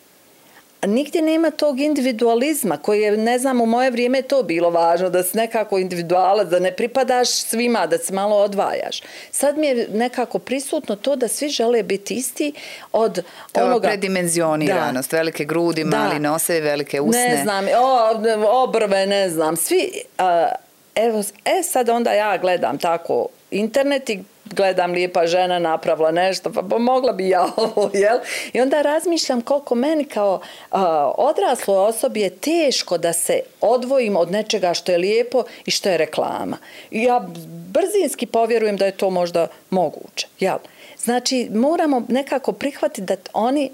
nigdje 0.85 1.21
nema 1.21 1.51
tog 1.51 1.79
individualizma 1.79 2.77
koji 2.77 3.01
je, 3.01 3.17
ne 3.17 3.39
znam, 3.39 3.61
u 3.61 3.65
moje 3.65 3.91
vrijeme 3.91 4.21
to 4.21 4.43
bilo 4.43 4.69
važno, 4.69 5.09
da 5.09 5.23
si 5.23 5.37
nekako 5.37 5.77
individualac, 5.77 6.47
da 6.47 6.59
ne 6.59 6.71
pripadaš 6.71 7.29
svima, 7.29 7.87
da 7.87 7.97
se 7.97 8.13
malo 8.13 8.35
odvajaš. 8.35 9.01
Sad 9.31 9.57
mi 9.57 9.67
je 9.67 9.87
nekako 9.93 10.39
prisutno 10.39 10.95
to 10.95 11.15
da 11.15 11.27
svi 11.27 11.49
žele 11.49 11.83
biti 11.83 12.13
isti 12.13 12.53
od 12.91 13.23
to 13.51 13.65
onoga... 13.65 13.87
predimenzioniranost, 13.87 15.11
da. 15.11 15.17
velike 15.17 15.45
grudi, 15.45 15.83
da. 15.83 15.97
mali 15.97 16.19
nose, 16.19 16.61
velike 16.61 17.01
usne. 17.01 17.29
Ne 17.29 17.43
znam, 17.43 17.65
o, 17.77 18.63
obrve, 18.63 19.07
ne 19.07 19.29
znam, 19.29 19.55
svi... 19.55 19.91
A, 20.17 20.47
evo, 20.95 21.23
e, 21.45 21.63
sad 21.63 21.89
onda 21.89 22.13
ja 22.13 22.37
gledam 22.37 22.77
tako 22.77 23.27
internet 23.51 24.09
i 24.09 24.23
gledam 24.55 24.91
lijepa 24.91 25.27
žena 25.27 25.59
napravila 25.59 26.11
nešto, 26.11 26.53
pa 26.53 26.61
pa 26.69 26.77
mogla 26.77 27.13
bi 27.13 27.29
ja 27.29 27.47
ovo, 27.57 27.89
jel? 27.93 28.17
I 28.53 28.61
onda 28.61 28.81
razmišljam 28.81 29.41
koliko 29.41 29.75
meni 29.75 30.05
kao 30.05 30.33
uh, 30.71 30.79
odrasloj 31.17 31.77
osobi 31.77 32.21
je 32.21 32.29
teško 32.29 32.97
da 32.97 33.13
se 33.13 33.39
odvojim 33.61 34.15
od 34.15 34.31
nečega 34.31 34.73
što 34.73 34.91
je 34.91 34.97
lijepo 34.97 35.43
i 35.65 35.71
što 35.71 35.89
je 35.89 35.97
reklama. 35.97 36.57
I 36.91 37.03
ja 37.03 37.27
brzinski 37.73 38.25
povjerujem 38.25 38.77
da 38.77 38.85
je 38.85 38.97
to 38.97 39.09
možda 39.09 39.47
moguće, 39.69 40.27
jel? 40.39 40.57
Znači, 40.99 41.47
moramo 41.53 42.05
nekako 42.07 42.51
prihvatiti 42.51 43.01
da 43.01 43.15
oni 43.33 43.71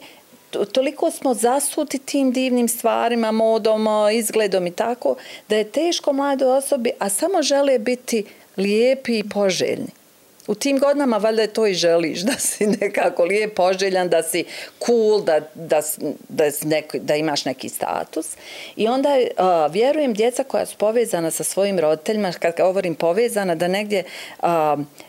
toliko 0.71 1.11
smo 1.11 1.33
zasuti 1.33 1.99
tim 1.99 2.31
divnim 2.31 2.67
stvarima, 2.67 3.31
modom, 3.31 3.87
izgledom 4.13 4.67
i 4.67 4.71
tako, 4.71 5.15
da 5.49 5.55
je 5.55 5.71
teško 5.71 6.13
mladoj 6.13 6.47
osobi, 6.47 6.91
a 6.99 7.09
samo 7.09 7.41
žele 7.43 7.79
biti 7.79 8.25
lijepi 8.57 9.19
i 9.19 9.29
poželjni. 9.29 10.02
U 10.47 10.55
tim 10.55 10.79
godinama 10.79 11.17
valjda 11.17 11.47
to 11.47 11.67
i 11.67 11.73
želiš, 11.73 12.19
da 12.19 12.33
si 12.33 12.67
nekako 12.81 13.23
lijep, 13.23 13.55
poželjan, 13.55 14.09
da 14.09 14.23
si 14.23 14.45
cool, 14.85 15.21
da, 15.21 15.39
da, 15.53 15.81
da, 16.29 16.43
neko, 16.63 16.97
da 16.99 17.15
imaš 17.15 17.45
neki 17.45 17.69
status. 17.69 18.27
I 18.75 18.87
onda 18.87 19.09
uh, 19.17 19.73
vjerujem 19.73 20.13
djeca 20.13 20.43
koja 20.43 20.65
su 20.65 20.77
povezana 20.77 21.31
sa 21.31 21.43
svojim 21.43 21.79
roditeljima, 21.79 22.31
kad 22.31 22.53
govorim 22.57 22.95
povezana, 22.95 23.55
da 23.55 23.67
negdje 23.67 24.03
uh, 24.43 24.47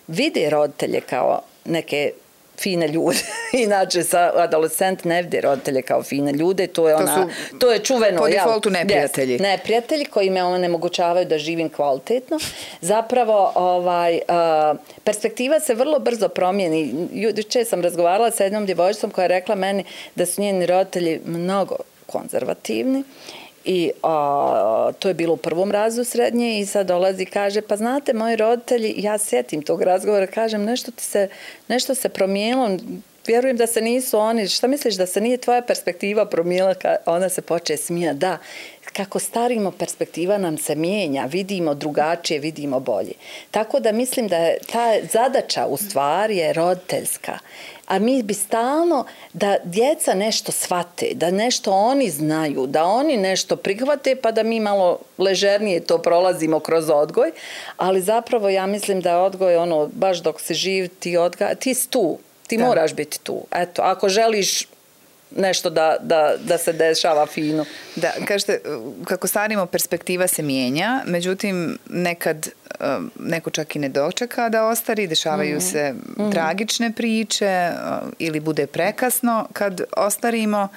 vide 0.06 0.50
roditelje 0.50 1.00
kao 1.00 1.40
neke 1.64 2.12
fine 2.58 2.88
ljude. 2.88 3.18
Inače, 3.64 4.02
sa 4.02 4.32
adolescent 4.34 5.04
ne 5.04 5.22
vidi 5.22 5.40
roditelje 5.40 5.82
kao 5.82 6.02
fine 6.02 6.32
ljude. 6.32 6.66
To 6.66 6.88
je, 6.88 6.94
ona, 6.94 7.26
to, 7.50 7.58
to 7.58 7.72
je 7.72 7.78
čuveno. 7.78 8.20
Po 8.20 8.28
defaultu 8.28 8.70
neprijatelji. 8.70 9.38
Yes, 9.38 9.42
neprijatelji 9.42 10.04
koji 10.04 10.30
me 10.30 10.44
onemogućavaju 10.44 11.26
da 11.26 11.38
živim 11.38 11.68
kvalitetno. 11.68 12.38
Zapravo, 12.80 13.52
ovaj, 13.54 14.14
uh, 14.14 14.78
perspektiva 15.04 15.60
se 15.60 15.74
vrlo 15.74 15.98
brzo 15.98 16.28
promijeni. 16.28 17.08
Juče 17.12 17.64
sam 17.64 17.82
razgovarala 17.82 18.30
sa 18.30 18.44
jednom 18.44 18.66
djevojčicom 18.66 19.10
koja 19.10 19.22
je 19.22 19.28
rekla 19.28 19.54
meni 19.54 19.84
da 20.14 20.26
su 20.26 20.40
njeni 20.40 20.66
roditelji 20.66 21.20
mnogo 21.24 21.76
konzervativni 22.06 23.04
I 23.64 23.90
a, 24.02 24.92
to 24.98 25.08
je 25.08 25.14
bilo 25.14 25.34
u 25.34 25.36
prvom 25.36 25.70
razu 25.70 26.04
srednje 26.04 26.60
i 26.60 26.66
sad 26.66 26.86
dolazi 26.86 27.22
i 27.22 27.26
kaže, 27.26 27.60
pa 27.60 27.76
znate, 27.76 28.12
moji 28.12 28.36
roditelji, 28.36 28.94
ja 28.96 29.18
sjetim 29.18 29.62
tog 29.62 29.82
razgovora, 29.82 30.26
kažem, 30.26 30.64
nešto, 30.64 30.90
ti 30.90 31.02
se, 31.02 31.28
nešto 31.68 31.94
se 31.94 32.08
promijenilo, 32.08 32.78
vjerujem 33.26 33.56
da 33.56 33.66
se 33.66 33.80
nisu 33.80 34.18
oni, 34.18 34.48
šta 34.48 34.66
misliš 34.66 34.94
da 34.94 35.06
se 35.06 35.20
nije 35.20 35.36
tvoja 35.36 35.62
perspektiva 35.62 36.26
promijenila, 36.26 36.74
ona 37.06 37.28
se 37.28 37.42
poče 37.42 37.76
smija, 37.76 38.12
da, 38.12 38.38
kako 38.92 39.18
starimo, 39.18 39.70
perspektiva 39.70 40.38
nam 40.38 40.58
se 40.58 40.74
mijenja, 40.74 41.24
vidimo 41.24 41.74
drugačije, 41.74 42.40
vidimo 42.40 42.80
bolje. 42.80 43.12
Tako 43.50 43.80
da 43.80 43.92
mislim 43.92 44.28
da 44.28 44.36
je 44.36 44.58
ta 44.72 44.94
zadaća 45.12 45.66
u 45.66 45.76
stvari 45.76 46.36
je 46.36 46.52
roditeljska. 46.52 47.38
A 47.86 47.98
mi 47.98 48.22
bi 48.22 48.34
stalno 48.34 49.04
da 49.32 49.56
djeca 49.64 50.14
nešto 50.14 50.52
shvate, 50.52 51.10
da 51.14 51.30
nešto 51.30 51.72
oni 51.72 52.10
znaju, 52.10 52.66
da 52.66 52.84
oni 52.84 53.16
nešto 53.16 53.56
prihvate, 53.56 54.16
pa 54.16 54.32
da 54.32 54.42
mi 54.42 54.60
malo 54.60 54.98
ležernije 55.18 55.80
to 55.80 55.98
prolazimo 55.98 56.60
kroz 56.60 56.90
odgoj. 56.90 57.32
Ali 57.76 58.00
zapravo 58.00 58.48
ja 58.48 58.66
mislim 58.66 59.00
da 59.00 59.10
je 59.10 59.16
odgoj 59.16 59.56
ono, 59.56 59.86
baš 59.86 60.18
dok 60.18 60.40
se 60.40 60.54
živ, 60.54 60.88
ti, 60.98 61.16
odga, 61.16 61.54
ti 61.54 61.74
si 61.74 61.90
tu, 61.90 62.18
ti 62.46 62.56
da. 62.56 62.66
moraš 62.66 62.94
biti 62.94 63.20
tu. 63.20 63.40
Eto, 63.52 63.82
ako 63.82 64.08
želiš 64.08 64.66
nešto 65.36 65.70
da, 65.70 65.96
da, 66.00 66.34
da 66.44 66.58
se 66.58 66.72
dešava 66.72 67.26
fino. 67.26 67.64
Da, 67.96 68.12
kažete, 68.28 68.60
kako 69.04 69.26
starimo, 69.26 69.66
perspektiva 69.66 70.26
se 70.26 70.42
mijenja, 70.42 71.02
međutim, 71.06 71.78
nekad 71.88 72.48
um, 72.80 73.10
neko 73.20 73.50
čak 73.50 73.76
i 73.76 73.78
ne 73.78 73.88
dočeka 73.88 74.48
da 74.48 74.64
ostari, 74.64 75.06
dešavaju 75.06 75.56
mm 75.56 75.60
-hmm. 75.60 75.72
se 75.72 75.92
mm 75.92 76.22
-hmm. 76.22 76.32
tragične 76.32 76.92
priče 76.92 77.70
uh, 77.72 78.08
ili 78.18 78.40
bude 78.40 78.66
prekasno 78.66 79.48
kad 79.52 79.80
ostarimo. 79.96 80.68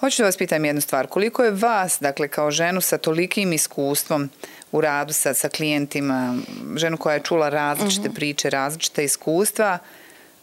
Hoću 0.00 0.22
da 0.22 0.26
vas 0.26 0.36
pitam 0.36 0.64
jednu 0.64 0.80
stvar. 0.80 1.06
Koliko 1.06 1.44
je 1.44 1.50
vas, 1.50 1.98
dakle, 2.00 2.28
kao 2.28 2.50
ženu 2.50 2.80
sa 2.80 2.98
tolikim 2.98 3.52
iskustvom 3.52 4.30
u 4.72 4.80
radu 4.80 5.12
sa, 5.12 5.34
sa 5.34 5.48
klijentima, 5.48 6.36
ženu 6.76 6.96
koja 6.96 7.14
je 7.14 7.22
čula 7.22 7.48
različite 7.48 8.08
mm 8.08 8.12
-hmm. 8.12 8.14
priče, 8.14 8.50
različite 8.50 9.04
iskustva, 9.04 9.78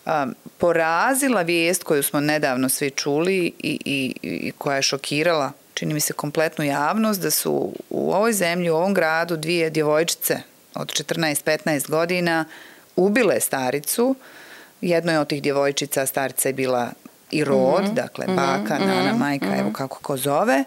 um, 0.07 0.35
porazila 0.57 1.41
vijest 1.41 1.83
koju 1.83 2.03
smo 2.03 2.19
nedavno 2.19 2.69
svi 2.69 2.89
čuli 2.89 3.37
i, 3.59 3.79
i, 3.85 4.13
i 4.21 4.51
koja 4.57 4.75
je 4.75 4.81
šokirala, 4.81 5.51
čini 5.73 5.93
mi 5.93 5.99
se, 5.99 6.13
kompletnu 6.13 6.65
javnost, 6.65 7.21
da 7.21 7.31
su 7.31 7.73
u 7.89 8.11
ovoj 8.13 8.33
zemlji, 8.33 8.69
u 8.69 8.75
ovom 8.75 8.93
gradu, 8.93 9.37
dvije 9.37 9.69
djevojčice 9.69 10.37
od 10.75 10.87
14-15 10.87 11.89
godina 11.89 12.45
ubile 12.95 13.39
staricu. 13.39 14.15
Jedno 14.81 15.11
je 15.11 15.19
od 15.19 15.27
tih 15.27 15.41
djevojčica, 15.41 16.05
starica 16.05 16.49
je 16.49 16.53
bila 16.53 16.89
i 17.31 17.43
rod, 17.43 17.83
mm 17.83 17.87
-hmm. 17.87 17.93
dakle, 17.93 18.25
baka, 18.27 18.75
mm 18.75 18.81
-hmm. 18.81 18.87
nana, 18.87 19.13
majka, 19.13 19.45
mm 19.45 19.49
-hmm. 19.49 19.59
evo 19.59 19.71
kako 19.73 19.99
ko 20.01 20.17
zove, 20.17 20.63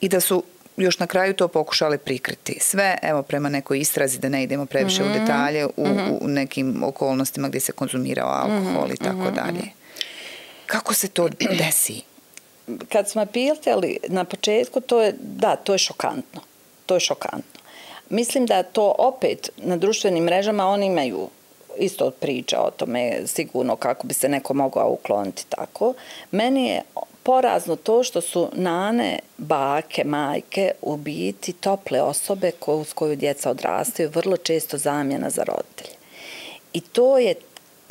i 0.00 0.08
da 0.08 0.20
su 0.20 0.42
još 0.78 0.98
na 0.98 1.06
kraju 1.06 1.34
to 1.34 1.48
pokušali 1.48 1.98
prikriti. 1.98 2.58
Sve, 2.60 2.98
evo, 3.02 3.22
prema 3.22 3.48
nekoj 3.48 3.78
istrazi, 3.78 4.18
da 4.18 4.28
ne 4.28 4.42
idemo 4.42 4.66
previše 4.66 5.02
mm 5.02 5.06
-hmm. 5.06 5.10
u 5.10 5.14
mhm. 5.14 5.24
detalje, 5.24 5.66
u, 5.66 5.86
mm 5.86 5.96
-hmm. 5.96 6.18
u 6.20 6.28
nekim 6.28 6.82
okolnostima 6.82 7.48
gdje 7.48 7.60
se 7.60 7.72
konzumirao 7.72 8.28
alkohol 8.28 8.86
mm 8.86 8.90
-hmm. 8.90 8.94
i 8.94 8.96
tako 8.96 9.24
mhm. 9.24 9.34
dalje. 9.34 9.64
Kako 10.66 10.94
se 10.94 11.08
to 11.08 11.28
desi? 11.58 12.02
Kad 12.88 13.08
smo 13.08 13.26
pitali 13.26 13.98
na 14.08 14.24
početku, 14.24 14.80
to 14.80 15.02
je, 15.02 15.14
da, 15.20 15.56
to 15.56 15.72
je 15.72 15.78
šokantno. 15.78 16.40
To 16.86 16.94
je 16.94 17.00
šokantno. 17.00 17.60
Mislim 18.10 18.46
da 18.46 18.62
to 18.62 18.94
opet 18.98 19.50
na 19.56 19.76
društvenim 19.76 20.24
mrežama 20.24 20.66
oni 20.66 20.86
imaju 20.86 21.28
isto 21.78 22.10
priča 22.10 22.60
o 22.60 22.70
tome 22.70 23.26
sigurno 23.26 23.76
kako 23.76 24.06
bi 24.06 24.14
se 24.14 24.28
neko 24.28 24.54
mogao 24.54 24.90
ukloniti 24.90 25.46
tako. 25.48 25.94
Meni 26.30 26.66
je 26.66 26.82
porazno 27.28 27.76
to 27.76 28.02
što 28.02 28.20
su 28.20 28.48
nane, 28.52 29.18
bake, 29.38 30.04
majke 30.04 30.70
u 30.82 30.96
biti 30.96 31.52
tople 31.52 32.02
osobe 32.02 32.50
ko, 32.50 32.84
s 32.84 32.92
koju 32.92 33.16
djeca 33.16 33.50
odrastaju, 33.50 34.10
vrlo 34.14 34.36
često 34.36 34.78
zamjena 34.78 35.30
za 35.30 35.42
roditelje. 35.42 35.96
I 36.72 36.80
to 36.80 37.18
je 37.18 37.34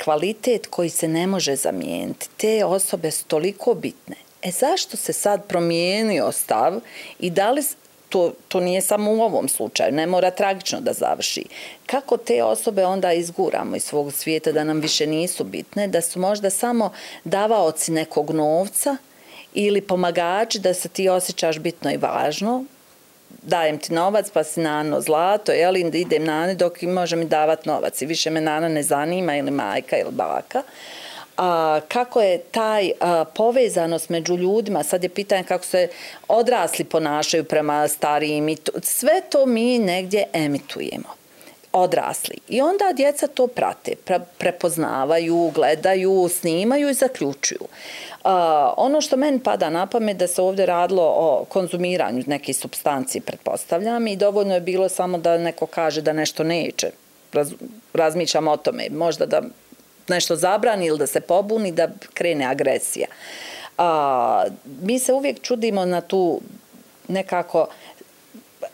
kvalitet 0.04 0.66
koji 0.66 0.88
se 0.88 1.08
ne 1.08 1.26
može 1.26 1.56
zamijeniti. 1.56 2.28
Te 2.36 2.64
osobe 2.64 3.10
su 3.10 3.24
toliko 3.24 3.74
bitne. 3.74 4.16
E 4.42 4.50
zašto 4.50 4.96
se 4.96 5.12
sad 5.12 5.46
promijenio 5.46 6.32
stav 6.32 6.80
i 7.20 7.30
da 7.30 7.50
li 7.50 7.62
to, 8.08 8.32
to 8.48 8.60
nije 8.60 8.80
samo 8.80 9.12
u 9.12 9.20
ovom 9.20 9.48
slučaju, 9.48 9.92
ne 9.92 10.06
mora 10.06 10.30
tragično 10.30 10.80
da 10.80 10.92
završi. 10.92 11.44
Kako 11.86 12.16
te 12.16 12.42
osobe 12.42 12.84
onda 12.84 13.12
izguramo 13.12 13.76
iz 13.76 13.84
svog 13.84 14.12
svijeta 14.12 14.52
da 14.52 14.64
nam 14.64 14.80
više 14.80 15.06
nisu 15.06 15.44
bitne, 15.44 15.88
da 15.88 16.00
su 16.00 16.20
možda 16.20 16.50
samo 16.50 16.92
davaoci 17.24 17.92
nekog 17.92 18.30
novca 18.30 18.96
ili 19.54 19.80
pomagači 19.80 20.58
da 20.58 20.74
se 20.74 20.88
ti 20.88 21.08
osjećaš 21.08 21.58
bitno 21.58 21.90
i 21.90 21.96
važno, 21.96 22.64
dajem 23.42 23.78
ti 23.78 23.92
novac 23.92 24.30
pa 24.30 24.44
si 24.44 24.60
nano 24.60 25.00
zlato, 25.00 25.52
jel, 25.52 25.76
idem 25.76 26.24
nane 26.24 26.54
dok 26.54 26.82
može 26.82 27.16
mi 27.16 27.24
davati 27.24 27.68
novac. 27.68 28.02
I 28.02 28.06
više 28.06 28.30
me 28.30 28.40
nana 28.40 28.68
ne 28.68 28.82
zanima 28.82 29.36
ili 29.36 29.50
majka 29.50 29.96
ili 29.96 30.10
baka. 30.10 30.62
A, 31.36 31.80
kako 31.88 32.20
je 32.20 32.38
taj 32.38 32.90
a, 33.00 33.24
povezanost 33.34 34.08
među 34.08 34.36
ljudima, 34.36 34.82
sad 34.82 35.02
je 35.02 35.08
pitanje 35.08 35.44
kako 35.44 35.64
se 35.64 35.88
odrasli 36.28 36.84
ponašaju 36.84 37.44
prema 37.44 37.88
starijim 37.88 38.48
i 38.48 38.56
to, 38.56 38.72
sve 38.82 39.20
to 39.30 39.46
mi 39.46 39.78
negdje 39.78 40.24
emitujemo 40.32 41.17
odrasli. 41.78 42.36
I 42.48 42.60
onda 42.60 42.92
djeca 42.96 43.26
to 43.26 43.46
prate, 43.46 43.94
pre, 44.04 44.20
prepoznavaju, 44.38 45.50
gledaju, 45.54 46.28
snimaju 46.28 46.88
i 46.88 46.94
zaključuju. 46.94 47.60
Uh, 47.60 48.30
ono 48.76 49.00
što 49.00 49.16
meni 49.16 49.40
pada 49.40 49.70
na 49.70 49.86
pamet 49.86 50.16
da 50.16 50.26
se 50.26 50.42
ovdje 50.42 50.66
radilo 50.66 51.02
o 51.02 51.44
konzumiranju 51.48 52.22
neke 52.26 52.52
substancije, 52.52 53.22
pretpostavljam, 53.22 54.06
i 54.06 54.16
dovoljno 54.16 54.54
je 54.54 54.60
bilo 54.60 54.88
samo 54.88 55.18
da 55.18 55.38
neko 55.38 55.66
kaže 55.66 56.02
da 56.02 56.12
nešto 56.12 56.44
neće. 56.44 56.90
Raz, 57.32 57.52
razmišljam 57.94 58.48
o 58.48 58.56
tome. 58.56 58.88
Možda 58.90 59.26
da 59.26 59.42
nešto 60.08 60.36
zabrani 60.36 60.86
ili 60.86 60.98
da 60.98 61.06
se 61.06 61.20
pobuni, 61.20 61.72
da 61.72 61.88
krene 62.14 62.44
agresija. 62.44 63.06
A, 63.78 64.44
mi 64.82 64.98
se 64.98 65.12
uvijek 65.12 65.40
čudimo 65.42 65.84
na 65.84 66.00
tu 66.00 66.40
nekako 67.08 67.66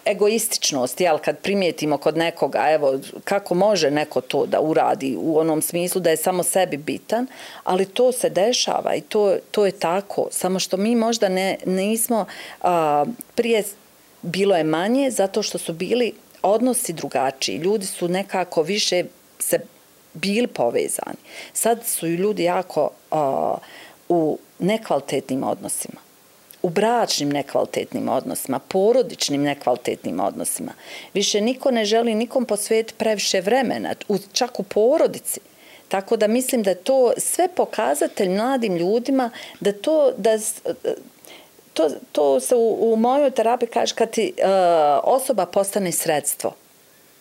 egoističnost, 0.04 1.00
jel, 1.00 1.18
kad 1.18 1.38
primijetimo 1.38 1.98
kod 1.98 2.16
nekoga, 2.16 2.66
evo, 2.70 2.98
kako 3.24 3.54
može 3.54 3.90
neko 3.90 4.20
to 4.20 4.46
da 4.46 4.60
uradi 4.60 5.16
u 5.18 5.38
onom 5.38 5.62
smislu 5.62 6.00
da 6.00 6.10
je 6.10 6.16
samo 6.16 6.42
sebi 6.42 6.76
bitan, 6.76 7.26
ali 7.64 7.86
to 7.86 8.12
se 8.12 8.30
dešava 8.30 8.94
i 8.94 9.00
to, 9.00 9.36
to 9.50 9.66
je 9.66 9.72
tako. 9.72 10.28
Samo 10.30 10.58
što 10.58 10.76
mi 10.76 10.96
možda 10.96 11.28
ne, 11.28 11.58
nismo, 11.66 12.26
a, 12.62 13.04
prije 13.34 13.62
bilo 14.22 14.56
je 14.56 14.64
manje 14.64 15.10
zato 15.10 15.42
što 15.42 15.58
su 15.58 15.72
bili 15.72 16.12
odnosi 16.42 16.92
drugačiji. 16.92 17.56
Ljudi 17.56 17.86
su 17.86 18.08
nekako 18.08 18.62
više 18.62 19.04
se 19.38 19.58
bili 20.14 20.46
povezani. 20.46 21.18
Sad 21.52 21.86
su 21.86 22.06
ljudi 22.06 22.44
jako 22.44 22.90
a, 23.10 23.56
u 24.08 24.38
nekvalitetnim 24.58 25.44
odnosima 25.44 26.03
u 26.64 26.68
bračnim 26.68 27.28
nekvalitetnim 27.28 28.08
odnosima, 28.08 28.58
porodičnim 28.58 29.42
nekvalitetnim 29.42 30.20
odnosima. 30.20 30.72
Više 31.14 31.40
niko 31.40 31.70
ne 31.70 31.84
želi 31.84 32.14
nikom 32.14 32.44
posvetiti 32.44 32.94
previše 32.98 33.40
vremena, 33.40 33.94
čak 34.32 34.60
u 34.60 34.62
porodici. 34.62 35.40
Tako 35.88 36.16
da 36.16 36.26
mislim 36.26 36.62
da 36.62 36.74
to 36.74 37.12
sve 37.16 37.48
pokazatelj 37.48 38.28
mladim 38.28 38.76
ljudima 38.76 39.30
da 39.60 39.72
to 39.72 40.12
da 40.16 40.38
to, 41.72 41.90
to 42.12 42.40
se 42.40 42.54
u, 42.54 42.92
u 42.92 42.96
mojoj 42.96 43.30
terapiji 43.30 43.68
kaže 43.68 43.94
kad 43.94 44.10
ti 44.10 44.32
uh, 44.36 44.44
osoba 45.02 45.46
postane 45.46 45.92
sredstvo. 45.92 46.54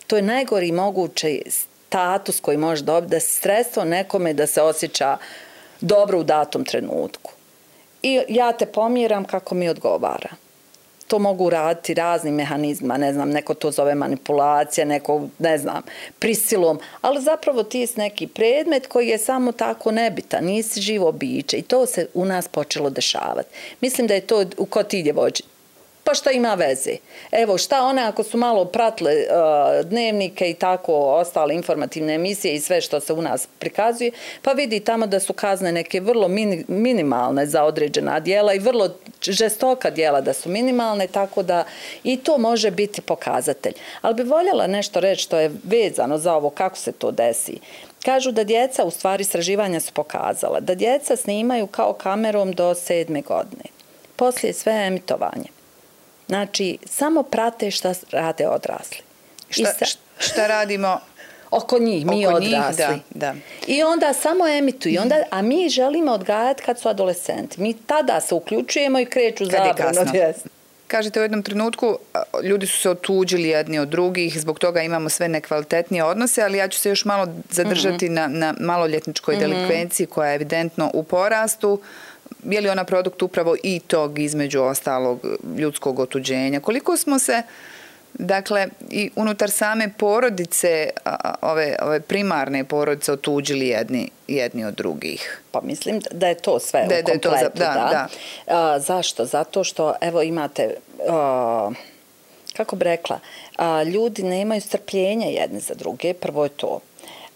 To 0.07 0.15
je 0.15 0.21
najgori 0.21 0.71
mogući 0.71 1.43
status 1.49 2.39
koji 2.39 2.57
može 2.57 2.83
dobiti 2.83 3.11
da 3.11 3.19
si 3.19 3.33
sredstvo 3.33 3.83
nekome 3.83 4.33
da 4.33 4.47
se 4.47 4.61
osjeća 4.61 5.17
dobro 5.81 6.19
u 6.19 6.23
datom 6.23 6.65
trenutku 6.65 7.31
i 8.03 8.21
ja 8.29 8.51
te 8.51 8.65
pomjeram 8.65 9.25
kako 9.25 9.55
mi 9.55 9.69
odgovara. 9.69 10.29
To 11.07 11.19
mogu 11.19 11.49
raditi 11.49 11.93
raznim 11.93 12.35
mehanizma, 12.35 12.97
ne 12.97 13.13
znam, 13.13 13.29
neko 13.29 13.53
to 13.53 13.71
zove 13.71 13.95
manipulacija, 13.95 14.85
neko, 14.85 15.27
ne 15.39 15.57
znam, 15.57 15.81
prisilom, 16.19 16.79
ali 17.01 17.21
zapravo 17.21 17.63
ti 17.63 17.87
si 17.87 17.99
neki 17.99 18.27
predmet 18.27 18.87
koji 18.87 19.07
je 19.07 19.17
samo 19.17 19.51
tako 19.51 19.91
nebitan, 19.91 20.45
nisi 20.45 20.81
živo 20.81 21.11
biće 21.11 21.57
i 21.57 21.61
to 21.61 21.85
se 21.85 22.07
u 22.13 22.25
nas 22.25 22.47
počelo 22.47 22.89
dešavati. 22.89 23.49
Mislim 23.81 24.07
da 24.07 24.13
je 24.13 24.27
to 24.27 24.45
u 24.57 24.65
kod 24.65 24.87
ti 24.87 25.03
djevojčice 25.03 25.52
pa 26.03 26.13
šta 26.13 26.31
ima 26.31 26.53
veze? 26.53 26.97
Evo, 27.31 27.57
šta 27.57 27.85
one 27.85 28.01
ako 28.01 28.23
su 28.23 28.37
malo 28.37 28.65
pratile 28.65 29.11
uh, 29.11 29.79
e, 29.79 29.83
dnevnike 29.83 30.49
i 30.49 30.53
tako 30.53 30.93
ostale 30.93 31.55
informativne 31.55 32.13
emisije 32.13 32.55
i 32.55 32.59
sve 32.59 32.81
što 32.81 32.99
se 32.99 33.13
u 33.13 33.21
nas 33.21 33.47
prikazuje, 33.59 34.11
pa 34.41 34.51
vidi 34.51 34.79
tamo 34.79 35.07
da 35.07 35.19
su 35.19 35.33
kazne 35.33 35.71
neke 35.71 35.99
vrlo 35.99 36.27
min, 36.27 36.65
minimalne 36.67 37.45
za 37.45 37.63
određena 37.63 38.19
dijela 38.19 38.53
i 38.53 38.59
vrlo 38.59 38.89
žestoka 39.21 39.89
dijela 39.89 40.21
da 40.21 40.33
su 40.33 40.49
minimalne, 40.49 41.07
tako 41.07 41.43
da 41.43 41.63
i 42.03 42.17
to 42.17 42.37
može 42.37 42.71
biti 42.71 43.01
pokazatelj. 43.01 43.73
Ali 44.01 44.15
bi 44.15 44.23
voljela 44.23 44.67
nešto 44.67 44.99
reći 44.99 45.23
što 45.23 45.39
je 45.39 45.51
vezano 45.63 46.17
za 46.17 46.33
ovo 46.33 46.49
kako 46.49 46.77
se 46.77 46.91
to 46.91 47.11
desi. 47.11 47.59
Kažu 48.05 48.31
da 48.31 48.43
djeca, 48.43 48.83
u 48.83 48.91
stvari 48.91 49.21
istraživanja 49.21 49.79
su 49.79 49.93
pokazala, 49.93 50.59
da 50.59 50.75
djeca 50.75 51.15
snimaju 51.15 51.67
kao 51.67 51.93
kamerom 51.93 52.51
do 52.51 52.75
sedme 52.75 53.21
godine. 53.21 53.63
Poslije 54.15 54.53
sve 54.53 54.73
emitovanje. 54.73 55.52
Znači, 56.34 56.77
samo 56.86 57.23
prate 57.23 57.71
šta 57.71 57.93
rade 58.11 58.47
odrasli. 58.47 58.97
Šta, 59.49 59.73
sa... 59.73 59.86
šta 60.17 60.47
radimo 60.47 60.99
oko 61.51 61.79
njih, 61.79 62.05
mi 62.05 62.27
oko 62.27 62.36
odrasli. 62.36 62.86
Njih, 62.93 63.01
da, 63.09 63.34
da. 63.34 63.34
I 63.67 63.84
onda 63.84 64.13
samo 64.13 64.47
emituju, 64.47 65.01
onda, 65.01 65.23
a 65.31 65.41
mi 65.41 65.69
želimo 65.69 66.11
odgajati 66.11 66.63
kad 66.63 66.79
su 66.79 66.89
adolescenti. 66.89 67.61
Mi 67.61 67.73
tada 67.73 68.21
se 68.21 68.36
uključujemo 68.36 68.99
i 68.99 69.05
kreću 69.05 69.45
zabrano. 69.45 70.01
kažete 70.93 71.19
u 71.19 71.23
jednom 71.23 71.43
trenutku, 71.43 71.97
ljudi 72.43 72.67
su 72.67 72.77
se 72.79 72.89
otuđili 72.89 73.47
jedni 73.47 73.79
od 73.79 73.88
drugih, 73.89 74.39
zbog 74.39 74.59
toga 74.59 74.81
imamo 74.81 75.09
sve 75.09 75.27
nekvalitetnije 75.27 76.03
odnose, 76.03 76.43
ali 76.43 76.57
ja 76.57 76.67
ću 76.67 76.79
se 76.79 76.89
još 76.89 77.05
malo 77.05 77.27
zadržati 77.49 78.09
mm 78.09 78.13
-hmm. 78.13 78.27
na, 78.27 78.27
na 78.27 78.53
maloljetničkoj 78.59 79.36
mm 79.36 79.38
-hmm. 79.38 79.41
delikvenciji 79.41 80.07
koja 80.07 80.29
je 80.29 80.36
evidentno 80.36 80.91
u 80.93 81.03
porastu. 81.03 81.81
Je 82.45 82.61
li 82.61 82.69
ona 82.69 82.83
produkt 82.83 83.21
upravo 83.21 83.55
i 83.63 83.79
tog 83.79 84.19
između 84.19 84.61
ostalog 84.61 85.25
ljudskog 85.57 85.99
otuđenja? 85.99 86.59
Koliko 86.59 86.97
smo 86.97 87.19
se 87.19 87.43
Dakle, 88.13 88.67
i 88.89 89.09
unutar 89.15 89.49
same 89.49 89.89
porodice, 89.97 90.89
ove, 91.41 91.75
ove 91.81 91.99
primarne 91.99 92.63
porodice 92.63 93.11
otuđili 93.11 93.67
jedni, 93.67 94.09
jedni 94.27 94.65
od 94.65 94.73
drugih. 94.73 95.41
Pa 95.51 95.61
mislim 95.61 96.01
da 96.11 96.27
je 96.27 96.35
to 96.35 96.59
sve 96.59 96.85
da, 96.89 96.95
u 96.95 97.03
kompletu. 97.03 97.29
Da, 97.31 97.49
to, 97.49 97.59
da, 97.59 97.73
da. 97.73 97.89
da. 97.91 98.07
A, 98.47 98.79
zašto? 98.79 99.25
Zato 99.25 99.63
što, 99.63 99.93
evo 100.01 100.21
imate, 100.21 100.75
a, 101.09 101.71
kako 102.57 102.75
bi 102.75 102.83
rekla, 102.83 103.19
a, 103.55 103.83
ljudi 103.83 104.23
nemaju 104.23 104.61
strpljenja 104.61 105.27
jedni 105.27 105.59
za 105.59 105.73
druge, 105.73 106.13
prvo 106.13 106.43
je 106.43 106.49
to. 106.49 106.79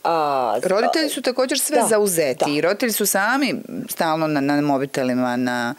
A, 0.10 0.60
roditelji 0.64 1.10
su 1.10 1.22
također 1.22 1.60
sve 1.60 1.82
da, 1.82 1.88
zauzeti. 1.88 2.55
Da. 2.55 2.62
Roditelji 2.62 2.91
su 2.91 3.05
sami 3.05 3.55
stalno 3.89 4.28
na, 4.28 4.41
na 4.41 4.62
mobitelima, 4.62 5.36
na 5.36 5.76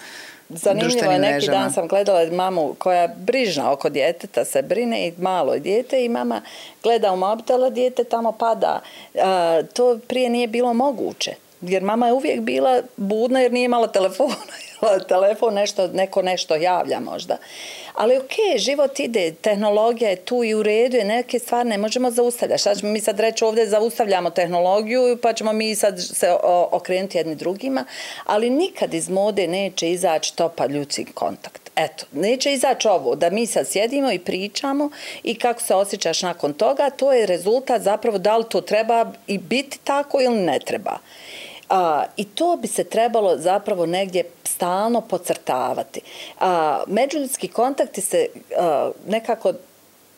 Zanimljivo 0.49 1.13
je, 1.13 1.19
neki 1.19 1.33
mrežama. 1.33 1.59
dan 1.59 1.73
sam 1.73 1.89
gledala 1.89 2.31
mamu 2.31 2.75
koja 2.79 3.03
je 3.03 3.15
brižna 3.17 3.73
oko 3.73 3.89
djeteta, 3.89 4.45
se 4.45 4.63
brine 4.63 5.07
i 5.07 5.13
malo 5.19 5.55
je 5.55 5.61
djete 5.61 6.05
i 6.05 6.09
mama 6.09 6.43
gleda 6.83 7.13
u 7.13 7.17
mobitela, 7.17 7.71
djete 7.71 8.05
tamo 8.05 8.33
pada. 8.33 8.81
A, 9.15 9.63
to 9.73 9.99
prije 10.07 10.31
nije 10.31 10.47
bilo 10.47 10.75
moguće. 10.75 11.35
Jer 11.61 11.83
mama 11.83 12.07
je 12.07 12.13
uvijek 12.13 12.41
bila 12.41 12.83
budna 12.97 13.41
jer 13.41 13.53
nije 13.53 13.65
imala 13.65 13.87
telefona. 13.89 14.35
telefon 15.09 15.55
nešto, 15.55 15.87
neko 15.87 16.23
nešto 16.23 16.55
javlja 16.55 17.01
možda. 17.01 17.37
Ali 17.99 18.17
ok, 18.17 18.33
život 18.57 19.01
ide, 19.01 19.33
tehnologija 19.33 20.11
je 20.11 20.17
tu 20.17 20.45
i 20.45 20.55
u 20.55 20.63
redu 20.63 20.97
je, 20.97 21.05
neke 21.05 21.39
stvari 21.39 21.69
ne 21.69 21.79
možemo 21.79 22.11
zaustavljati. 22.11 22.61
Šta 22.61 22.75
ćemo 22.75 22.93
mi 22.93 23.01
sad 23.01 23.21
reći 23.21 23.45
ovdje, 23.45 23.67
zaustavljamo 23.67 24.31
tehnologiju 24.31 25.19
pa 25.23 25.33
ćemo 25.33 25.53
mi 25.53 25.75
sad 25.75 26.01
se 26.01 26.37
okrenuti 26.71 27.19
jedni 27.19 27.35
drugima, 27.35 27.85
ali 28.25 28.51
nikad 28.51 28.95
iz 28.95 29.09
mode 29.09 29.47
neće 29.47 29.91
izaći 29.91 30.37
topa 30.37 30.67
ljudski 30.67 31.05
kontakt. 31.05 31.71
Eto, 31.77 32.07
neće 32.13 32.53
izaći 32.53 32.89
ovo, 32.89 33.15
da 33.15 33.31
mi 33.31 33.47
sad 33.47 33.69
sjedimo 33.69 34.13
i 34.13 34.19
pričamo 34.19 34.91
i 35.23 35.35
kako 35.35 35.63
se 35.63 35.75
osjećaš 35.75 36.23
nakon 36.23 36.53
toga, 36.53 36.91
to 36.91 37.13
je 37.13 37.27
rezultat 37.27 37.83
zapravo 37.83 38.19
da 38.19 38.37
li 38.37 38.45
to 38.49 38.61
treba 38.61 39.13
i 39.27 39.39
biti 39.39 39.79
tako 39.85 40.21
ili 40.21 40.37
ne 40.37 40.59
treba. 40.67 40.99
A, 41.69 42.05
I 42.17 42.25
to 42.25 42.57
bi 42.57 42.69
se 42.69 42.85
trebalo 42.85 43.37
zapravo 43.37 43.87
negdje 43.87 44.25
stalno 44.45 45.01
pocrtavati. 45.01 46.01
A, 46.41 46.83
međuljudski 46.87 47.49
kontakti 47.49 48.01
se 48.01 48.27
a, 48.57 48.91
nekako 49.07 49.53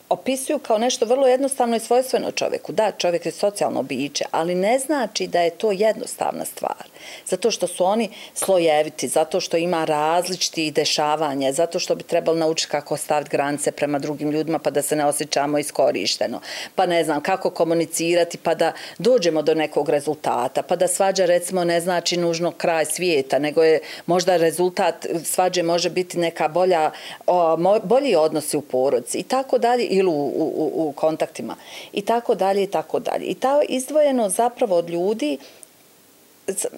opisuju 0.09 0.59
kao 0.59 0.77
nešto 0.77 1.05
vrlo 1.05 1.27
jednostavno 1.27 1.75
i 1.75 1.79
svojstveno 1.79 2.31
čovjeku. 2.31 2.71
Da, 2.71 2.91
čovjek 2.91 3.25
je 3.25 3.31
socijalno 3.31 3.83
biće, 3.83 4.25
ali 4.31 4.55
ne 4.55 4.79
znači 4.79 5.27
da 5.27 5.41
je 5.41 5.49
to 5.49 5.71
jednostavna 5.71 6.45
stvar. 6.45 6.90
Zato 7.25 7.51
što 7.51 7.67
su 7.67 7.85
oni 7.85 8.09
slojeviti, 8.33 9.07
zato 9.07 9.39
što 9.39 9.57
ima 9.57 9.85
različiti 9.85 10.71
dešavanja, 10.71 11.51
zato 11.51 11.79
što 11.79 11.95
bi 11.95 12.03
trebalo 12.03 12.37
naučiti 12.37 12.71
kako 12.71 12.97
staviti 12.97 13.29
granice 13.29 13.71
prema 13.71 13.99
drugim 13.99 14.31
ljudima 14.31 14.59
pa 14.59 14.69
da 14.69 14.81
se 14.81 14.95
ne 14.95 15.05
osjećamo 15.05 15.57
iskorišteno. 15.57 16.41
Pa 16.75 16.85
ne 16.85 17.03
znam 17.03 17.21
kako 17.21 17.49
komunicirati 17.49 18.37
pa 18.37 18.55
da 18.55 18.71
dođemo 18.97 19.41
do 19.41 19.53
nekog 19.53 19.89
rezultata. 19.89 20.61
Pa 20.61 20.75
da 20.75 20.87
svađa 20.87 21.25
recimo 21.25 21.63
ne 21.63 21.81
znači 21.81 22.17
nužno 22.17 22.51
kraj 22.51 22.85
svijeta, 22.85 23.39
nego 23.39 23.63
je 23.63 23.79
možda 24.05 24.37
rezultat 24.37 25.05
svađe 25.23 25.63
može 25.63 25.89
biti 25.89 26.19
neka 26.19 26.47
bolja, 26.47 26.91
o, 27.27 27.57
bolji 27.83 28.15
odnosi 28.15 28.57
u 28.57 28.61
porodci 28.61 29.17
i 29.17 29.23
tako 29.23 29.57
dalje 29.57 29.83
ili 29.83 30.09
u, 30.09 30.31
u, 30.35 30.71
u 30.75 30.91
kontaktima 30.91 31.55
i 31.93 32.01
tako 32.01 32.35
dalje 32.35 32.63
i 32.63 32.67
tako 32.67 32.99
dalje. 32.99 33.25
I 33.25 33.35
ta 33.35 33.61
izdvojeno 33.69 34.29
zapravo 34.29 34.75
od 34.75 34.89
ljudi 34.89 35.37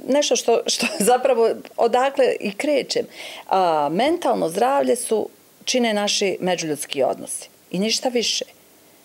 nešto 0.08 0.36
što, 0.36 0.62
što 0.66 0.86
zapravo 1.12 1.50
odakle 1.78 2.36
i 2.40 2.52
krećem. 2.52 3.06
A, 3.50 3.90
mentalno 3.92 4.50
zdravlje 4.50 4.96
su 4.96 5.30
čine 5.66 5.94
naši 5.94 6.38
međuljudski 6.40 7.04
odnosi 7.04 7.50
i 7.72 7.80
ništa 7.80 8.10
više. 8.10 8.46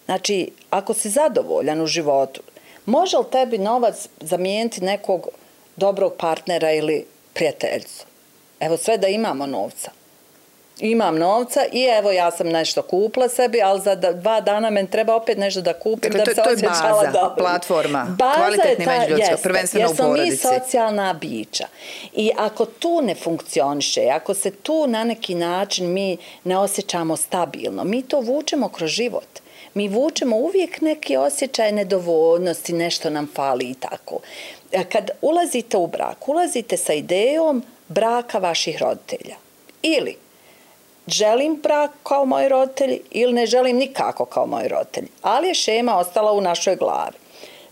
Znači, 0.05 0.51
ako 0.71 0.95
si 0.95 1.11
zadovoljan 1.11 1.81
u 1.81 1.87
životu, 1.87 2.43
može 2.87 3.17
li 3.17 3.25
tebi 3.33 3.59
novac 3.59 4.09
zamijeniti 4.21 4.81
nekog 4.81 5.29
dobrog 5.77 6.15
partnera 6.19 6.73
ili 6.73 7.07
prijateljcu? 7.35 8.05
Evo 8.61 8.77
sve 8.77 8.99
da 8.99 9.09
imamo 9.09 9.47
novca 9.47 9.98
imam 10.81 11.19
novca 11.19 11.61
i 11.73 11.85
evo 11.85 12.13
ja 12.13 12.31
sam 12.31 12.49
nešto 12.49 12.83
kupla 12.83 13.29
sebi, 13.29 13.63
ali 13.63 13.81
za 13.81 13.95
dva 13.95 14.41
dana 14.41 14.71
men 14.71 14.87
treba 14.87 15.15
opet 15.15 15.39
nešto 15.39 15.61
da 15.61 15.73
kupim 15.73 16.13
dakle, 16.13 16.35
da 16.35 16.45
se 16.45 16.51
osjećala 16.51 17.03
dobro. 17.03 17.13
To 17.13 17.19
je 17.19 17.23
baza, 17.23 17.35
platforma, 17.37 18.07
baza 18.19 18.35
kvalitetni 18.35 18.87
međuljudsko, 18.87 19.37
prvenstveno 19.43 19.91
u 19.91 19.95
porodici. 19.95 20.29
Jer 20.29 20.39
smo 20.39 20.51
mi 20.51 20.61
socijalna 20.61 21.13
bića. 21.13 21.67
I 22.13 22.31
ako 22.37 22.65
tu 22.65 23.01
ne 23.03 23.15
funkcioniše, 23.15 24.09
ako 24.13 24.35
se 24.35 24.51
tu 24.51 24.87
na 24.87 25.05
neki 25.05 25.35
način 25.35 25.93
mi 25.93 26.17
ne 26.45 26.59
osjećamo 26.59 27.17
stabilno, 27.17 27.85
mi 27.85 28.03
to 28.03 28.21
vučemo 28.21 28.69
kroz 28.69 28.91
život. 28.91 29.29
Mi 29.75 29.89
vučemo 29.89 30.37
uvijek 30.37 30.81
neki 30.81 31.17
osjećaj 31.17 31.73
nedovoljnosti, 31.73 32.73
nešto 32.73 33.11
nam 33.11 33.29
fali 33.35 33.65
i 33.65 33.75
tako. 33.75 34.19
Kad 34.93 35.11
ulazite 35.23 35.77
u 35.77 35.87
brak, 35.87 36.29
ulazite 36.29 36.77
sa 36.77 36.93
idejom 36.93 37.63
braka 37.89 38.39
vaših 38.39 38.79
roditelja. 38.83 39.37
Ili 39.83 40.17
želim 41.09 41.61
brak 41.63 41.91
kao 42.03 42.25
moji 42.25 42.49
roditelji 42.49 43.01
ili 43.11 43.33
ne 43.33 43.47
želim 43.47 43.77
nikako 43.77 44.25
kao 44.25 44.47
moji 44.47 44.69
roditelji. 44.69 45.09
Ali 45.23 45.49
je 45.49 45.55
šema 45.55 45.97
ostala 45.97 46.33
u 46.33 46.41
našoj 46.41 46.77
glavi. 46.77 47.17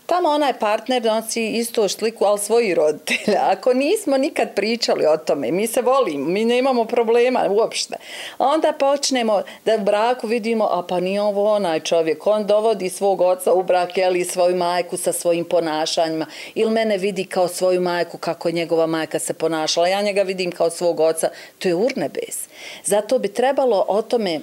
Tamo 0.07 0.29
onaj 0.29 0.53
partner 0.59 1.01
donosi 1.01 1.49
istu 1.49 1.87
sliku, 1.87 2.25
ali 2.25 2.39
svoji 2.39 2.75
roditelja. 2.75 3.39
Ako 3.53 3.73
nismo 3.73 4.17
nikad 4.17 4.53
pričali 4.55 5.05
o 5.05 5.17
tome, 5.17 5.51
mi 5.51 5.67
se 5.67 5.81
volimo, 5.81 6.25
mi 6.25 6.45
ne 6.45 6.57
imamo 6.57 6.85
problema 6.85 7.45
uopšte. 7.49 7.95
Onda 8.39 8.73
počnemo 8.79 9.41
da 9.65 9.75
u 9.75 9.79
braku 9.79 10.27
vidimo, 10.27 10.65
a 10.71 10.83
pa 10.89 10.99
nije 10.99 11.21
ovo 11.21 11.53
onaj 11.53 11.79
čovjek, 11.79 12.27
on 12.27 12.45
dovodi 12.45 12.89
svog 12.89 13.21
oca 13.21 13.53
u 13.53 13.63
brak, 13.63 13.97
ili 13.97 14.25
svoju 14.25 14.55
majku 14.55 14.97
sa 14.97 15.13
svojim 15.13 15.45
ponašanjima, 15.45 16.25
ili 16.55 16.71
mene 16.71 16.97
vidi 16.97 17.25
kao 17.25 17.47
svoju 17.47 17.81
majku 17.81 18.17
kako 18.17 18.49
je 18.49 18.53
njegova 18.53 18.85
majka 18.85 19.19
se 19.19 19.33
ponašala, 19.33 19.87
ja 19.87 20.01
njega 20.01 20.21
vidim 20.21 20.51
kao 20.51 20.69
svog 20.69 20.99
oca, 20.99 21.29
to 21.59 21.67
je 21.67 21.75
urnebes. 21.75 22.47
Zato 22.83 23.19
bi 23.19 23.27
trebalo 23.27 23.85
o 23.87 24.01
tome 24.01 24.39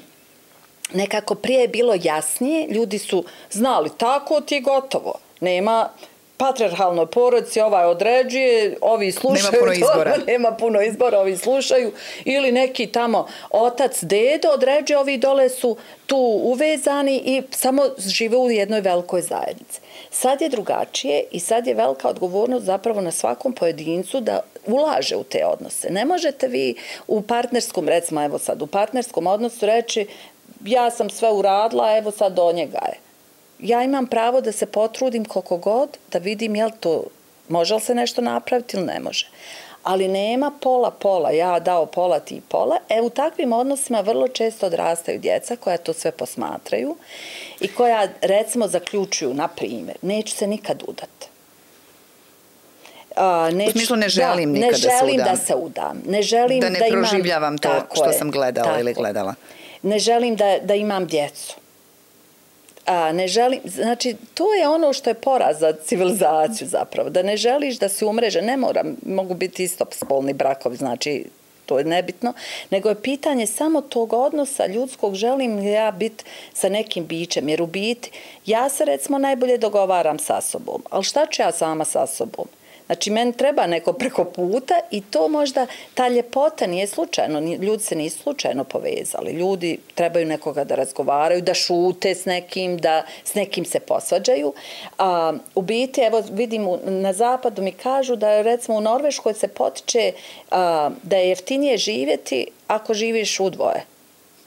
nekako 0.92 1.34
prije 1.34 1.68
bilo 1.68 1.94
jasnije, 2.02 2.68
ljudi 2.70 2.98
su 2.98 3.24
znali 3.50 3.90
tako 3.98 4.40
ti 4.40 4.54
je 4.54 4.60
gotovo 4.60 5.14
nema 5.44 5.88
patriarhalnoj 6.36 7.06
porodici, 7.06 7.60
ovaj 7.60 7.84
određuje, 7.84 8.76
ovi 8.80 9.12
slušaju. 9.12 9.52
Nema 9.52 9.58
puno 9.60 9.72
izbora. 9.72 10.14
To, 10.14 10.20
nema 10.32 10.52
puno 10.52 10.82
izbora, 10.82 11.20
ovi 11.20 11.36
slušaju. 11.36 11.92
Ili 12.24 12.52
neki 12.52 12.86
tamo 12.86 13.26
otac, 13.50 14.02
dedo 14.02 14.48
određuje, 14.48 14.98
ovi 14.98 15.18
dole 15.18 15.48
su 15.48 15.76
tu 16.06 16.16
uvezani 16.42 17.22
i 17.24 17.42
samo 17.50 17.82
žive 17.98 18.36
u 18.36 18.50
jednoj 18.50 18.80
velikoj 18.80 19.22
zajednici. 19.22 19.80
Sad 20.10 20.42
je 20.42 20.48
drugačije 20.48 21.24
i 21.30 21.40
sad 21.40 21.66
je 21.66 21.74
velika 21.74 22.08
odgovornost 22.08 22.64
zapravo 22.64 23.00
na 23.00 23.10
svakom 23.10 23.52
pojedincu 23.52 24.20
da 24.20 24.40
ulaže 24.66 25.16
u 25.16 25.24
te 25.24 25.46
odnose. 25.46 25.90
Ne 25.90 26.04
možete 26.04 26.48
vi 26.48 26.74
u 27.06 27.22
partnerskom, 27.22 27.88
recimo 27.88 28.24
evo 28.24 28.38
sad, 28.38 28.62
u 28.62 28.66
partnerskom 28.66 29.26
odnosu 29.26 29.66
reći 29.66 30.06
ja 30.64 30.90
sam 30.90 31.10
sve 31.10 31.32
uradila, 31.32 31.96
evo 31.96 32.10
sad 32.10 32.32
do 32.32 32.52
njega 32.52 32.78
je 32.88 33.03
ja 33.58 33.82
imam 33.82 34.06
pravo 34.06 34.40
da 34.40 34.52
se 34.52 34.66
potrudim 34.66 35.24
koliko 35.24 35.56
god, 35.56 35.88
da 36.12 36.18
vidim 36.18 36.56
jel 36.56 36.70
to, 36.80 37.04
može 37.48 37.74
li 37.74 37.80
se 37.80 37.94
nešto 37.94 38.22
napraviti 38.22 38.76
ili 38.76 38.86
ne 38.86 39.00
može. 39.00 39.28
Ali 39.82 40.08
nema 40.08 40.52
pola-pola, 40.60 41.30
ja 41.30 41.60
dao 41.60 41.86
pola, 41.86 42.20
ti 42.20 42.40
pola. 42.48 42.76
E, 42.88 43.00
u 43.00 43.10
takvim 43.10 43.52
odnosima 43.52 44.00
vrlo 44.00 44.28
često 44.28 44.66
odrastaju 44.66 45.18
djeca 45.18 45.56
koja 45.56 45.76
to 45.76 45.92
sve 45.92 46.10
posmatraju 46.10 46.96
i 47.60 47.68
koja, 47.68 48.08
recimo, 48.20 48.68
zaključuju, 48.68 49.34
na 49.34 49.48
primjer, 49.48 49.96
neću 50.02 50.36
se 50.36 50.46
nikad 50.46 50.82
udati. 50.88 51.28
A, 53.16 53.50
neću, 53.52 53.70
u 53.70 53.72
smislu 53.72 53.96
ne 53.96 54.08
želim 54.08 54.52
da, 54.52 54.60
nikada 54.60 54.88
ne 54.88 54.98
želim 54.98 55.16
da 55.16 55.36
se 55.36 55.54
udam. 55.54 56.02
Ne 56.06 56.22
želim 56.22 56.60
da 56.60 56.68
ne 56.68 56.78
da 56.78 56.86
proživljavam 56.90 57.58
to 57.58 57.82
što 57.94 58.06
je, 58.06 58.12
sam 58.12 58.30
gledala 58.30 58.80
ili 58.80 58.94
gledala. 58.94 59.34
Ne 59.82 59.98
želim 59.98 60.36
da, 60.36 60.58
da 60.62 60.74
imam 60.74 61.06
djecu 61.06 61.63
a, 62.86 63.12
ne 63.12 63.28
želim, 63.28 63.60
znači 63.64 64.16
to 64.34 64.54
je 64.54 64.68
ono 64.68 64.92
što 64.92 65.10
je 65.10 65.14
poraz 65.14 65.58
za 65.58 65.72
civilizaciju 65.72 66.68
zapravo, 66.68 67.10
da 67.10 67.22
ne 67.22 67.36
želiš 67.36 67.78
da 67.78 67.88
se 67.88 68.04
umreže, 68.04 68.42
ne 68.42 68.56
mora, 68.56 68.84
mogu 69.06 69.34
biti 69.34 69.64
isto 69.64 69.84
spolni 69.90 70.32
brakovi, 70.32 70.76
znači 70.76 71.24
to 71.66 71.78
je 71.78 71.84
nebitno, 71.84 72.32
nego 72.70 72.88
je 72.88 73.02
pitanje 73.02 73.46
samo 73.46 73.80
tog 73.80 74.12
odnosa 74.12 74.66
ljudskog, 74.66 75.14
želim 75.14 75.66
ja 75.66 75.90
biti 75.90 76.24
sa 76.52 76.68
nekim 76.68 77.06
bićem, 77.06 77.48
jer 77.48 77.62
u 77.62 77.66
biti 77.66 78.10
ja 78.46 78.68
se 78.68 78.84
recimo 78.84 79.18
najbolje 79.18 79.58
dogovaram 79.58 80.18
sa 80.18 80.40
sobom, 80.40 80.82
ali 80.90 81.04
šta 81.04 81.26
ću 81.26 81.42
ja 81.42 81.52
sama 81.52 81.84
sa 81.84 82.06
sobom? 82.06 82.46
Znači, 82.86 83.10
men 83.10 83.32
treba 83.32 83.66
neko 83.66 83.92
preko 83.92 84.24
puta 84.24 84.80
i 84.90 85.00
to 85.00 85.28
možda, 85.28 85.66
ta 85.94 86.08
ljepota 86.08 86.66
nije 86.66 86.86
slučajno, 86.86 87.40
ljudi 87.40 87.82
se 87.82 87.96
nisu 87.96 88.18
slučajno 88.18 88.64
povezali. 88.64 89.32
Ljudi 89.32 89.78
trebaju 89.94 90.26
nekoga 90.26 90.64
da 90.64 90.74
razgovaraju, 90.74 91.42
da 91.42 91.54
šute 91.54 92.14
s 92.14 92.24
nekim, 92.24 92.76
da 92.78 93.02
s 93.24 93.34
nekim 93.34 93.64
se 93.64 93.80
posvađaju. 93.80 94.52
A, 94.98 95.32
u 95.54 95.62
biti, 95.62 96.00
evo 96.00 96.22
vidim, 96.32 96.68
na 96.84 97.12
zapadu 97.12 97.62
mi 97.62 97.72
kažu 97.72 98.16
da 98.16 98.42
recimo 98.42 98.78
u 98.78 98.80
Norveškoj 98.80 99.34
se 99.34 99.48
potiče 99.48 100.12
a, 100.50 100.90
da 101.02 101.16
je 101.16 101.28
jeftinije 101.28 101.76
živjeti 101.76 102.46
ako 102.66 102.94
živiš 102.94 103.40
u 103.40 103.50
dvoje 103.50 103.93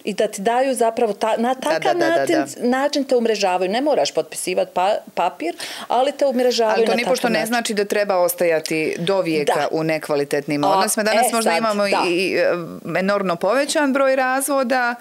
i 0.07 0.13
da 0.13 0.27
ti 0.27 0.41
daju 0.41 0.73
zapravo 0.75 1.13
ta, 1.13 1.35
na 1.37 1.55
takav 1.55 1.93
da, 1.93 2.05
da, 2.05 2.09
način, 2.09 2.35
da, 2.35 2.45
da. 2.61 2.67
način 2.67 3.03
te 3.03 3.15
umrežavaju. 3.15 3.71
Ne 3.71 3.81
moraš 3.81 4.11
potpisivati 4.11 4.71
pa, 4.73 4.95
papir, 5.13 5.55
ali 5.87 6.11
te 6.11 6.25
umrežavaju 6.25 6.75
ali 6.77 6.85
to 6.85 6.91
na 6.91 6.95
nipošto 6.95 7.29
ne 7.29 7.45
znači 7.45 7.73
da 7.73 7.85
treba 7.85 8.17
ostajati 8.17 8.95
do 8.99 9.21
vijeka 9.21 9.59
da. 9.59 9.67
u 9.71 9.83
nekvalitetnim 9.83 10.63
odnosima. 10.63 11.03
Danas 11.03 11.27
e, 11.31 11.35
možda 11.35 11.51
sad, 11.51 11.57
imamo 11.57 11.83
da. 11.83 12.03
i 12.09 12.35
e, 12.35 12.99
enormno 12.99 13.35
povećan 13.35 13.93
broj 13.93 14.15
razvoda, 14.15 14.95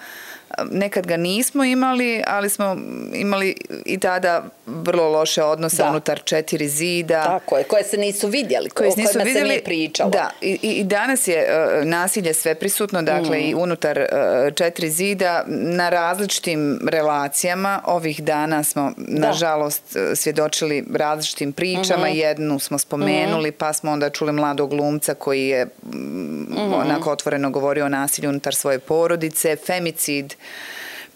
nekad 0.71 1.07
ga 1.07 1.17
nismo 1.17 1.63
imali, 1.63 2.23
ali 2.27 2.49
smo 2.49 2.77
imali 3.13 3.55
i 3.85 3.99
tada 3.99 4.43
vrlo 4.65 5.09
loše 5.09 5.43
odnose 5.43 5.77
da. 5.77 5.89
unutar 5.89 6.21
četiri 6.23 6.69
zida. 6.69 7.23
Tako 7.23 7.57
je, 7.57 7.63
koje 7.63 7.83
se 7.83 7.97
nisu 7.97 8.27
vidjeli, 8.27 8.69
koje 8.69 8.87
o 8.87 8.93
nisu 8.97 9.13
kojima 9.13 9.23
vidjeli, 9.23 9.49
se 9.49 9.53
nije 9.53 9.63
pričalo. 9.63 10.09
Da, 10.09 10.29
i, 10.41 10.59
i 10.61 10.83
danas 10.83 11.27
je 11.27 11.47
uh, 11.79 11.85
nasilje 11.85 12.33
sve 12.33 12.55
prisutno, 12.55 13.01
dakle 13.01 13.37
mm. 13.37 13.41
i 13.41 13.55
unutar 13.55 13.99
uh, 13.99 14.53
četiri 14.53 14.89
zida 14.89 15.43
na 15.47 15.89
različitim 15.89 16.79
relacijama. 16.89 17.81
Ovih 17.85 18.23
dana 18.23 18.63
smo, 18.63 18.91
da. 18.97 19.27
nažalost, 19.27 19.95
e, 19.95 20.15
svjedočili 20.15 20.85
različitim 20.93 21.53
pričama. 21.53 22.07
Mm 22.07 22.09
-hmm. 22.09 22.15
Jednu 22.15 22.59
smo 22.59 22.77
spomenuli, 22.77 23.49
mm 23.49 23.53
-hmm. 23.53 23.57
pa 23.57 23.73
smo 23.73 23.91
onda 23.91 24.09
čuli 24.09 24.31
mladog 24.31 24.69
glumca 24.69 25.13
koji 25.13 25.47
je 25.47 25.65
mm 25.65 26.47
-hmm. 26.49 26.81
onako 26.81 27.11
otvoreno 27.11 27.49
govorio 27.49 27.85
o 27.85 27.89
nasilju 27.89 28.29
unutar 28.29 28.55
svoje 28.55 28.79
porodice. 28.79 29.55
Femicid 29.55 30.33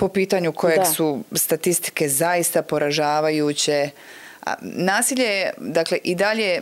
po 0.01 0.07
pitanju 0.07 0.53
kojeg 0.53 0.79
da. 0.79 0.85
su 0.85 1.23
statistike 1.31 2.09
zaista 2.09 2.61
poražavajuće. 2.61 3.89
Nasilje 4.61 5.25
je, 5.25 5.53
dakle, 5.57 5.97
i 6.03 6.15
dalje 6.15 6.55
e, 6.55 6.61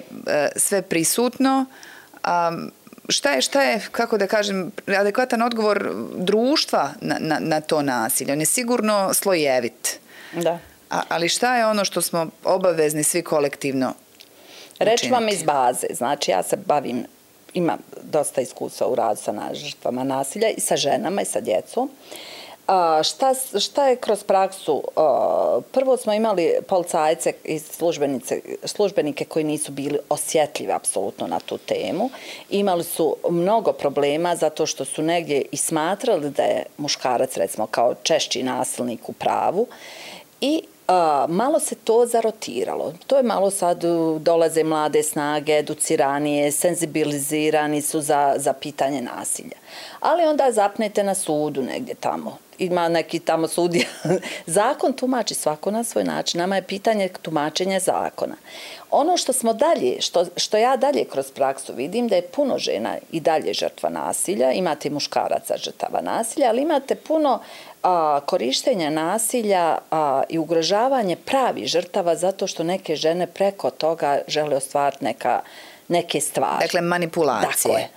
sve 0.56 0.82
prisutno. 0.82 1.66
Šta 3.10 3.32
je, 3.32 3.42
šta 3.42 3.64
je, 3.64 3.82
kako 3.92 4.18
da 4.18 4.28
kažem, 4.28 4.72
adekvatan 4.88 5.42
odgovor 5.42 5.94
društva 6.16 6.90
na, 7.02 7.18
na, 7.20 7.38
na 7.40 7.62
to 7.62 7.82
nasilje? 7.82 8.34
On 8.34 8.40
je 8.40 8.46
sigurno 8.46 9.14
slojevit. 9.14 10.00
Da. 10.34 10.60
A, 10.90 11.02
ali 11.10 11.30
šta 11.30 11.56
je 11.56 11.66
ono 11.66 11.86
što 11.86 12.02
smo 12.02 12.28
obavezni 12.44 13.04
svi 13.04 13.22
kolektivno 13.24 13.94
Reći 14.80 15.10
vam 15.10 15.30
iz 15.30 15.44
baze. 15.44 15.88
Znači, 15.94 16.32
ja 16.32 16.44
se 16.44 16.58
bavim, 16.66 17.06
imam 17.54 17.80
dosta 18.04 18.42
iskustva 18.42 18.88
u 18.88 18.96
radu 18.96 19.22
sa 19.22 19.34
žrtvama 19.54 20.04
nasilja 20.04 20.50
i 20.50 20.60
sa 20.60 20.76
ženama 20.76 21.22
i 21.22 21.26
sa 21.26 21.42
djecom. 21.42 21.84
Uh, 21.84 22.39
A, 22.70 23.04
šta, 23.04 23.34
šta 23.60 23.88
je 23.88 23.96
kroz 23.96 24.24
praksu? 24.24 24.84
A, 24.96 25.60
prvo 25.72 25.98
smo 25.98 26.14
imali 26.14 26.54
policajce 26.68 27.34
i 27.44 27.60
službenice, 27.60 28.42
službenike 28.64 29.26
koji 29.26 29.46
nisu 29.46 29.72
bili 29.72 30.00
osjetljivi 30.10 30.72
apsolutno 30.72 31.28
na 31.28 31.40
tu 31.40 31.58
temu. 31.58 32.10
Imali 32.50 32.84
su 32.84 33.16
mnogo 33.30 33.74
problema 33.74 34.36
zato 34.36 34.66
što 34.66 34.86
su 34.86 35.02
negdje 35.02 35.42
i 35.52 35.58
smatrali 35.58 36.30
da 36.30 36.44
je 36.44 36.66
muškarac 36.78 37.38
recimo 37.38 37.68
kao 37.68 37.96
češći 38.04 38.44
nasilnik 38.44 39.10
u 39.10 39.14
pravu 39.14 39.68
i 40.42 40.64
a, 40.88 41.26
malo 41.30 41.60
se 41.60 41.76
to 41.76 42.06
zarotiralo. 42.06 42.94
To 43.08 43.18
je 43.18 43.24
malo 43.24 43.52
sad 43.52 43.84
dolaze 44.20 44.64
mlade 44.64 45.04
snage, 45.04 45.58
educiranije, 45.58 46.52
senzibilizirani 46.52 47.82
su 47.82 48.02
za, 48.02 48.34
za 48.38 48.54
pitanje 48.54 49.02
nasilja. 49.02 49.58
Ali 50.00 50.24
onda 50.24 50.52
zapnete 50.52 51.04
na 51.04 51.16
sudu 51.16 51.62
negdje 51.62 51.96
tamo 51.96 52.38
ima 52.60 52.90
neki 52.90 53.20
tamo 53.20 53.48
sudija. 53.48 53.86
Zakon 54.46 54.94
tumači 54.94 55.34
svako 55.34 55.72
na 55.72 55.84
svoj 55.84 56.04
način. 56.04 56.40
Nama 56.40 56.56
je 56.56 56.62
pitanje 56.62 57.10
tumačenja 57.22 57.80
zakona. 57.80 58.36
Ono 58.92 59.18
što 59.18 59.34
smo 59.34 59.54
dalje, 59.54 60.02
što, 60.02 60.26
što 60.36 60.58
ja 60.58 60.78
dalje 60.78 61.06
kroz 61.06 61.32
praksu 61.32 61.74
vidim, 61.74 62.08
da 62.08 62.16
je 62.16 62.28
puno 62.28 62.58
žena 62.58 62.98
i 63.12 63.20
dalje 63.20 63.54
žrtva 63.54 63.90
nasilja, 63.90 64.52
imate 64.52 64.90
muškaraca 64.90 65.58
žrtava 65.58 66.02
nasilja, 66.02 66.50
ali 66.50 66.62
imate 66.62 66.96
puno 66.96 67.40
a, 67.84 68.20
korištenja 68.26 68.90
nasilja 68.90 69.78
a, 69.92 70.24
i 70.30 70.38
ugrožavanje 70.38 71.16
pravi 71.16 71.66
žrtava 71.66 72.16
zato 72.16 72.48
što 72.48 72.64
neke 72.64 72.96
žene 72.96 73.28
preko 73.28 73.70
toga 73.70 74.20
žele 74.28 74.56
ostvariti 74.56 75.04
neka 75.04 75.42
neke 75.90 76.22
stvari. 76.22 76.62
Dakle, 76.62 76.82
manipulacije. 76.82 77.74
Dakle. 77.74 77.88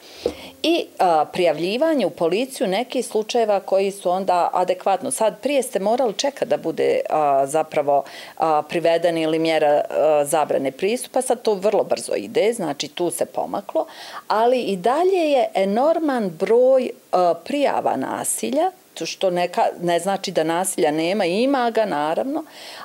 I 0.62 0.86
a, 0.98 1.24
prijavljivanje 1.32 2.06
u 2.06 2.10
policiju 2.10 2.66
nekih 2.66 3.06
slučajeva 3.06 3.60
koji 3.60 3.90
su 3.90 4.10
onda 4.10 4.50
adekvatno. 4.52 5.10
Sad, 5.10 5.40
prije 5.40 5.62
ste 5.62 5.78
morali 5.78 6.14
čekati 6.14 6.46
da 6.46 6.56
bude 6.56 7.00
a, 7.10 7.46
zapravo 7.46 8.04
a, 8.36 8.62
priveden 8.68 9.18
ili 9.18 9.38
mjera 9.38 9.80
a, 9.90 10.24
zabrane 10.24 10.70
pristupa, 10.70 11.22
sad 11.22 11.42
to 11.42 11.54
vrlo 11.54 11.84
brzo 11.84 12.12
ide, 12.16 12.52
znači 12.52 12.88
tu 12.88 13.10
se 13.10 13.26
pomaklo, 13.26 13.86
ali 14.28 14.60
i 14.60 14.76
dalje 14.76 15.30
je 15.30 15.48
enorman 15.54 16.30
broj 16.30 16.90
a, 17.12 17.34
prijava 17.44 17.96
nasilja, 17.96 18.70
što 19.06 19.30
neka, 19.30 19.62
ne 19.80 19.98
znači 19.98 20.30
da 20.30 20.44
nasilja 20.44 20.90
nema, 20.90 21.24
ima 21.24 21.70
ga 21.70 21.84
naravno, 21.84 22.44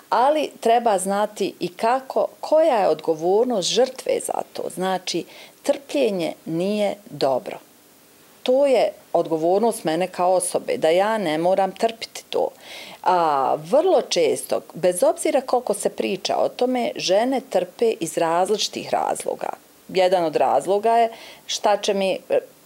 ali 0.09 0.51
treba 0.59 0.97
znati 0.97 1.53
i 1.59 1.67
kako, 1.67 2.27
koja 2.39 2.77
je 2.77 2.87
odgovornost 2.87 3.69
žrtve 3.69 4.19
za 4.25 4.41
to. 4.53 4.63
Znači, 4.75 5.25
trpljenje 5.67 6.33
nije 6.45 6.95
dobro. 7.09 7.59
To 8.43 8.65
je 8.65 8.91
odgovornost 9.13 9.83
mene 9.83 10.07
kao 10.07 10.33
osobe, 10.33 10.77
da 10.77 10.89
ja 10.89 11.17
ne 11.17 11.37
moram 11.37 11.71
trpiti 11.71 12.23
to. 12.29 12.49
A, 13.03 13.55
vrlo 13.59 14.01
često, 14.01 14.61
bez 14.73 15.03
obzira 15.03 15.41
koliko 15.41 15.73
se 15.73 15.89
priča 15.89 16.37
o 16.37 16.49
tome, 16.49 16.91
žene 16.95 17.41
trpe 17.49 17.91
iz 17.99 18.17
različitih 18.17 18.89
razloga. 18.89 19.49
Jedan 19.89 20.25
od 20.25 20.35
razloga 20.35 20.97
je 20.97 21.09
šta 21.45 21.77
će 21.77 21.93
mi 21.93 22.17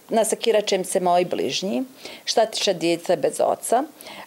nasakirat 0.08 0.66
će 0.66 0.76
im 0.76 0.84
se 0.84 1.00
moji 1.00 1.24
bližnji, 1.24 1.82
šta 2.24 2.46
tiče 2.46 2.74
djeca 2.74 3.16
bez 3.16 3.40
oca. 3.40 3.84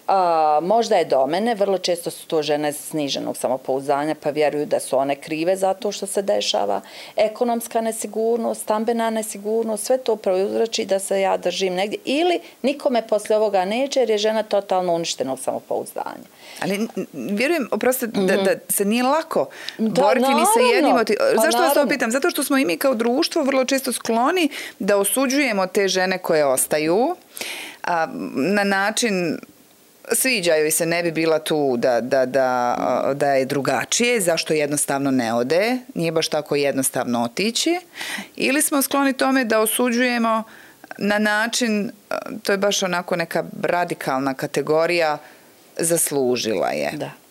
A, 0.08 0.60
možda 0.64 0.96
je 0.96 1.06
do 1.06 1.28
mene, 1.28 1.56
vrlo 1.56 1.78
često 1.78 2.12
su 2.12 2.28
to 2.28 2.42
žene 2.42 2.74
sniženog 2.74 3.38
samopouzdanja, 3.38 4.16
pa 4.16 4.30
vjeruju 4.30 4.66
da 4.66 4.80
su 4.80 4.98
one 4.98 5.16
krive 5.16 5.56
za 5.56 5.74
to 5.74 5.92
što 5.92 6.06
se 6.06 6.22
dešava. 6.22 6.82
Ekonomska 7.16 7.82
nesigurnost, 7.82 8.62
stambena 8.62 9.10
nesigurnost, 9.10 9.86
sve 9.86 9.98
to 9.98 10.16
prouzrači 10.16 10.86
da 10.86 11.00
se 11.00 11.22
ja 11.22 11.38
držim 11.38 11.74
negdje. 11.74 12.00
Ili 12.06 12.40
nikome 12.62 13.08
posle 13.08 13.36
ovoga 13.36 13.66
neće 13.66 14.00
jer 14.00 14.10
je 14.10 14.18
žena 14.18 14.44
totalno 14.44 14.94
uništenog 14.94 15.40
samopouzdanja. 15.40 16.26
Ali 16.62 16.88
vjerujem, 17.14 17.68
oprosti, 17.72 18.08
mm 18.08 18.12
-hmm. 18.12 18.28
da, 18.28 18.54
da 18.54 18.60
se 18.70 18.86
nije 18.86 19.04
lako 19.04 19.48
da, 19.78 20.02
boriti 20.02 20.22
naravno, 20.22 20.40
ni 20.40 20.46
sa 20.54 20.76
jednim. 20.76 20.96
Od... 20.96 21.12
Pa 21.36 21.42
Zašto 21.42 21.62
vas 21.62 21.74
to 21.74 21.88
pitam? 21.88 22.12
Zato 22.12 22.30
što 22.30 22.44
smo 22.44 22.58
i 22.58 22.66
mi 22.66 22.78
kao 22.78 22.94
društvo 22.94 23.44
vrlo 23.44 23.66
često 23.66 23.94
skloni 23.94 24.50
da 24.80 24.98
osuđujemo 24.98 25.68
te 25.68 25.88
žene 25.88 26.18
koje 26.18 26.46
ostaju 26.46 27.16
a, 27.84 28.08
na 28.36 28.64
način 28.64 29.40
sviđaju 30.12 30.72
se, 30.72 30.86
ne 30.86 31.04
bi 31.04 31.12
bila 31.12 31.40
tu 31.40 31.78
da, 31.78 32.02
da, 32.02 32.26
da, 32.26 32.76
da 33.16 33.32
je 33.32 33.46
drugačije, 33.46 34.22
zašto 34.22 34.54
jednostavno 34.54 35.12
ne 35.12 35.34
ode, 35.34 35.78
nije 35.94 36.12
baš 36.12 36.28
tako 36.28 36.56
jednostavno 36.56 37.24
otići, 37.24 37.80
ili 38.36 38.62
smo 38.62 38.82
skloni 38.82 39.14
tome 39.14 39.46
da 39.46 39.60
osuđujemo 39.60 40.44
na 40.98 41.20
način, 41.20 41.92
to 42.44 42.52
je 42.52 42.58
baš 42.58 42.84
onako 42.84 43.16
neka 43.16 43.44
radikalna 43.62 44.34
kategorija, 44.34 45.18
zaslužila 45.78 46.70
je. 46.70 46.92
Da 46.94 47.25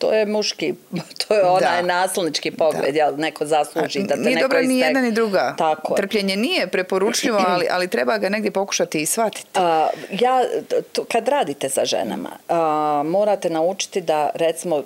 to 0.00 0.12
je 0.12 0.26
muški, 0.26 0.74
to 1.28 1.34
je 1.34 1.42
onaj 1.44 1.82
da. 1.82 1.86
nasilnički 1.86 2.50
pogled, 2.50 2.96
jel 2.96 3.16
neko 3.16 3.46
zasluži 3.46 4.02
da 4.02 4.14
te 4.14 4.20
nije 4.20 4.34
neko 4.34 4.48
dobro 4.48 4.62
ni 4.62 4.78
jedna 4.78 5.00
ni 5.00 5.12
druga. 5.12 5.54
Tako 5.58 5.94
Trpljenje 5.94 6.36
nije 6.36 6.66
preporučljivo, 6.66 7.44
ali, 7.46 7.66
ali 7.70 7.88
treba 7.88 8.18
ga 8.18 8.28
negdje 8.28 8.50
pokušati 8.50 9.02
i 9.02 9.06
shvatiti. 9.06 9.48
A, 9.54 9.88
ja, 10.10 10.44
to, 10.92 11.04
kad 11.04 11.28
radite 11.28 11.68
sa 11.68 11.84
ženama, 11.84 12.30
a, 12.48 13.02
morate 13.06 13.50
naučiti 13.50 14.00
da, 14.00 14.30
recimo, 14.34 14.82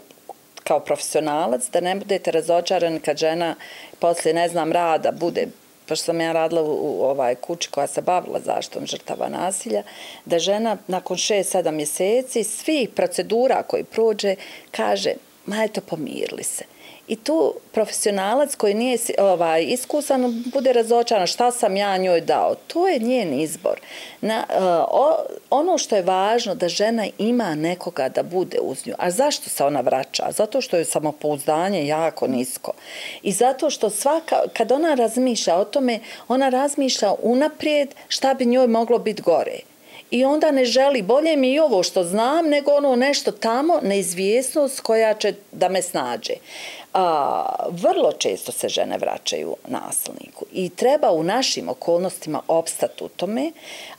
kao 0.64 0.80
profesionalac, 0.80 1.70
da 1.70 1.80
ne 1.80 1.94
budete 1.94 2.30
razočarani 2.30 3.00
kad 3.00 3.16
žena 3.16 3.54
poslije, 3.98 4.34
ne 4.34 4.48
znam, 4.48 4.72
rada 4.72 5.10
bude 5.12 5.46
pošto 5.88 6.04
sam 6.04 6.20
ja 6.20 6.32
radila 6.32 6.62
u, 6.62 6.66
u 6.66 7.02
ovaj 7.02 7.34
kući 7.34 7.70
koja 7.70 7.86
se 7.86 8.02
bavila 8.02 8.40
zaštom 8.40 8.86
žrtava 8.86 9.28
nasilja, 9.28 9.82
da 10.24 10.38
žena 10.38 10.76
nakon 10.86 11.16
6-7 11.16 11.70
mjeseci 11.70 12.44
svih 12.44 12.88
procedura 12.88 13.62
koji 13.62 13.84
prođe 13.84 14.34
kaže, 14.70 15.14
ma 15.46 15.64
eto, 15.64 15.80
pomirili 15.80 16.42
se. 16.42 16.73
I 17.08 17.16
tu 17.16 17.54
profesionalac 17.72 18.54
koji 18.54 18.74
nije 18.74 18.98
ovaj, 19.18 19.64
iskusan 19.64 20.42
bude 20.52 20.72
razočaran 20.72 21.26
šta 21.26 21.50
sam 21.50 21.76
ja 21.76 21.96
njoj 21.96 22.20
dao. 22.20 22.54
To 22.66 22.88
je 22.88 22.98
njen 22.98 23.40
izbor. 23.40 23.80
Na, 24.20 24.46
e, 24.50 24.56
o, 24.90 25.16
ono 25.50 25.78
što 25.78 25.96
je 25.96 26.02
važno 26.02 26.54
da 26.54 26.68
žena 26.68 27.06
ima 27.18 27.54
nekoga 27.54 28.08
da 28.08 28.22
bude 28.22 28.58
uz 28.62 28.86
nju. 28.86 28.94
A 28.98 29.10
zašto 29.10 29.50
se 29.50 29.64
ona 29.64 29.80
vraća? 29.80 30.32
Zato 30.32 30.60
što 30.60 30.76
je 30.76 30.84
samopouzdanje 30.84 31.86
jako 31.86 32.26
nisko. 32.26 32.72
I 33.22 33.32
zato 33.32 33.70
što 33.70 33.90
svaka, 33.90 34.36
kad 34.52 34.72
ona 34.72 34.94
razmišlja 34.94 35.56
o 35.56 35.64
tome, 35.64 36.00
ona 36.28 36.48
razmišlja 36.48 37.14
unaprijed 37.22 37.94
šta 38.08 38.34
bi 38.34 38.46
njoj 38.46 38.66
moglo 38.66 38.98
biti 38.98 39.22
gore 39.22 39.73
i 40.14 40.24
onda 40.24 40.50
ne 40.50 40.64
želi, 40.64 41.02
bolje 41.02 41.36
mi 41.36 41.52
i 41.52 41.58
ovo 41.58 41.82
što 41.82 42.04
znam, 42.04 42.48
nego 42.48 42.72
ono 42.72 42.96
nešto 42.96 43.32
tamo, 43.32 43.78
neizvjesnost 43.82 44.80
koja 44.80 45.14
će 45.14 45.34
da 45.52 45.68
me 45.68 45.82
snađe. 45.82 46.32
A, 46.92 47.44
vrlo 47.70 48.12
često 48.12 48.52
se 48.52 48.68
žene 48.68 48.98
vraćaju 48.98 49.56
nasilniku 49.68 50.44
i 50.52 50.68
treba 50.68 51.10
u 51.10 51.22
našim 51.22 51.68
okolnostima 51.68 52.40
opstati 52.48 53.04
u 53.04 53.08
tome. 53.08 53.52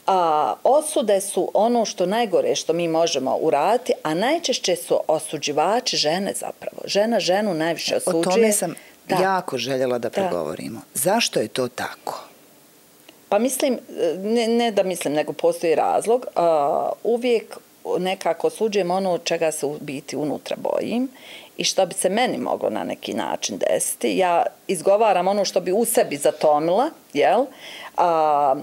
A, 0.06 0.54
osude 0.64 1.20
su 1.20 1.50
ono 1.54 1.84
što 1.84 2.06
najgore 2.06 2.54
što 2.54 2.72
mi 2.72 2.88
možemo 2.88 3.36
uraditi, 3.40 3.92
a 4.02 4.14
najčešće 4.14 4.76
su 4.76 5.00
osuđivači 5.08 5.96
žene 5.96 6.32
zapravo. 6.34 6.82
Žena 6.84 7.20
ženu 7.20 7.54
najviše 7.54 7.96
osuđuje. 7.96 8.20
O 8.20 8.22
tome 8.22 8.52
sam 8.52 8.74
da. 9.08 9.16
jako 9.16 9.58
željela 9.58 9.98
da 9.98 10.10
pregovorimo. 10.10 10.78
Da. 10.78 11.00
Zašto 11.00 11.40
je 11.40 11.48
to 11.48 11.68
tako? 11.68 12.35
Pa 13.28 13.38
mislim, 13.38 13.78
ne, 14.18 14.48
ne 14.48 14.70
da 14.70 14.82
mislim, 14.82 15.14
nego 15.14 15.32
postoji 15.32 15.74
razlog. 15.74 16.26
A, 16.36 16.90
uvijek 17.04 17.58
nekako 17.98 18.50
suđujem 18.50 18.90
ono 18.90 19.18
čega 19.18 19.52
se 19.52 19.66
u 19.66 19.76
biti 19.80 20.16
unutra 20.16 20.56
bojim 20.56 21.08
i 21.56 21.64
što 21.64 21.86
bi 21.86 21.94
se 21.94 22.08
meni 22.08 22.38
moglo 22.38 22.70
na 22.70 22.84
neki 22.84 23.14
način 23.14 23.58
desiti. 23.58 24.16
Ja 24.16 24.46
izgovaram 24.66 25.28
ono 25.28 25.44
što 25.44 25.60
bi 25.60 25.72
u 25.72 25.84
sebi 25.84 26.16
zatomila, 26.16 26.90
jel? 27.12 27.44
A, 27.96 28.54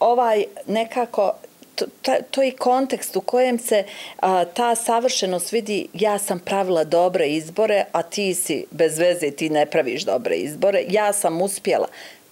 ovaj 0.00 0.44
nekako, 0.66 1.32
to, 1.74 1.84
to 2.30 2.42
je 2.42 2.56
kontekst 2.56 3.16
u 3.16 3.20
kojem 3.20 3.58
se 3.58 3.84
a, 4.20 4.44
ta 4.44 4.74
savršenost 4.74 5.52
vidi 5.52 5.86
ja 5.94 6.18
sam 6.18 6.38
pravila 6.38 6.84
dobre 6.84 7.28
izbore, 7.28 7.84
a 7.92 8.02
ti 8.02 8.34
si 8.34 8.64
bez 8.70 8.98
veze 8.98 9.26
i 9.26 9.36
ti 9.36 9.50
ne 9.50 9.66
praviš 9.66 10.02
dobre 10.02 10.36
izbore. 10.36 10.84
Ja 10.88 11.12
sam 11.12 11.42
uspjela 11.42 11.86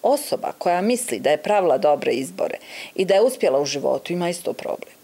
osoba 0.06 0.52
koja 0.58 0.80
misli 0.80 1.20
da 1.20 1.30
je 1.30 1.42
pravila 1.42 1.78
dobre 1.78 2.12
izbore 2.12 2.58
i 2.94 3.04
da 3.04 3.14
je 3.14 3.22
uspjela 3.22 3.60
u 3.60 3.64
životu 3.64 4.12
ima 4.12 4.28
isto 4.28 4.52
problem. 4.52 4.94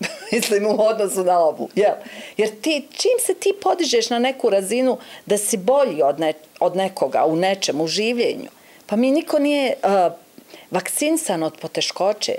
Mislim 0.32 0.66
u 0.66 0.82
odnosu 0.82 1.24
na 1.24 1.38
ovu. 1.38 1.68
Jel? 1.74 1.94
Jer 2.36 2.60
ti, 2.60 2.88
čim 2.92 3.18
se 3.26 3.34
ti 3.34 3.52
podižeš 3.62 4.10
na 4.10 4.18
neku 4.18 4.50
razinu 4.50 4.98
da 5.26 5.38
si 5.38 5.56
bolji 5.56 6.02
od, 6.02 6.20
ne, 6.20 6.32
od 6.60 6.76
nekoga 6.76 7.24
u 7.24 7.36
nečem, 7.36 7.80
u 7.80 7.86
življenju, 7.86 8.50
pa 8.86 8.96
mi 8.96 9.10
niko 9.10 9.38
nije 9.38 9.74
uh, 9.82 10.12
vakcinsan 10.70 11.42
od 11.42 11.58
poteškoće. 11.60 12.34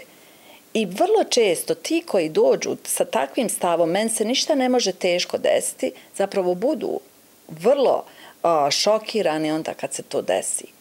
I 0.74 0.86
vrlo 0.86 1.24
često 1.30 1.76
ti 1.76 2.04
koji 2.06 2.30
dođu 2.30 2.78
sa 2.84 3.06
takvim 3.06 3.50
stavom, 3.50 3.90
men 3.90 4.10
se 4.10 4.26
ništa 4.26 4.56
ne 4.56 4.70
može 4.70 4.92
teško 4.92 5.38
desiti, 5.38 5.92
zapravo 6.16 6.56
budu 6.56 7.00
vrlo 7.48 8.04
uh, 8.44 8.70
šokirani 8.70 9.52
onda 9.52 9.74
kad 9.74 9.94
se 9.94 10.04
to 10.04 10.22
desi 10.22 10.76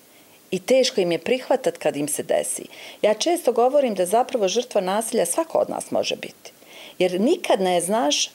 i 0.55 0.59
teško 0.59 1.01
im 1.01 1.13
je 1.13 1.19
prihvatat 1.19 1.79
kad 1.79 1.97
im 1.97 2.09
se 2.09 2.23
desi. 2.23 2.63
Ja 3.03 3.15
često 3.15 3.53
govorim 3.53 3.95
da 3.95 4.07
zapravo 4.07 4.49
žrtva 4.49 4.81
nasilja 4.81 5.27
svako 5.27 5.59
od 5.59 5.71
nas 5.71 5.91
može 5.91 6.17
biti. 6.17 6.53
Jer 6.99 7.21
nikad 7.21 7.61
ne 7.61 7.81
znaš, 7.81 8.31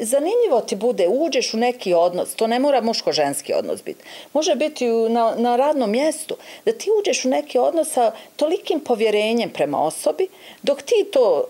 zanimljivo 0.00 0.60
ti 0.66 0.76
bude, 0.76 1.08
uđeš 1.08 1.54
u 1.54 1.56
neki 1.56 1.94
odnos, 1.94 2.34
to 2.34 2.46
ne 2.46 2.58
mora 2.58 2.80
muško-ženski 2.80 3.52
odnos 3.54 3.84
biti. 3.84 4.04
Može 4.32 4.54
biti 4.54 4.86
na, 4.88 5.34
na 5.38 5.56
radnom 5.56 5.90
mjestu, 5.90 6.36
da 6.64 6.72
ti 6.72 6.90
uđeš 7.00 7.24
u 7.24 7.28
neki 7.28 7.58
odnos 7.58 7.92
sa 7.92 8.12
tolikim 8.36 8.80
povjerenjem 8.80 9.50
prema 9.50 9.84
osobi, 9.84 10.28
dok 10.62 10.82
ti 10.82 11.06
to 11.12 11.44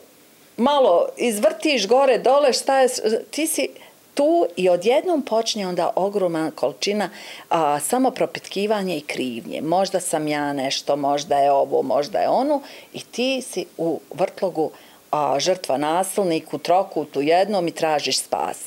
malo 0.57 1.09
izvrtiš 1.17 1.89
gore, 1.89 2.19
dole, 2.19 2.53
šta 2.53 2.81
je, 2.81 2.89
ti 3.31 3.47
si 3.47 3.69
tu 4.15 4.47
i 4.57 4.69
odjednom 4.69 5.23
počne 5.23 5.69
onda 5.69 5.91
ogromna 5.97 6.51
količina 6.51 7.11
a, 7.51 7.81
samo 7.81 8.11
propitkivanje 8.11 8.97
i 8.97 9.01
krivnje. 9.01 9.61
Možda 9.61 10.01
sam 10.01 10.29
ja 10.29 10.53
nešto, 10.53 10.97
možda 10.97 11.37
je 11.37 11.53
ovo, 11.53 11.83
možda 11.83 12.19
je 12.19 12.29
ono 12.29 12.63
i 12.93 13.01
ti 13.01 13.43
si 13.43 13.67
u 13.79 14.01
vrtlogu 14.11 14.71
a, 15.11 15.41
žrtva 15.41 15.77
nasilnik 15.77 16.55
u 16.55 16.59
trokutu 16.59 17.23
jednom 17.23 17.69
i 17.69 17.71
tražiš 17.71 18.19
spas. 18.19 18.59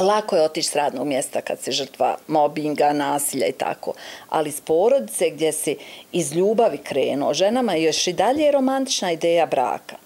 Lako 0.00 0.36
je 0.36 0.42
otići 0.42 0.68
s 0.68 0.76
radnog 0.76 1.06
mjesta 1.06 1.40
kad 1.40 1.60
si 1.60 1.72
žrtva 1.72 2.16
mobinga, 2.26 2.92
nasilja 2.92 3.46
i 3.46 3.52
tako. 3.52 3.92
Ali 4.28 4.52
s 4.52 4.60
porodice 4.60 5.30
gdje 5.30 5.52
si 5.52 5.76
iz 6.12 6.32
ljubavi 6.32 6.78
krenuo, 6.78 7.34
ženama 7.34 7.74
je 7.74 7.82
još 7.82 8.06
i 8.06 8.12
dalje 8.12 8.52
romantična 8.52 9.12
ideja 9.12 9.46
braka. 9.46 9.96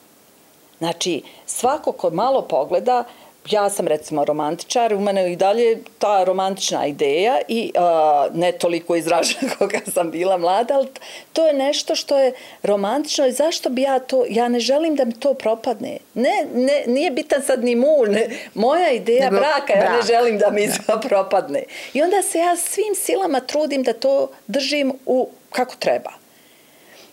Znači, 0.78 1.22
svako 1.46 1.92
ko 1.92 2.10
malo 2.10 2.42
pogleda, 2.42 3.04
ja 3.50 3.70
sam 3.70 3.86
recimo 3.86 4.24
romantičar, 4.24 4.94
u 4.94 5.00
mene 5.00 5.32
i 5.32 5.36
dalje 5.36 5.82
ta 5.98 6.24
romantična 6.24 6.86
ideja 6.86 7.40
i 7.48 7.72
a, 7.76 8.28
ne 8.34 8.52
toliko 8.52 8.96
izražena 8.96 9.52
koga 9.58 9.78
sam 9.92 10.10
bila 10.10 10.38
mlada, 10.38 10.74
ali 10.74 10.88
to 11.32 11.46
je 11.46 11.52
nešto 11.52 11.94
što 11.94 12.18
je 12.18 12.32
romantično 12.62 13.26
i 13.26 13.32
zašto 13.32 13.70
bi 13.70 13.82
ja 13.82 13.98
to, 13.98 14.24
ja 14.28 14.48
ne 14.48 14.60
želim 14.60 14.96
da 14.96 15.04
mi 15.04 15.20
to 15.20 15.34
propadne. 15.34 15.98
Ne, 16.14 16.46
ne 16.54 16.84
nije 16.86 17.10
bitan 17.10 17.42
sad 17.42 17.64
ni 17.64 17.74
muž, 17.76 18.08
ne, 18.08 18.28
moja 18.54 18.90
ideja 18.90 19.30
Nego, 19.30 19.36
braka, 19.36 19.72
brak. 19.74 19.84
ja 19.84 19.96
ne 19.96 20.02
želim 20.02 20.38
da 20.38 20.50
mi 20.50 20.62
ja. 20.62 21.00
propadne. 21.08 21.62
I 21.94 22.02
onda 22.02 22.22
se 22.22 22.38
ja 22.38 22.56
svim 22.56 22.94
silama 22.94 23.40
trudim 23.40 23.82
da 23.82 23.92
to 23.92 24.30
držim 24.46 24.92
u 25.06 25.28
kako 25.50 25.74
treba 25.76 26.21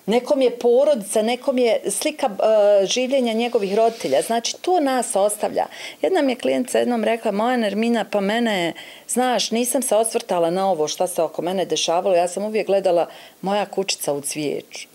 nekom 0.10 0.42
je 0.42 0.60
porodica, 0.60 1.22
nekom 1.22 1.58
je 1.58 1.82
slika 1.90 2.28
uh, 2.28 2.88
življenja 2.90 3.34
njegovih 3.34 3.76
roditelja. 3.76 4.22
Znači, 4.22 4.56
to 4.62 4.80
nas 4.80 5.16
ostavlja. 5.16 5.66
Jedna 6.02 6.22
mi 6.22 6.32
je 6.32 6.42
klijentica 6.42 6.80
jednom 6.80 7.04
rekla, 7.04 7.32
moja 7.32 7.58
Nermina, 7.58 8.06
pa 8.12 8.22
mene, 8.22 8.74
znaš, 9.08 9.52
nisam 9.52 9.82
se 9.82 9.96
osvrtala 9.96 10.50
na 10.50 10.70
ovo 10.72 10.88
šta 10.88 11.08
se 11.08 11.22
oko 11.22 11.42
mene 11.42 11.66
dešavalo, 11.66 12.16
ja 12.16 12.28
sam 12.28 12.44
uvijek 12.46 12.68
gledala 12.68 13.08
moja 13.42 13.66
kućica 13.66 14.14
u 14.14 14.22
cvijeću. 14.22 14.88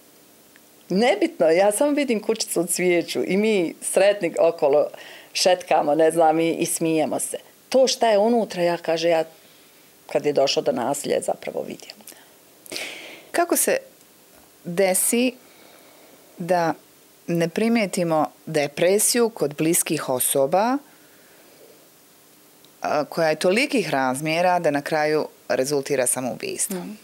Nebitno, 0.88 1.48
ja 1.50 1.72
samo 1.72 1.90
vidim 1.90 2.20
kućicu 2.22 2.60
u 2.60 2.66
cvijeću 2.66 3.22
i 3.26 3.36
mi 3.36 3.74
sretnik 3.82 4.36
okolo 4.40 4.86
šetkamo, 5.32 5.94
ne 5.94 6.10
znam, 6.10 6.40
i, 6.40 6.52
i 6.52 6.66
smijemo 6.66 7.18
se. 7.18 7.38
To 7.68 7.86
šta 7.86 8.10
je 8.10 8.18
unutra, 8.18 8.62
ja 8.62 8.76
kaže, 8.76 9.08
ja 9.08 9.24
kad 10.06 10.26
je 10.26 10.32
došlo 10.32 10.62
do 10.62 10.72
nasilja, 10.72 11.20
zapravo 11.20 11.62
vidim. 11.62 11.96
Kako 13.30 13.56
se 13.56 13.78
desi 14.64 15.32
da 16.38 16.74
ne 17.26 17.48
primijetimo 17.48 18.30
depresiju 18.46 19.28
kod 19.28 19.54
bliskih 19.54 20.08
osoba 20.08 20.78
koja 23.08 23.28
je 23.28 23.36
tolikih 23.36 23.90
razmjera 23.90 24.58
da 24.58 24.70
na 24.70 24.82
kraju 24.82 25.28
rezultira 25.48 26.06
samoubistvom. 26.06 26.88
Mm 26.88 27.03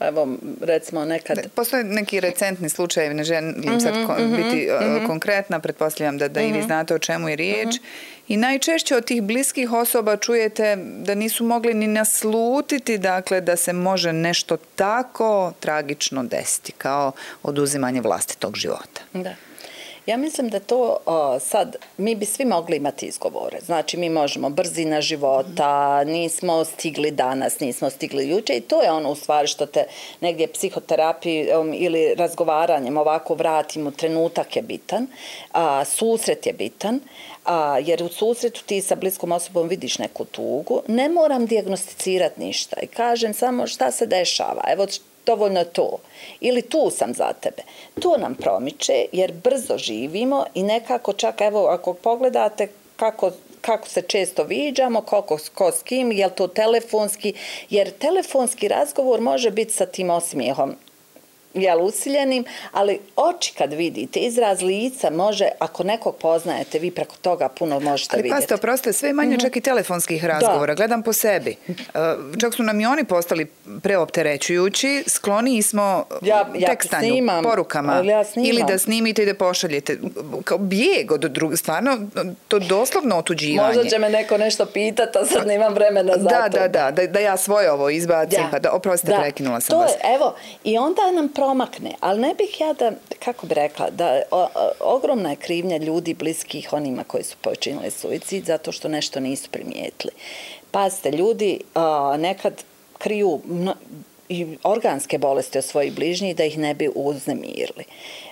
evo, 0.00 0.28
recimo 0.60 1.04
nekad... 1.04 1.38
Postoje 1.54 1.84
neki 1.84 2.20
recentni 2.20 2.68
slučajevi, 2.68 3.14
ne 3.14 3.24
želim 3.24 3.50
mm 3.50 3.62
-hmm, 3.62 3.80
sad 3.80 3.92
ko 4.06 4.12
mm 4.12 4.24
-hmm, 4.24 4.36
biti 4.36 4.66
mm 4.66 4.84
-hmm. 4.84 5.06
konkretna, 5.06 5.60
pretpostavljam 5.60 6.18
da, 6.18 6.28
da 6.28 6.40
mm 6.40 6.44
-hmm. 6.44 6.48
i 6.48 6.52
vi 6.52 6.58
mhm. 6.58 6.66
znate 6.66 6.94
o 6.94 6.98
čemu 6.98 7.28
je 7.28 7.36
riječ. 7.36 7.66
Mm 7.66 7.78
-hmm. 7.78 8.16
I 8.28 8.36
najčešće 8.36 8.96
od 8.96 9.04
tih 9.04 9.22
bliskih 9.22 9.72
osoba 9.72 10.16
čujete 10.16 10.76
da 10.76 11.14
nisu 11.14 11.44
mogli 11.44 11.74
ni 11.74 11.86
naslutiti, 11.86 12.98
dakle, 12.98 13.40
da 13.40 13.56
se 13.56 13.72
može 13.72 14.12
nešto 14.12 14.56
tako 14.56 15.52
tragično 15.60 16.24
desiti, 16.24 16.72
kao 16.72 17.12
oduzimanje 17.42 18.00
vlastitog 18.00 18.56
života. 18.56 19.00
Da. 19.12 19.34
Ja 20.06 20.16
mislim 20.16 20.48
da 20.48 20.60
to 20.60 20.96
o, 21.06 21.38
sad, 21.40 21.76
mi 21.96 22.14
bi 22.14 22.26
svi 22.26 22.44
mogli 22.44 22.76
imati 22.76 23.06
izgovore. 23.06 23.58
Znači, 23.60 23.96
mi 23.96 24.08
možemo 24.08 24.50
brzina 24.50 25.00
života, 25.00 26.04
nismo 26.04 26.64
stigli 26.64 27.10
danas, 27.10 27.60
nismo 27.60 27.90
stigli 27.90 28.28
juče 28.28 28.56
i 28.56 28.60
to 28.60 28.82
je 28.82 28.90
ono 28.90 29.10
u 29.10 29.14
stvari 29.14 29.48
što 29.48 29.66
te 29.66 29.84
negdje 30.20 30.52
psihoterapijom 30.52 31.74
ili 31.74 32.14
razgovaranjem 32.14 32.96
ovako 32.96 33.34
vratimo, 33.34 33.90
trenutak 33.90 34.56
je 34.56 34.62
bitan, 34.62 35.06
a, 35.52 35.84
susret 35.84 36.46
je 36.46 36.52
bitan, 36.52 37.00
a, 37.44 37.78
jer 37.78 38.02
u 38.02 38.08
susretu 38.08 38.62
ti 38.66 38.80
sa 38.80 38.94
bliskom 38.94 39.32
osobom 39.32 39.68
vidiš 39.68 39.98
neku 39.98 40.24
tugu, 40.24 40.82
ne 40.88 41.08
moram 41.08 41.46
diagnosticirati 41.46 42.40
ništa 42.40 42.76
i 42.82 42.86
kažem 42.86 43.34
samo 43.34 43.66
šta 43.66 43.90
se 43.90 44.06
dešava. 44.06 44.62
Evo, 44.68 44.86
dovoljno 45.26 45.64
to. 45.64 45.98
Ili 46.40 46.62
tu 46.62 46.90
sam 46.90 47.14
za 47.14 47.32
tebe. 47.32 47.62
To 48.00 48.16
nam 48.16 48.34
promiče 48.34 49.04
jer 49.12 49.32
brzo 49.32 49.78
živimo 49.78 50.44
i 50.54 50.62
nekako 50.62 51.12
čak, 51.12 51.40
evo, 51.40 51.66
ako 51.66 51.94
pogledate 51.94 52.68
kako 52.96 53.30
kako 53.60 53.88
se 53.88 54.02
često 54.02 54.44
viđamo, 54.44 55.00
koliko 55.00 55.38
ko 55.54 55.72
s 55.72 55.82
kim, 55.82 56.12
je 56.12 56.34
to 56.34 56.46
telefonski, 56.46 57.34
jer 57.70 57.90
telefonski 57.90 58.68
razgovor 58.68 59.20
može 59.20 59.50
biti 59.50 59.72
sa 59.72 59.86
tim 59.86 60.10
osmijehom 60.10 60.76
jel, 61.56 61.84
usiljenim, 61.84 62.44
ali 62.72 62.98
oči 63.16 63.54
kad 63.58 63.72
vidite, 63.72 64.20
izraz 64.20 64.62
lica 64.62 65.10
može, 65.10 65.48
ako 65.58 65.84
nekog 65.84 66.16
poznajete, 66.16 66.78
vi 66.78 66.90
preko 66.90 67.14
toga 67.22 67.48
puno 67.48 67.80
možete 67.80 68.16
ali, 68.16 68.22
vidjeti. 68.22 68.34
Ali 68.34 68.40
pasite, 68.40 68.54
oproste, 68.54 68.92
sve 68.92 69.12
manje 69.12 69.30
mm 69.30 69.38
-hmm. 69.38 69.42
čak 69.42 69.56
i 69.56 69.60
telefonskih 69.60 70.24
razgovora. 70.24 70.74
Da. 70.74 70.76
Gledam 70.76 71.02
po 71.02 71.12
sebi. 71.12 71.56
Uh, 71.68 71.74
čak 72.40 72.54
su 72.54 72.62
nam 72.62 72.80
i 72.80 72.86
oni 72.86 73.04
postali 73.04 73.46
preopterećujući, 73.82 75.04
skloni 75.06 75.62
smo 75.62 76.04
ja, 76.22 76.48
ja 76.58 76.68
tekstanju, 76.68 77.08
snimam, 77.08 77.44
porukama. 77.44 78.02
Ja 78.04 78.24
ili 78.36 78.64
da 78.68 78.78
snimite 78.78 79.22
i 79.22 79.26
da 79.26 79.34
pošaljete. 79.34 79.98
Kao 80.44 80.58
bijeg 80.58 81.12
od 81.12 81.20
drugog, 81.20 81.58
stvarno, 81.58 81.98
to 82.48 82.58
doslovno 82.58 83.16
otuđivanje. 83.16 83.74
Možda 83.74 83.90
će 83.90 83.98
me 83.98 84.10
neko 84.10 84.38
nešto 84.38 84.66
pitati, 84.66 85.18
a 85.18 85.24
sad 85.24 85.46
nemam 85.46 85.74
vremena 85.74 86.12
za 86.16 86.28
da, 86.28 86.48
to. 86.50 86.58
Da, 86.58 86.68
da, 86.68 86.90
da, 86.90 87.06
da 87.06 87.18
ja 87.18 87.36
svoje 87.36 87.72
ovo 87.72 87.90
izbacim, 87.90 88.42
da. 88.42 88.48
pa 88.50 88.58
da, 88.58 88.72
oprostite, 88.72 89.16
prekinula 89.20 89.60
sam 89.60 89.76
to 89.76 89.78
vas. 89.78 89.90
Je, 89.90 90.14
evo, 90.14 90.34
i 90.64 90.78
onda 90.78 91.02
nam 91.14 91.28
promakne, 91.46 91.94
ali 92.00 92.20
ne 92.20 92.34
bih 92.34 92.60
ja 92.60 92.72
da, 92.72 92.92
kako 93.24 93.46
bi 93.46 93.54
rekla, 93.54 93.90
da 93.90 94.22
o, 94.30 94.42
o, 94.42 94.70
ogromna 94.80 95.30
je 95.30 95.36
krivnja 95.36 95.76
ljudi 95.76 96.14
bliskih 96.14 96.72
onima 96.72 97.04
koji 97.04 97.24
su 97.24 97.36
počinili 97.40 97.90
suicid 97.90 98.44
zato 98.44 98.72
što 98.72 98.88
nešto 98.88 99.20
nisu 99.20 99.50
primijetili. 99.50 100.12
Pazite, 100.70 101.10
ljudi 101.10 101.60
o, 101.74 102.16
nekad 102.16 102.62
kriju 102.98 103.40
i 104.28 104.46
organske 104.62 105.18
bolesti 105.18 105.58
od 105.58 105.64
svojih 105.64 105.92
bližnjih 105.92 106.36
da 106.36 106.44
ih 106.44 106.58
ne 106.58 106.74
bi 106.74 106.90
uznemirili. 106.94 107.84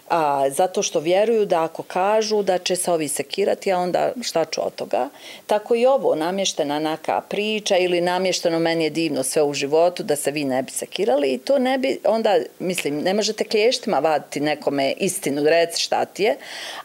A, 0.08 0.50
zato 0.50 0.82
što 0.82 1.00
vjeruju 1.00 1.46
da 1.46 1.64
ako 1.64 1.82
kažu 1.82 2.42
da 2.42 2.58
će 2.58 2.76
se 2.76 2.92
ovi 2.92 3.08
sekirati, 3.08 3.72
a 3.72 3.78
onda 3.78 4.12
šta 4.22 4.44
ću 4.44 4.66
od 4.66 4.74
toga. 4.74 5.08
Tako 5.46 5.74
i 5.74 5.86
ovo, 5.86 6.14
namještena 6.14 6.78
neka 6.78 7.20
priča 7.28 7.76
ili 7.76 8.00
namješteno 8.00 8.58
meni 8.58 8.84
je 8.84 8.90
divno 8.90 9.22
sve 9.22 9.42
u 9.42 9.54
životu 9.54 10.02
da 10.02 10.16
se 10.16 10.30
vi 10.30 10.44
ne 10.44 10.62
bi 10.62 10.70
sekirali 10.70 11.32
i 11.32 11.38
to 11.38 11.58
ne 11.58 11.78
bi, 11.78 11.98
onda, 12.04 12.38
mislim, 12.58 13.00
ne 13.00 13.14
možete 13.14 13.44
klještima 13.44 13.98
vaditi 13.98 14.40
nekome 14.40 14.92
istinu, 14.96 15.44
reci 15.44 15.80
šta 15.80 16.04
ti 16.04 16.22
je, 16.22 16.36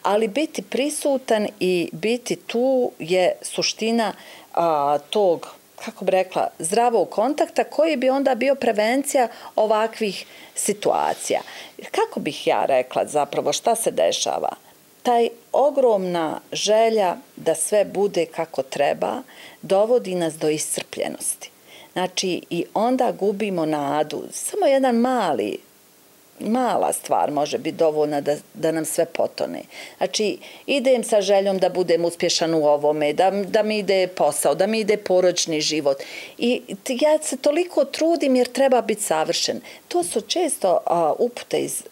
ali 0.01 0.27
biti 0.27 0.61
prisutan 0.61 1.47
i 1.59 1.89
biti 1.91 2.35
tu 2.35 2.91
je 2.99 3.31
suština 3.41 4.13
a, 4.53 4.97
tog 5.09 5.58
kako 5.85 6.05
bi 6.05 6.11
rekla, 6.11 6.47
zdravog 6.59 7.09
kontakta 7.09 7.63
koji 7.63 7.95
bi 7.95 8.09
onda 8.09 8.35
bio 8.35 8.55
prevencija 8.55 9.27
ovakvih 9.55 10.25
situacija. 10.55 11.41
Kako 11.91 12.19
bih 12.19 12.47
ja 12.47 12.65
rekla 12.65 13.05
zapravo 13.05 13.53
šta 13.53 13.75
se 13.75 13.91
dešava? 13.91 14.49
Taj 15.03 15.29
ogromna 15.51 16.39
želja 16.51 17.15
da 17.35 17.55
sve 17.55 17.85
bude 17.85 18.25
kako 18.25 18.63
treba 18.63 19.21
dovodi 19.61 20.15
nas 20.15 20.33
do 20.33 20.49
iscrpljenosti. 20.49 21.51
Znači, 21.93 22.41
i 22.49 22.65
onda 22.73 23.11
gubimo 23.11 23.65
nadu. 23.65 24.23
Samo 24.31 24.65
jedan 24.65 24.95
mali 24.95 25.68
mala 26.39 26.93
stvar 26.93 27.31
može 27.31 27.57
biti 27.57 27.77
dovoljna 27.77 28.21
da, 28.21 28.35
da 28.53 28.71
nam 28.71 28.85
sve 28.85 29.05
potone. 29.05 29.61
Znači, 29.97 30.37
idem 30.65 31.03
sa 31.03 31.21
željom 31.21 31.57
da 31.57 31.69
budem 31.69 32.05
uspješan 32.05 32.53
u 32.53 32.65
ovome, 32.65 33.13
da, 33.13 33.31
da 33.31 33.63
mi 33.63 33.77
ide 33.77 34.07
posao, 34.07 34.55
da 34.55 34.67
mi 34.67 34.79
ide 34.79 34.97
poročni 34.97 35.61
život. 35.61 35.97
I 36.37 36.61
ja 36.87 37.19
se 37.21 37.37
toliko 37.37 37.85
trudim 37.85 38.35
jer 38.35 38.47
treba 38.47 38.81
biti 38.81 39.03
savršen. 39.03 39.61
To 39.87 40.03
su 40.03 40.21
često 40.21 40.79
a, 40.85 41.13
upute 41.19 41.57
iz 41.57 41.83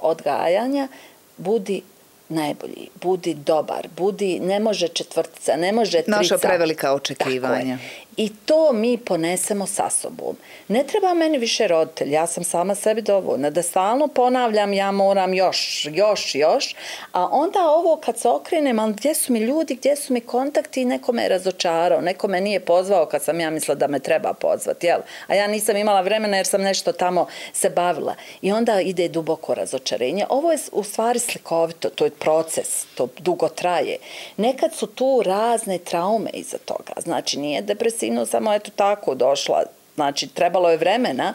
odgajanja, 0.00 0.88
budi 1.36 1.82
najbolji, 2.28 2.88
budi 3.02 3.34
dobar, 3.34 3.88
budi, 3.96 4.40
ne 4.40 4.60
može 4.60 4.88
četvrtica, 4.88 5.56
ne 5.56 5.72
može 5.72 6.02
trica. 6.02 6.16
Naša 6.16 6.38
prevelika 6.38 6.94
očekivanja. 6.94 7.78
I 8.16 8.28
to 8.44 8.72
mi 8.72 8.98
ponesemo 8.98 9.66
sa 9.66 9.90
sobom. 9.90 10.36
Ne 10.68 10.84
treba 10.84 11.14
meni 11.14 11.38
više 11.38 11.68
roditelj, 11.68 12.12
ja 12.12 12.26
sam 12.26 12.44
sama 12.44 12.74
sebi 12.74 13.02
dovoljna. 13.02 13.50
Da 13.50 13.62
stalno 13.62 14.08
ponavljam, 14.08 14.72
ja 14.72 14.90
moram 14.90 15.34
još, 15.34 15.88
još, 15.92 16.34
još. 16.34 16.74
A 17.12 17.28
onda 17.30 17.58
ovo 17.68 17.96
kad 17.96 18.18
se 18.18 18.28
okrenem, 18.28 18.78
ali 18.78 18.92
gdje 18.92 19.14
su 19.14 19.32
mi 19.32 19.38
ljudi, 19.38 19.74
gdje 19.74 19.96
su 19.96 20.12
mi 20.12 20.20
kontakti, 20.20 20.84
neko 20.84 21.12
me 21.12 21.22
je 21.22 21.28
razočarao, 21.28 22.00
neko 22.00 22.28
me 22.28 22.40
nije 22.40 22.60
pozvao 22.60 23.06
kad 23.06 23.22
sam 23.22 23.40
ja 23.40 23.50
mislila 23.50 23.74
da 23.74 23.86
me 23.86 23.98
treba 23.98 24.32
pozvati, 24.32 24.86
jel? 24.86 25.00
A 25.26 25.34
ja 25.34 25.46
nisam 25.46 25.76
imala 25.76 26.00
vremena 26.00 26.36
jer 26.36 26.46
sam 26.46 26.62
nešto 26.62 26.92
tamo 26.92 27.26
se 27.52 27.70
bavila. 27.70 28.14
I 28.42 28.52
onda 28.52 28.80
ide 28.80 29.08
duboko 29.08 29.54
razočarenje. 29.54 30.26
Ovo 30.28 30.52
je 30.52 30.58
u 30.72 30.84
stvari 30.84 31.18
slikovito, 31.18 31.90
to 31.90 32.04
je 32.04 32.10
proces, 32.10 32.84
to 32.94 33.08
dugo 33.18 33.48
traje. 33.48 33.96
Nekad 34.36 34.74
su 34.74 34.86
tu 34.86 35.22
razne 35.24 35.78
traume 35.78 36.30
iza 36.32 36.58
toga. 36.58 36.92
Znači, 37.02 37.38
nije 37.38 37.62
depresija 37.62 38.01
sinu 38.02 38.26
samo 38.26 38.52
eto 38.52 38.70
tako 38.76 39.14
došla. 39.14 39.62
Znači 39.94 40.26
trebalo 40.26 40.70
je 40.70 40.76
vremena. 40.76 41.34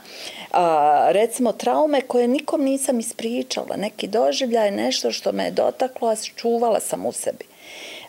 A, 0.51 1.07
recimo 1.11 1.51
traume 1.51 2.01
koje 2.01 2.27
nikom 2.27 2.61
nisam 2.61 2.99
ispričala. 2.99 3.75
Neki 3.77 4.07
doživljaj 4.07 4.71
nešto 4.71 5.11
što 5.11 5.31
me 5.31 5.45
je 5.45 5.51
dotaklo 5.51 6.09
a 6.09 6.15
čuvala 6.35 6.79
sam 6.79 7.05
u 7.05 7.11
sebi. 7.11 7.45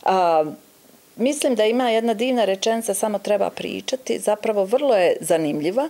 A, 0.02 0.44
Mislim 1.18 1.54
da 1.54 1.64
ima 1.64 1.90
jedna 1.90 2.14
divna 2.14 2.44
rečenica, 2.44 2.94
samo 2.94 3.18
treba 3.18 3.50
pričati, 3.50 4.18
zapravo 4.18 4.64
vrlo 4.64 4.94
je 4.94 5.16
zanimljiva, 5.20 5.88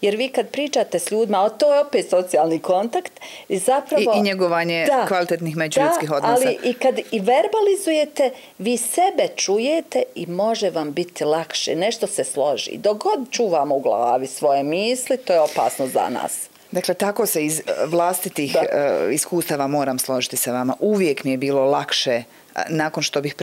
jer 0.00 0.16
vi 0.16 0.28
kad 0.28 0.48
pričate 0.48 0.98
s 0.98 1.10
ljudima, 1.10 1.44
a 1.44 1.48
to 1.48 1.74
je 1.74 1.80
opet 1.80 2.10
socijalni 2.10 2.58
kontakt, 2.58 3.12
i 3.48 3.58
zapravo... 3.58 4.12
I, 4.16 4.18
i 4.18 4.22
njegovanje 4.22 4.86
da, 4.86 5.06
kvalitetnih 5.06 5.56
međuljudskih 5.56 6.10
odnosa. 6.10 6.34
ali 6.34 6.58
i 6.64 6.74
kad 6.74 6.98
i 6.98 7.20
verbalizujete, 7.20 8.30
vi 8.58 8.76
sebe 8.76 9.28
čujete 9.36 10.02
i 10.14 10.26
može 10.26 10.70
vam 10.70 10.92
biti 10.92 11.24
lakše, 11.24 11.74
nešto 11.76 12.06
se 12.06 12.24
složi. 12.24 12.76
Dok 12.76 12.98
god 12.98 13.30
čuvamo 13.30 13.76
u 13.76 13.80
glavi 13.80 14.26
svoje 14.26 14.62
misli, 14.62 15.16
to 15.16 15.32
je 15.32 15.40
opasno 15.40 15.86
za 15.86 16.08
nas. 16.08 16.48
Dakle, 16.70 16.94
tako 16.94 17.26
se 17.26 17.44
iz 17.44 17.62
vlastitih 17.86 18.52
da. 18.52 18.60
uh, 18.60 19.14
iskustava 19.14 19.66
moram 19.66 19.98
složiti 19.98 20.36
sa 20.36 20.52
vama. 20.52 20.74
Uvijek 20.80 21.24
mi 21.24 21.30
je 21.30 21.36
bilo 21.36 21.64
lakše 21.64 22.16
uh, 22.16 22.37
nakon 22.68 23.02
što 23.02 23.20
bih 23.20 23.34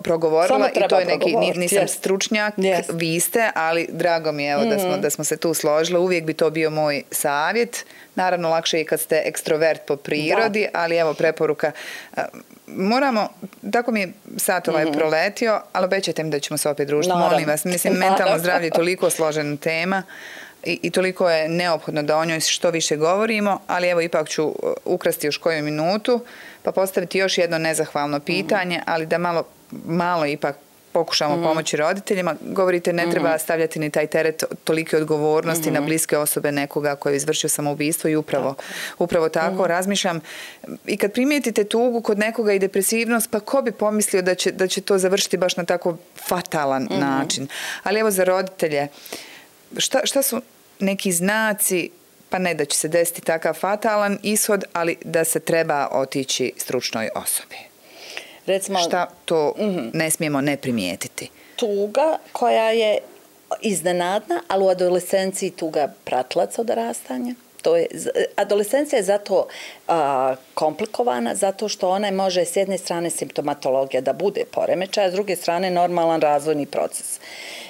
progovorila 0.00 0.70
i 0.74 0.88
to 0.88 0.98
je 0.98 1.04
neki, 1.04 1.36
nisam 1.36 1.78
yes. 1.78 1.86
stručnjak, 1.86 2.56
yes. 2.56 2.82
vi 2.92 3.20
ste, 3.20 3.50
ali 3.54 3.88
drago 3.92 4.32
mi 4.32 4.44
je 4.44 4.52
evo, 4.52 4.64
mm. 4.64 4.68
da, 4.68 4.78
smo, 4.78 4.96
mm. 4.96 5.00
da 5.00 5.10
smo 5.10 5.24
se 5.24 5.36
tu 5.36 5.54
složile. 5.54 5.98
Uvijek 5.98 6.24
bi 6.24 6.34
to 6.34 6.50
bio 6.50 6.70
moj 6.70 7.02
savjet. 7.10 7.86
Naravno, 8.14 8.50
lakše 8.50 8.78
je 8.78 8.84
kad 8.84 9.00
ste 9.00 9.22
ekstrovert 9.24 9.80
po 9.86 9.96
prirodi, 9.96 10.68
da. 10.72 10.80
ali 10.80 10.96
evo 10.96 11.14
preporuka. 11.14 11.72
Moramo, 12.66 13.28
tako 13.72 13.92
mi 13.92 14.00
je 14.00 14.12
sat 14.36 14.68
ovaj 14.68 14.84
mm 14.84 14.88
-hmm. 14.88 14.98
proletio, 14.98 15.60
ali 15.72 15.84
obećajte 15.84 16.24
mi 16.24 16.30
da 16.30 16.40
ćemo 16.40 16.58
se 16.58 16.68
opet 16.68 16.88
družiti. 16.88 17.08
Naravno. 17.08 17.30
Molim 17.30 17.48
vas, 17.48 17.64
mislim, 17.64 17.94
mentalno 18.08 18.38
zdravlje 18.38 18.66
je 18.66 18.70
toliko 18.70 19.10
složena 19.10 19.56
tema 19.56 20.02
i, 20.64 20.78
i 20.82 20.90
toliko 20.90 21.30
je 21.30 21.48
neophodno 21.48 22.02
da 22.02 22.16
o 22.16 22.24
njoj 22.24 22.40
što 22.40 22.70
više 22.70 22.96
govorimo, 22.96 23.60
ali 23.66 23.88
evo 23.88 24.00
ipak 24.00 24.28
ću 24.28 24.44
uh, 24.44 24.54
ukrasti 24.84 25.26
još 25.26 25.36
koju 25.36 25.62
minutu 25.62 26.20
pa 26.64 26.72
postaviti 26.72 27.18
još 27.18 27.38
jedno 27.38 27.58
nezahvalno 27.58 28.20
pitanje, 28.20 28.80
ali 28.86 29.06
da 29.06 29.18
malo, 29.18 29.44
malo 29.70 30.26
ipak 30.26 30.56
pokušamo 30.92 31.36
mm. 31.36 31.42
pomoći 31.42 31.76
roditeljima. 31.76 32.34
Govorite, 32.40 32.92
ne 32.92 33.10
treba 33.10 33.34
mm. 33.34 33.38
stavljati 33.38 33.78
ni 33.78 33.90
taj 33.90 34.06
teret 34.06 34.44
tolike 34.64 34.96
odgovornosti 34.96 35.70
mm. 35.70 35.74
na 35.74 35.80
bliske 35.80 36.18
osobe 36.18 36.52
nekoga 36.52 36.96
koji 36.96 37.12
je 37.12 37.16
izvršio 37.16 37.50
samoubistvo 37.50 38.10
i 38.10 38.16
upravo 38.16 38.54
tako, 38.54 39.04
upravo 39.04 39.28
tako 39.28 39.66
razmišljam. 39.66 40.20
I 40.86 40.96
kad 40.96 41.12
primijetite 41.12 41.64
tugu 41.64 42.00
kod 42.00 42.18
nekoga 42.18 42.52
i 42.52 42.58
depresivnost, 42.58 43.30
pa 43.30 43.40
ko 43.40 43.62
bi 43.62 43.72
pomislio 43.72 44.22
da 44.22 44.34
će, 44.34 44.52
da 44.52 44.68
će 44.68 44.80
to 44.80 44.98
završiti 44.98 45.36
baš 45.36 45.56
na 45.56 45.64
tako 45.64 45.96
fatalan 46.28 46.88
način. 46.90 47.48
Ali 47.82 48.00
evo 48.00 48.10
za 48.10 48.24
roditelje, 48.24 48.88
šta, 49.76 50.00
šta 50.04 50.22
su 50.22 50.42
neki 50.80 51.12
znaci 51.12 51.90
pa 52.34 52.38
ne 52.38 52.54
da 52.54 52.64
će 52.64 52.78
se 52.78 52.88
desiti 52.88 53.20
takav 53.20 53.54
fatalan 53.54 54.18
ishod, 54.22 54.64
ali 54.72 54.96
da 55.04 55.24
se 55.24 55.40
treba 55.40 55.88
otići 55.92 56.52
stručnoj 56.56 57.08
osobi. 57.14 57.56
Recimo, 58.46 58.78
Šta 58.78 59.06
to 59.24 59.54
mm 59.58 59.62
-hmm. 59.62 59.90
ne 59.92 60.10
smijemo 60.10 60.40
ne 60.40 60.56
primijetiti? 60.56 61.30
Tuga 61.56 62.18
koja 62.32 62.70
je 62.70 62.98
iznenadna, 63.60 64.42
ali 64.48 64.64
u 64.64 64.68
adolescenciji 64.68 65.50
tuga 65.50 65.94
pratlac 66.04 66.58
od 66.58 66.70
rastanja. 66.70 67.34
To 67.62 67.76
je, 67.76 67.86
adolescencija 68.36 68.98
je 68.98 69.04
zato 69.04 69.46
a, 69.88 70.34
komplikovana, 70.54 71.34
zato 71.34 71.68
što 71.68 71.88
ona 71.88 72.10
može 72.10 72.44
s 72.44 72.56
jedne 72.56 72.78
strane 72.78 73.10
simptomatologija 73.10 74.00
da 74.00 74.12
bude 74.12 74.44
poremećaj, 74.50 75.04
a 75.04 75.10
s 75.10 75.12
druge 75.12 75.36
strane 75.36 75.70
normalan 75.70 76.20
razvojni 76.20 76.66
proces 76.66 77.20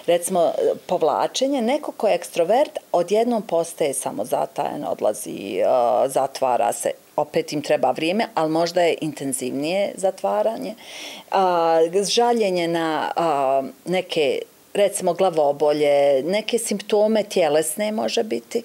recimo 0.07 0.53
povlačenje, 0.87 1.63
neko 1.63 1.93
ko 1.93 2.09
je 2.09 2.15
ekstrovert 2.15 2.79
odjednom 2.93 3.43
postaje 3.43 3.95
samozatajan, 3.95 4.85
odlazi, 4.89 5.59
e, 5.59 5.65
zatvara 6.09 6.73
se, 6.73 6.91
opet 7.17 7.53
im 7.53 7.63
treba 7.63 7.91
vrijeme, 7.91 8.29
ali 8.35 8.51
možda 8.51 8.83
je 8.83 8.99
intenzivnije 9.01 9.93
zatvaranje. 9.97 10.75
E, 10.75 12.05
žaljenje 12.05 12.69
na 12.69 13.13
e, 13.17 13.91
neke 13.91 14.41
recimo 14.75 15.15
glavobolje, 15.15 16.23
neke 16.23 16.59
simptome 16.59 17.23
tjelesne 17.23 17.93
može 17.93 18.23
biti. 18.23 18.63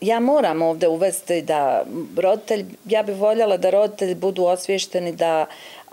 Ja 0.00 0.20
moram 0.20 0.62
ovde 0.62 0.88
uvesti 0.88 1.42
da 1.42 1.84
roditelj, 2.16 2.64
ja 2.84 3.02
bih 3.02 3.16
voljela 3.16 3.56
da 3.56 3.70
roditelji 3.70 4.14
budu 4.14 4.44
osvješteni 4.44 5.12
da 5.12 5.46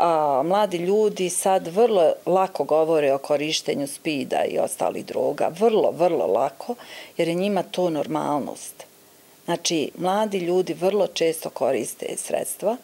a, 0.04 0.43
mladi 0.45 0.78
ljudi 0.78 1.30
sad 1.30 1.68
vrlo 1.68 2.14
lako 2.26 2.64
govore 2.64 3.14
o 3.14 3.18
korištenju 3.18 3.88
spida 3.88 4.43
i 4.45 4.60
ostalih 4.60 5.06
droga. 5.06 5.51
Vrlo, 5.60 5.91
vrlo 5.91 6.28
lako, 6.28 6.76
jer 7.18 7.28
je 7.28 7.34
njima 7.34 7.64
to 7.64 7.89
normalnost. 7.89 8.84
Znači, 9.45 9.91
mladi 9.97 10.38
ljudi 10.38 10.74
vrlo 10.74 11.08
često 11.08 11.49
koriste 11.49 12.06
sredstva, 12.18 12.78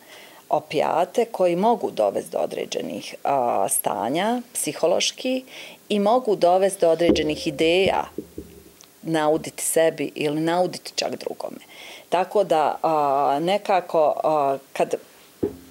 opijate 0.50 1.26
koji 1.26 1.56
mogu 1.56 1.92
dovesti 1.92 2.32
do 2.32 2.38
određenih 2.38 3.16
a, 3.24 3.68
stanja 3.70 4.42
psihološki 4.54 5.44
i 5.90 6.00
mogu 6.00 6.36
dovesti 6.36 6.82
do 6.82 6.90
određenih 6.90 7.48
ideja 7.48 8.04
nauditi 9.02 9.64
sebi 9.64 10.12
ili 10.16 10.42
nauditi 10.42 10.92
čak 10.96 11.16
drugome. 11.16 11.60
Tako 12.10 12.44
da 12.44 12.78
a, 12.84 13.40
nekako 13.42 14.14
a, 14.24 14.58
kad 14.74 14.96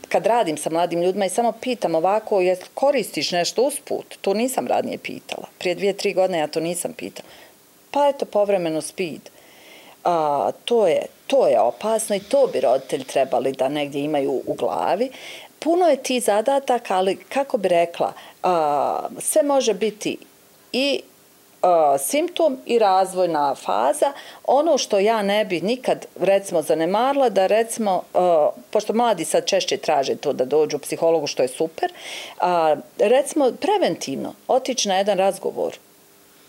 kad 0.09 0.27
radim 0.27 0.57
sa 0.57 0.71
mladim 0.71 1.03
ljudima 1.03 1.27
i 1.27 1.31
samo 1.31 1.53
pitam 1.53 1.95
ovako, 1.95 2.41
jel 2.41 2.57
koristiš 2.75 3.31
nešto 3.31 3.63
usput? 3.63 4.19
To 4.21 4.35
nisam 4.35 4.67
radnije 4.67 4.99
pitala. 4.99 5.47
Prije 5.59 5.75
dvije, 5.75 5.93
tri 5.93 6.13
godine 6.13 6.39
ja 6.39 6.47
to 6.47 6.61
nisam 6.61 6.93
pitala. 6.93 7.29
Pa 7.91 8.09
eto, 8.09 8.27
povremeno 8.27 8.81
speed. 8.81 9.21
A, 10.05 10.51
to, 10.65 10.87
je, 10.87 11.03
to 11.27 11.49
je 11.49 11.61
opasno 11.61 12.17
i 12.17 12.21
to 12.21 12.47
bi 12.53 12.61
roditelji 12.61 13.05
trebali 13.05 13.53
da 13.53 13.69
negdje 13.69 14.05
imaju 14.05 14.43
u 14.47 14.55
glavi. 14.55 15.11
Puno 15.59 15.87
je 15.87 16.03
ti 16.03 16.21
zadatak, 16.21 16.91
ali 16.91 17.17
kako 17.17 17.59
bi 17.59 17.69
rekla, 17.69 18.13
a, 18.43 19.09
sve 19.19 19.43
može 19.43 19.75
biti 19.75 20.19
i 20.73 21.01
simptom 21.99 22.59
i 22.67 22.79
razvojna 22.79 23.55
faza. 23.55 24.13
Ono 24.45 24.79
što 24.79 24.99
ja 24.99 25.23
ne 25.23 25.45
bi 25.45 25.61
nikad 25.61 26.07
recimo 26.21 26.63
zanemarila 26.63 27.29
da 27.29 27.47
recimo, 27.47 28.03
pošto 28.71 28.93
mladi 28.93 29.25
sad 29.25 29.47
češće 29.47 29.77
traže 29.77 30.17
to 30.17 30.33
da 30.33 30.45
dođu 30.45 30.77
u 30.77 30.81
psihologu 30.81 31.27
što 31.27 31.43
je 31.43 31.49
super, 31.49 31.93
recimo 32.99 33.53
preventivno 33.61 34.35
otići 34.49 34.89
na 34.89 34.97
jedan 34.97 35.19
razgovor. 35.19 35.79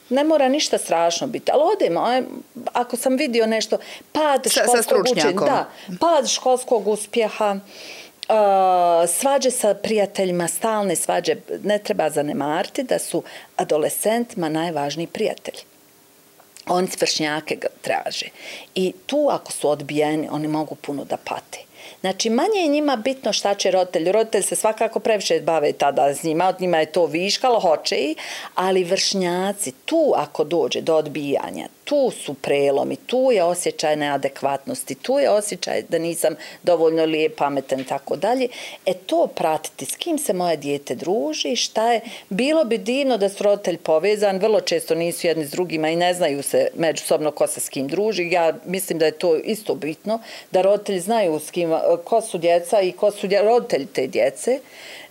Ne 0.09 0.23
mora 0.23 0.47
ništa 0.47 0.77
strašno 0.77 1.27
biti, 1.27 1.51
ali 1.51 1.63
odemo, 1.75 2.07
ako 2.73 2.97
sam 2.97 3.15
vidio 3.15 3.47
nešto, 3.47 3.77
pad 4.11 4.47
školskog 4.51 5.01
učenja, 5.11 5.31
da, 5.31 5.69
pad 5.99 6.29
školskog 6.29 6.87
uspjeha, 6.87 7.55
Eh, 8.29 9.07
svađe 9.07 9.51
sa 9.51 9.73
prijateljima, 9.73 10.47
stalne 10.47 10.95
svađe, 10.95 11.35
ne 11.63 11.79
treba 11.79 12.09
zanemariti 12.09 12.83
da 12.83 12.99
su 12.99 13.23
adolescentima 13.57 14.49
najvažniji 14.49 15.07
prijatelji. 15.07 15.59
Oni 16.67 16.87
svršnjake 16.87 17.55
ga 17.55 17.67
traže. 17.81 18.25
I 18.75 18.93
tu 19.05 19.27
ako 19.31 19.51
su 19.51 19.69
odbijeni, 19.69 20.27
oni 20.31 20.47
mogu 20.47 20.75
puno 20.75 21.05
da 21.05 21.17
pate. 21.17 21.59
Znači, 22.01 22.29
manje 22.29 22.59
je 22.61 22.67
njima 22.67 22.95
bitno 22.95 23.33
šta 23.33 23.55
će 23.55 23.71
roditelj. 23.71 24.11
Roditelj 24.11 24.41
se 24.41 24.55
svakako 24.55 24.99
previše 24.99 25.41
bave 25.41 25.73
tada 25.73 26.13
s 26.13 26.23
njima, 26.23 26.47
od 26.47 26.61
njima 26.61 26.77
je 26.77 26.91
to 26.91 27.05
viškalo, 27.05 27.59
hoće 27.59 27.95
i, 27.95 28.15
ali 28.55 28.83
vršnjaci, 28.83 29.71
tu 29.85 30.13
ako 30.15 30.43
dođe 30.43 30.81
do 30.81 30.95
odbijanja, 30.95 31.67
tu 31.89 32.11
su 32.11 32.33
prelomi, 32.33 32.95
tu 32.95 33.29
je 33.31 33.43
osjećaj 33.43 33.95
neadekvatnosti, 33.95 34.95
tu 34.95 35.19
je 35.19 35.29
osjećaj 35.29 35.81
da 35.89 35.97
nisam 35.97 36.35
dovoljno 36.63 37.05
lijep, 37.05 37.35
pametan 37.37 37.79
i 37.79 37.83
tako 37.83 38.15
dalje. 38.15 38.47
E 38.85 38.93
to 38.93 39.27
pratiti, 39.35 39.85
s 39.85 39.95
kim 39.95 40.17
se 40.17 40.33
moje 40.33 40.57
dijete 40.57 40.95
druži, 40.95 41.55
šta 41.55 41.91
je, 41.91 42.01
bilo 42.29 42.63
bi 42.63 42.77
divno 42.77 43.17
da 43.17 43.29
su 43.29 43.43
roditelj 43.43 43.77
povezan, 43.77 44.37
vrlo 44.37 44.61
često 44.61 44.95
nisu 44.95 45.27
jedni 45.27 45.45
s 45.45 45.51
drugima 45.51 45.89
i 45.89 45.95
ne 45.95 46.13
znaju 46.13 46.43
se 46.43 46.67
međusobno 46.75 47.31
ko 47.31 47.47
se 47.47 47.59
s 47.59 47.69
kim 47.69 47.87
druži. 47.87 48.29
Ja 48.31 48.53
mislim 48.65 48.99
da 48.99 49.05
je 49.05 49.11
to 49.11 49.35
isto 49.35 49.75
bitno, 49.75 50.19
da 50.51 50.61
roditelji 50.61 50.99
znaju 50.99 51.39
s 51.39 51.51
kim, 51.51 51.73
ko 52.03 52.21
su 52.21 52.37
djeca 52.37 52.81
i 52.81 52.91
ko 52.91 53.11
su 53.11 53.27
roditelji 53.43 53.85
te 53.85 54.07
djece 54.07 54.59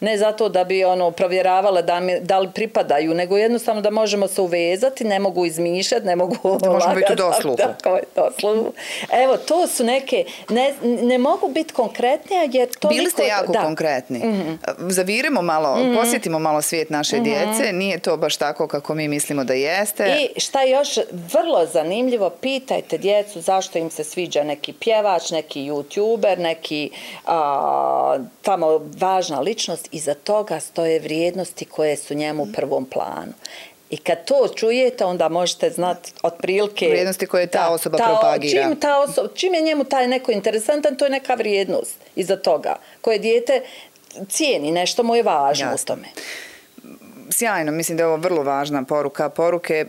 ne 0.01 0.19
zato 0.19 0.49
da 0.49 0.65
bi 0.65 0.85
ono 0.85 1.11
provjeravala 1.11 1.83
da, 1.83 2.01
mi, 2.01 2.21
da 2.21 2.39
li 2.39 2.49
pripadaju, 2.55 3.15
nego 3.15 3.37
jednostavno 3.37 3.83
da 3.83 3.91
možemo 3.91 4.29
se 4.29 4.41
uvezati, 4.41 5.05
ne 5.05 5.19
mogu 5.19 5.47
izmišljati, 5.47 6.07
ne 6.07 6.17
mogu 6.17 6.59
da 6.63 6.73
možemo 6.73 6.95
biti 6.95 7.13
u 7.13 7.17
dosluhu. 7.17 7.57
Tako 7.67 7.97
je, 7.97 8.03
dosluhu. 8.17 8.73
Evo, 9.13 9.37
to 9.37 9.67
su 9.67 9.85
neke, 9.85 10.25
ne, 10.49 10.75
ne 10.83 11.19
mogu 11.19 11.49
biti 11.49 11.75
konkretnije, 11.75 12.49
jer 12.53 12.69
to... 12.79 12.89
Bili 12.89 13.11
ste 13.11 13.23
jako 13.23 13.53
da. 13.53 13.63
konkretni. 13.63 14.19
Mm 14.19 14.23
-hmm. 14.23 14.91
Zavirimo 14.91 15.43
malo, 15.43 15.77
mm 15.77 15.81
-hmm. 15.81 15.97
posjetimo 15.97 16.39
malo 16.39 16.63
svijet 16.63 16.91
naše 16.91 17.17
mm 17.17 17.25
-hmm. 17.25 17.25
djece, 17.25 17.73
nije 17.73 17.99
to 17.99 18.17
baš 18.17 18.37
tako 18.37 18.67
kako 18.67 18.95
mi 18.95 19.09
mislimo 19.09 19.45
da 19.45 19.55
jeste. 19.55 20.29
I 20.37 20.41
šta 20.41 20.63
još 20.63 20.99
vrlo 21.33 21.67
zanimljivo, 21.67 22.31
pitajte 22.31 22.99
djecu 22.99 23.41
zašto 23.41 23.79
im 23.79 23.91
se 23.91 24.05
sviđa 24.05 24.45
neki 24.45 24.73
pjevač, 24.73 25.31
neki 25.31 25.61
youtuber, 25.61 26.39
neki 26.39 26.91
a, 27.27 28.19
tamo 28.43 28.81
važna 29.01 29.41
ličnost 29.41 29.88
iza 29.93 30.15
toga 30.15 30.61
stoje 30.61 30.99
vrijednosti 30.99 31.65
koje 31.65 31.97
su 31.97 32.15
njemu 32.15 32.43
u 32.43 32.49
prvom 32.55 32.85
planu. 32.85 33.33
I 33.91 33.97
kad 33.97 34.25
to 34.25 34.49
čujete, 34.57 35.05
onda 35.05 35.29
možete 35.29 35.71
znati 35.71 36.13
otprilike... 36.23 36.89
Vrijednosti 36.89 37.27
koje 37.27 37.47
ta 37.47 37.69
osoba 37.69 37.99
ta, 37.99 38.05
propagira. 38.05 38.63
Čim, 38.63 38.81
ta 38.81 39.01
osoba, 39.01 39.29
čim 39.35 39.55
je 39.55 39.61
njemu 39.61 39.85
taj 39.85 40.09
neko 40.09 40.33
interesantan, 40.33 40.97
to 40.97 41.05
je 41.05 41.11
neka 41.11 41.35
vrijednost 41.35 41.97
iza 42.17 42.37
toga. 42.37 42.77
Koje 43.01 43.19
dijete 43.19 43.61
cijeni, 44.29 44.71
nešto 44.71 45.03
mu 45.03 45.17
je 45.17 45.23
važno 45.23 45.67
Jasne. 45.67 45.83
u 45.83 45.87
tome 45.87 46.09
sjajno, 47.31 47.73
mislim 47.73 47.97
da 47.97 48.03
je 48.03 48.07
ovo 48.07 48.17
vrlo 48.17 48.43
važna 48.43 48.85
poruka. 48.85 49.29
Poruke, 49.29 49.87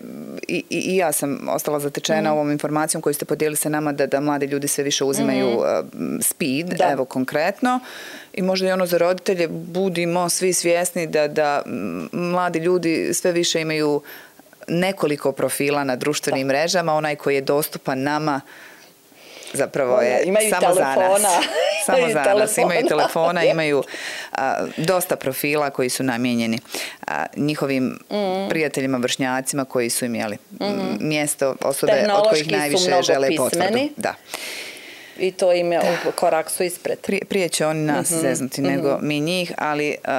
i, 0.47 0.63
i, 0.69 0.79
i 0.79 0.95
ja 0.95 1.11
sam 1.11 1.47
ostala 1.49 1.79
zatečena 1.79 2.29
mm. 2.29 2.33
ovom 2.33 2.51
informacijom 2.51 3.01
koju 3.01 3.13
ste 3.13 3.25
podijeli 3.25 3.55
sa 3.55 3.69
nama 3.69 3.91
da, 3.91 4.05
da 4.05 4.19
mladi 4.19 4.45
ljudi 4.45 4.67
sve 4.67 4.83
više 4.83 5.03
uzimaju 5.03 5.47
mm. 5.47 5.57
uh, 5.57 6.21
speed, 6.21 6.67
da. 6.67 6.91
evo 6.91 7.05
konkretno. 7.05 7.79
I 8.33 8.41
možda 8.41 8.67
i 8.67 8.71
ono 8.71 8.85
za 8.85 8.97
roditelje, 8.97 9.47
budimo 9.47 10.29
svi 10.29 10.53
svjesni 10.53 11.07
da, 11.07 11.27
da 11.27 11.61
mladi 12.11 12.59
ljudi 12.59 13.13
sve 13.13 13.31
više 13.31 13.61
imaju 13.61 14.01
nekoliko 14.67 15.31
profila 15.31 15.83
na 15.83 15.95
društvenim 15.95 16.47
da. 16.47 16.53
mrežama, 16.53 16.93
onaj 16.93 17.15
koji 17.15 17.35
je 17.35 17.41
dostupan 17.41 18.01
nama, 18.03 18.41
zapravo 19.53 20.01
je 20.01 20.23
imaju 20.25 20.49
samo 20.49 20.61
telefona. 20.61 21.17
za 21.17 21.23
nas. 21.23 21.45
Samo 21.85 22.09
za 22.13 22.33
nas. 22.33 22.57
Imaju 22.65 22.87
telefona, 22.87 23.43
imaju 23.53 23.83
a, 24.31 24.65
dosta 24.77 25.15
profila 25.15 25.69
koji 25.69 25.89
su 25.89 26.03
namijenjeni 26.03 26.59
a, 27.07 27.25
njihovim 27.35 27.99
mm. 28.11 28.49
prijateljima, 28.49 28.97
vršnjacima 28.97 29.65
koji 29.65 29.89
su 29.89 30.05
imali 30.05 30.37
mm. 30.51 30.67
mjesto 30.99 31.55
osobe 31.61 32.07
od 32.13 32.29
kojih 32.29 32.51
najviše 32.51 33.01
žele 33.01 33.29
potvrdu. 33.37 33.89
Da. 33.97 34.13
I 35.19 35.31
to 35.31 35.53
im 35.53 35.71
je 35.71 35.81
u 36.07 36.11
korak 36.11 36.49
su 36.49 36.63
ispred. 36.63 36.99
Prije, 36.99 37.25
prije 37.25 37.49
će 37.49 37.65
oni 37.65 37.79
nas 37.79 38.11
mm 38.11 38.15
-hmm. 38.15 38.21
zeznuti 38.21 38.61
nego 38.61 38.89
mm 38.89 38.99
-hmm. 38.99 39.07
mi 39.07 39.19
njih, 39.19 39.51
ali 39.57 39.95
uh, 40.07 40.13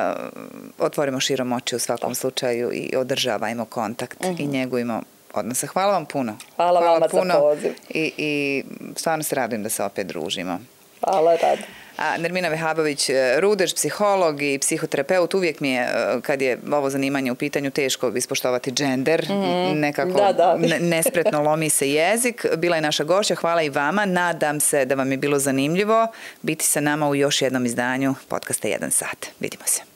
otvorimo 0.79 1.21
širom 1.21 1.53
oči 1.53 1.77
u 1.77 1.79
svakom 1.79 2.11
da. 2.11 2.15
slučaju 2.15 2.71
i 2.73 2.97
održavajmo 2.97 3.65
kontakt 3.65 4.21
mm 4.21 4.27
-hmm. 4.27 4.43
i 4.43 4.47
njegujemo 4.47 5.03
odnosa. 5.35 5.67
Hvala 5.67 5.93
vam 5.93 6.07
puno. 6.07 6.37
Hvala, 6.57 6.81
Hvala 6.81 6.93
vama 6.95 7.09
puno. 7.09 7.35
za 7.35 7.41
poziv. 7.41 7.73
I, 7.89 8.13
I 8.17 8.65
stvarno 8.97 9.23
se 9.23 9.35
radim 9.35 9.63
da 9.63 9.69
se 9.69 9.85
opet 9.85 10.07
družimo. 10.07 10.59
Hvala, 11.01 11.37
rad. 11.43 11.59
A, 12.01 12.17
Nermina 12.17 12.49
Vehabović, 12.49 13.09
e, 13.11 13.41
rudež, 13.41 13.75
psiholog 13.75 14.43
i 14.43 14.59
psihoterapeut, 14.59 15.35
uvijek 15.35 15.61
mi 15.61 15.71
je, 15.71 15.83
e, 15.83 16.21
kad 16.23 16.43
je 16.43 16.59
ovo 16.73 16.91
zanimanje 16.91 17.33
u 17.33 17.35
pitanju, 17.35 17.71
teško 17.71 18.09
ispoštovati 18.09 18.73
džender, 18.73 19.27
mm 19.29 19.33
-hmm. 19.33 19.75
nekako 19.75 20.11
da, 20.11 20.33
da. 20.33 20.57
nespretno 20.81 21.43
lomi 21.51 21.71
se 21.71 21.91
jezik. 21.91 22.47
Bila 22.57 22.77
je 22.77 22.83
naša 22.83 23.05
gošća, 23.05 23.35
hvala 23.35 23.63
i 23.63 23.69
vama. 23.69 24.05
Nadam 24.05 24.61
se 24.61 24.85
da 24.85 24.95
vam 24.95 25.13
je 25.13 25.19
bilo 25.19 25.39
zanimljivo 25.39 26.07
biti 26.43 26.65
sa 26.65 26.81
nama 26.81 27.09
u 27.09 27.15
još 27.15 27.43
jednom 27.43 27.67
izdanju 27.67 28.15
podcasta 28.29 28.69
1 28.69 28.91
sat. 28.91 29.27
Vidimo 29.41 29.65
se. 29.67 29.90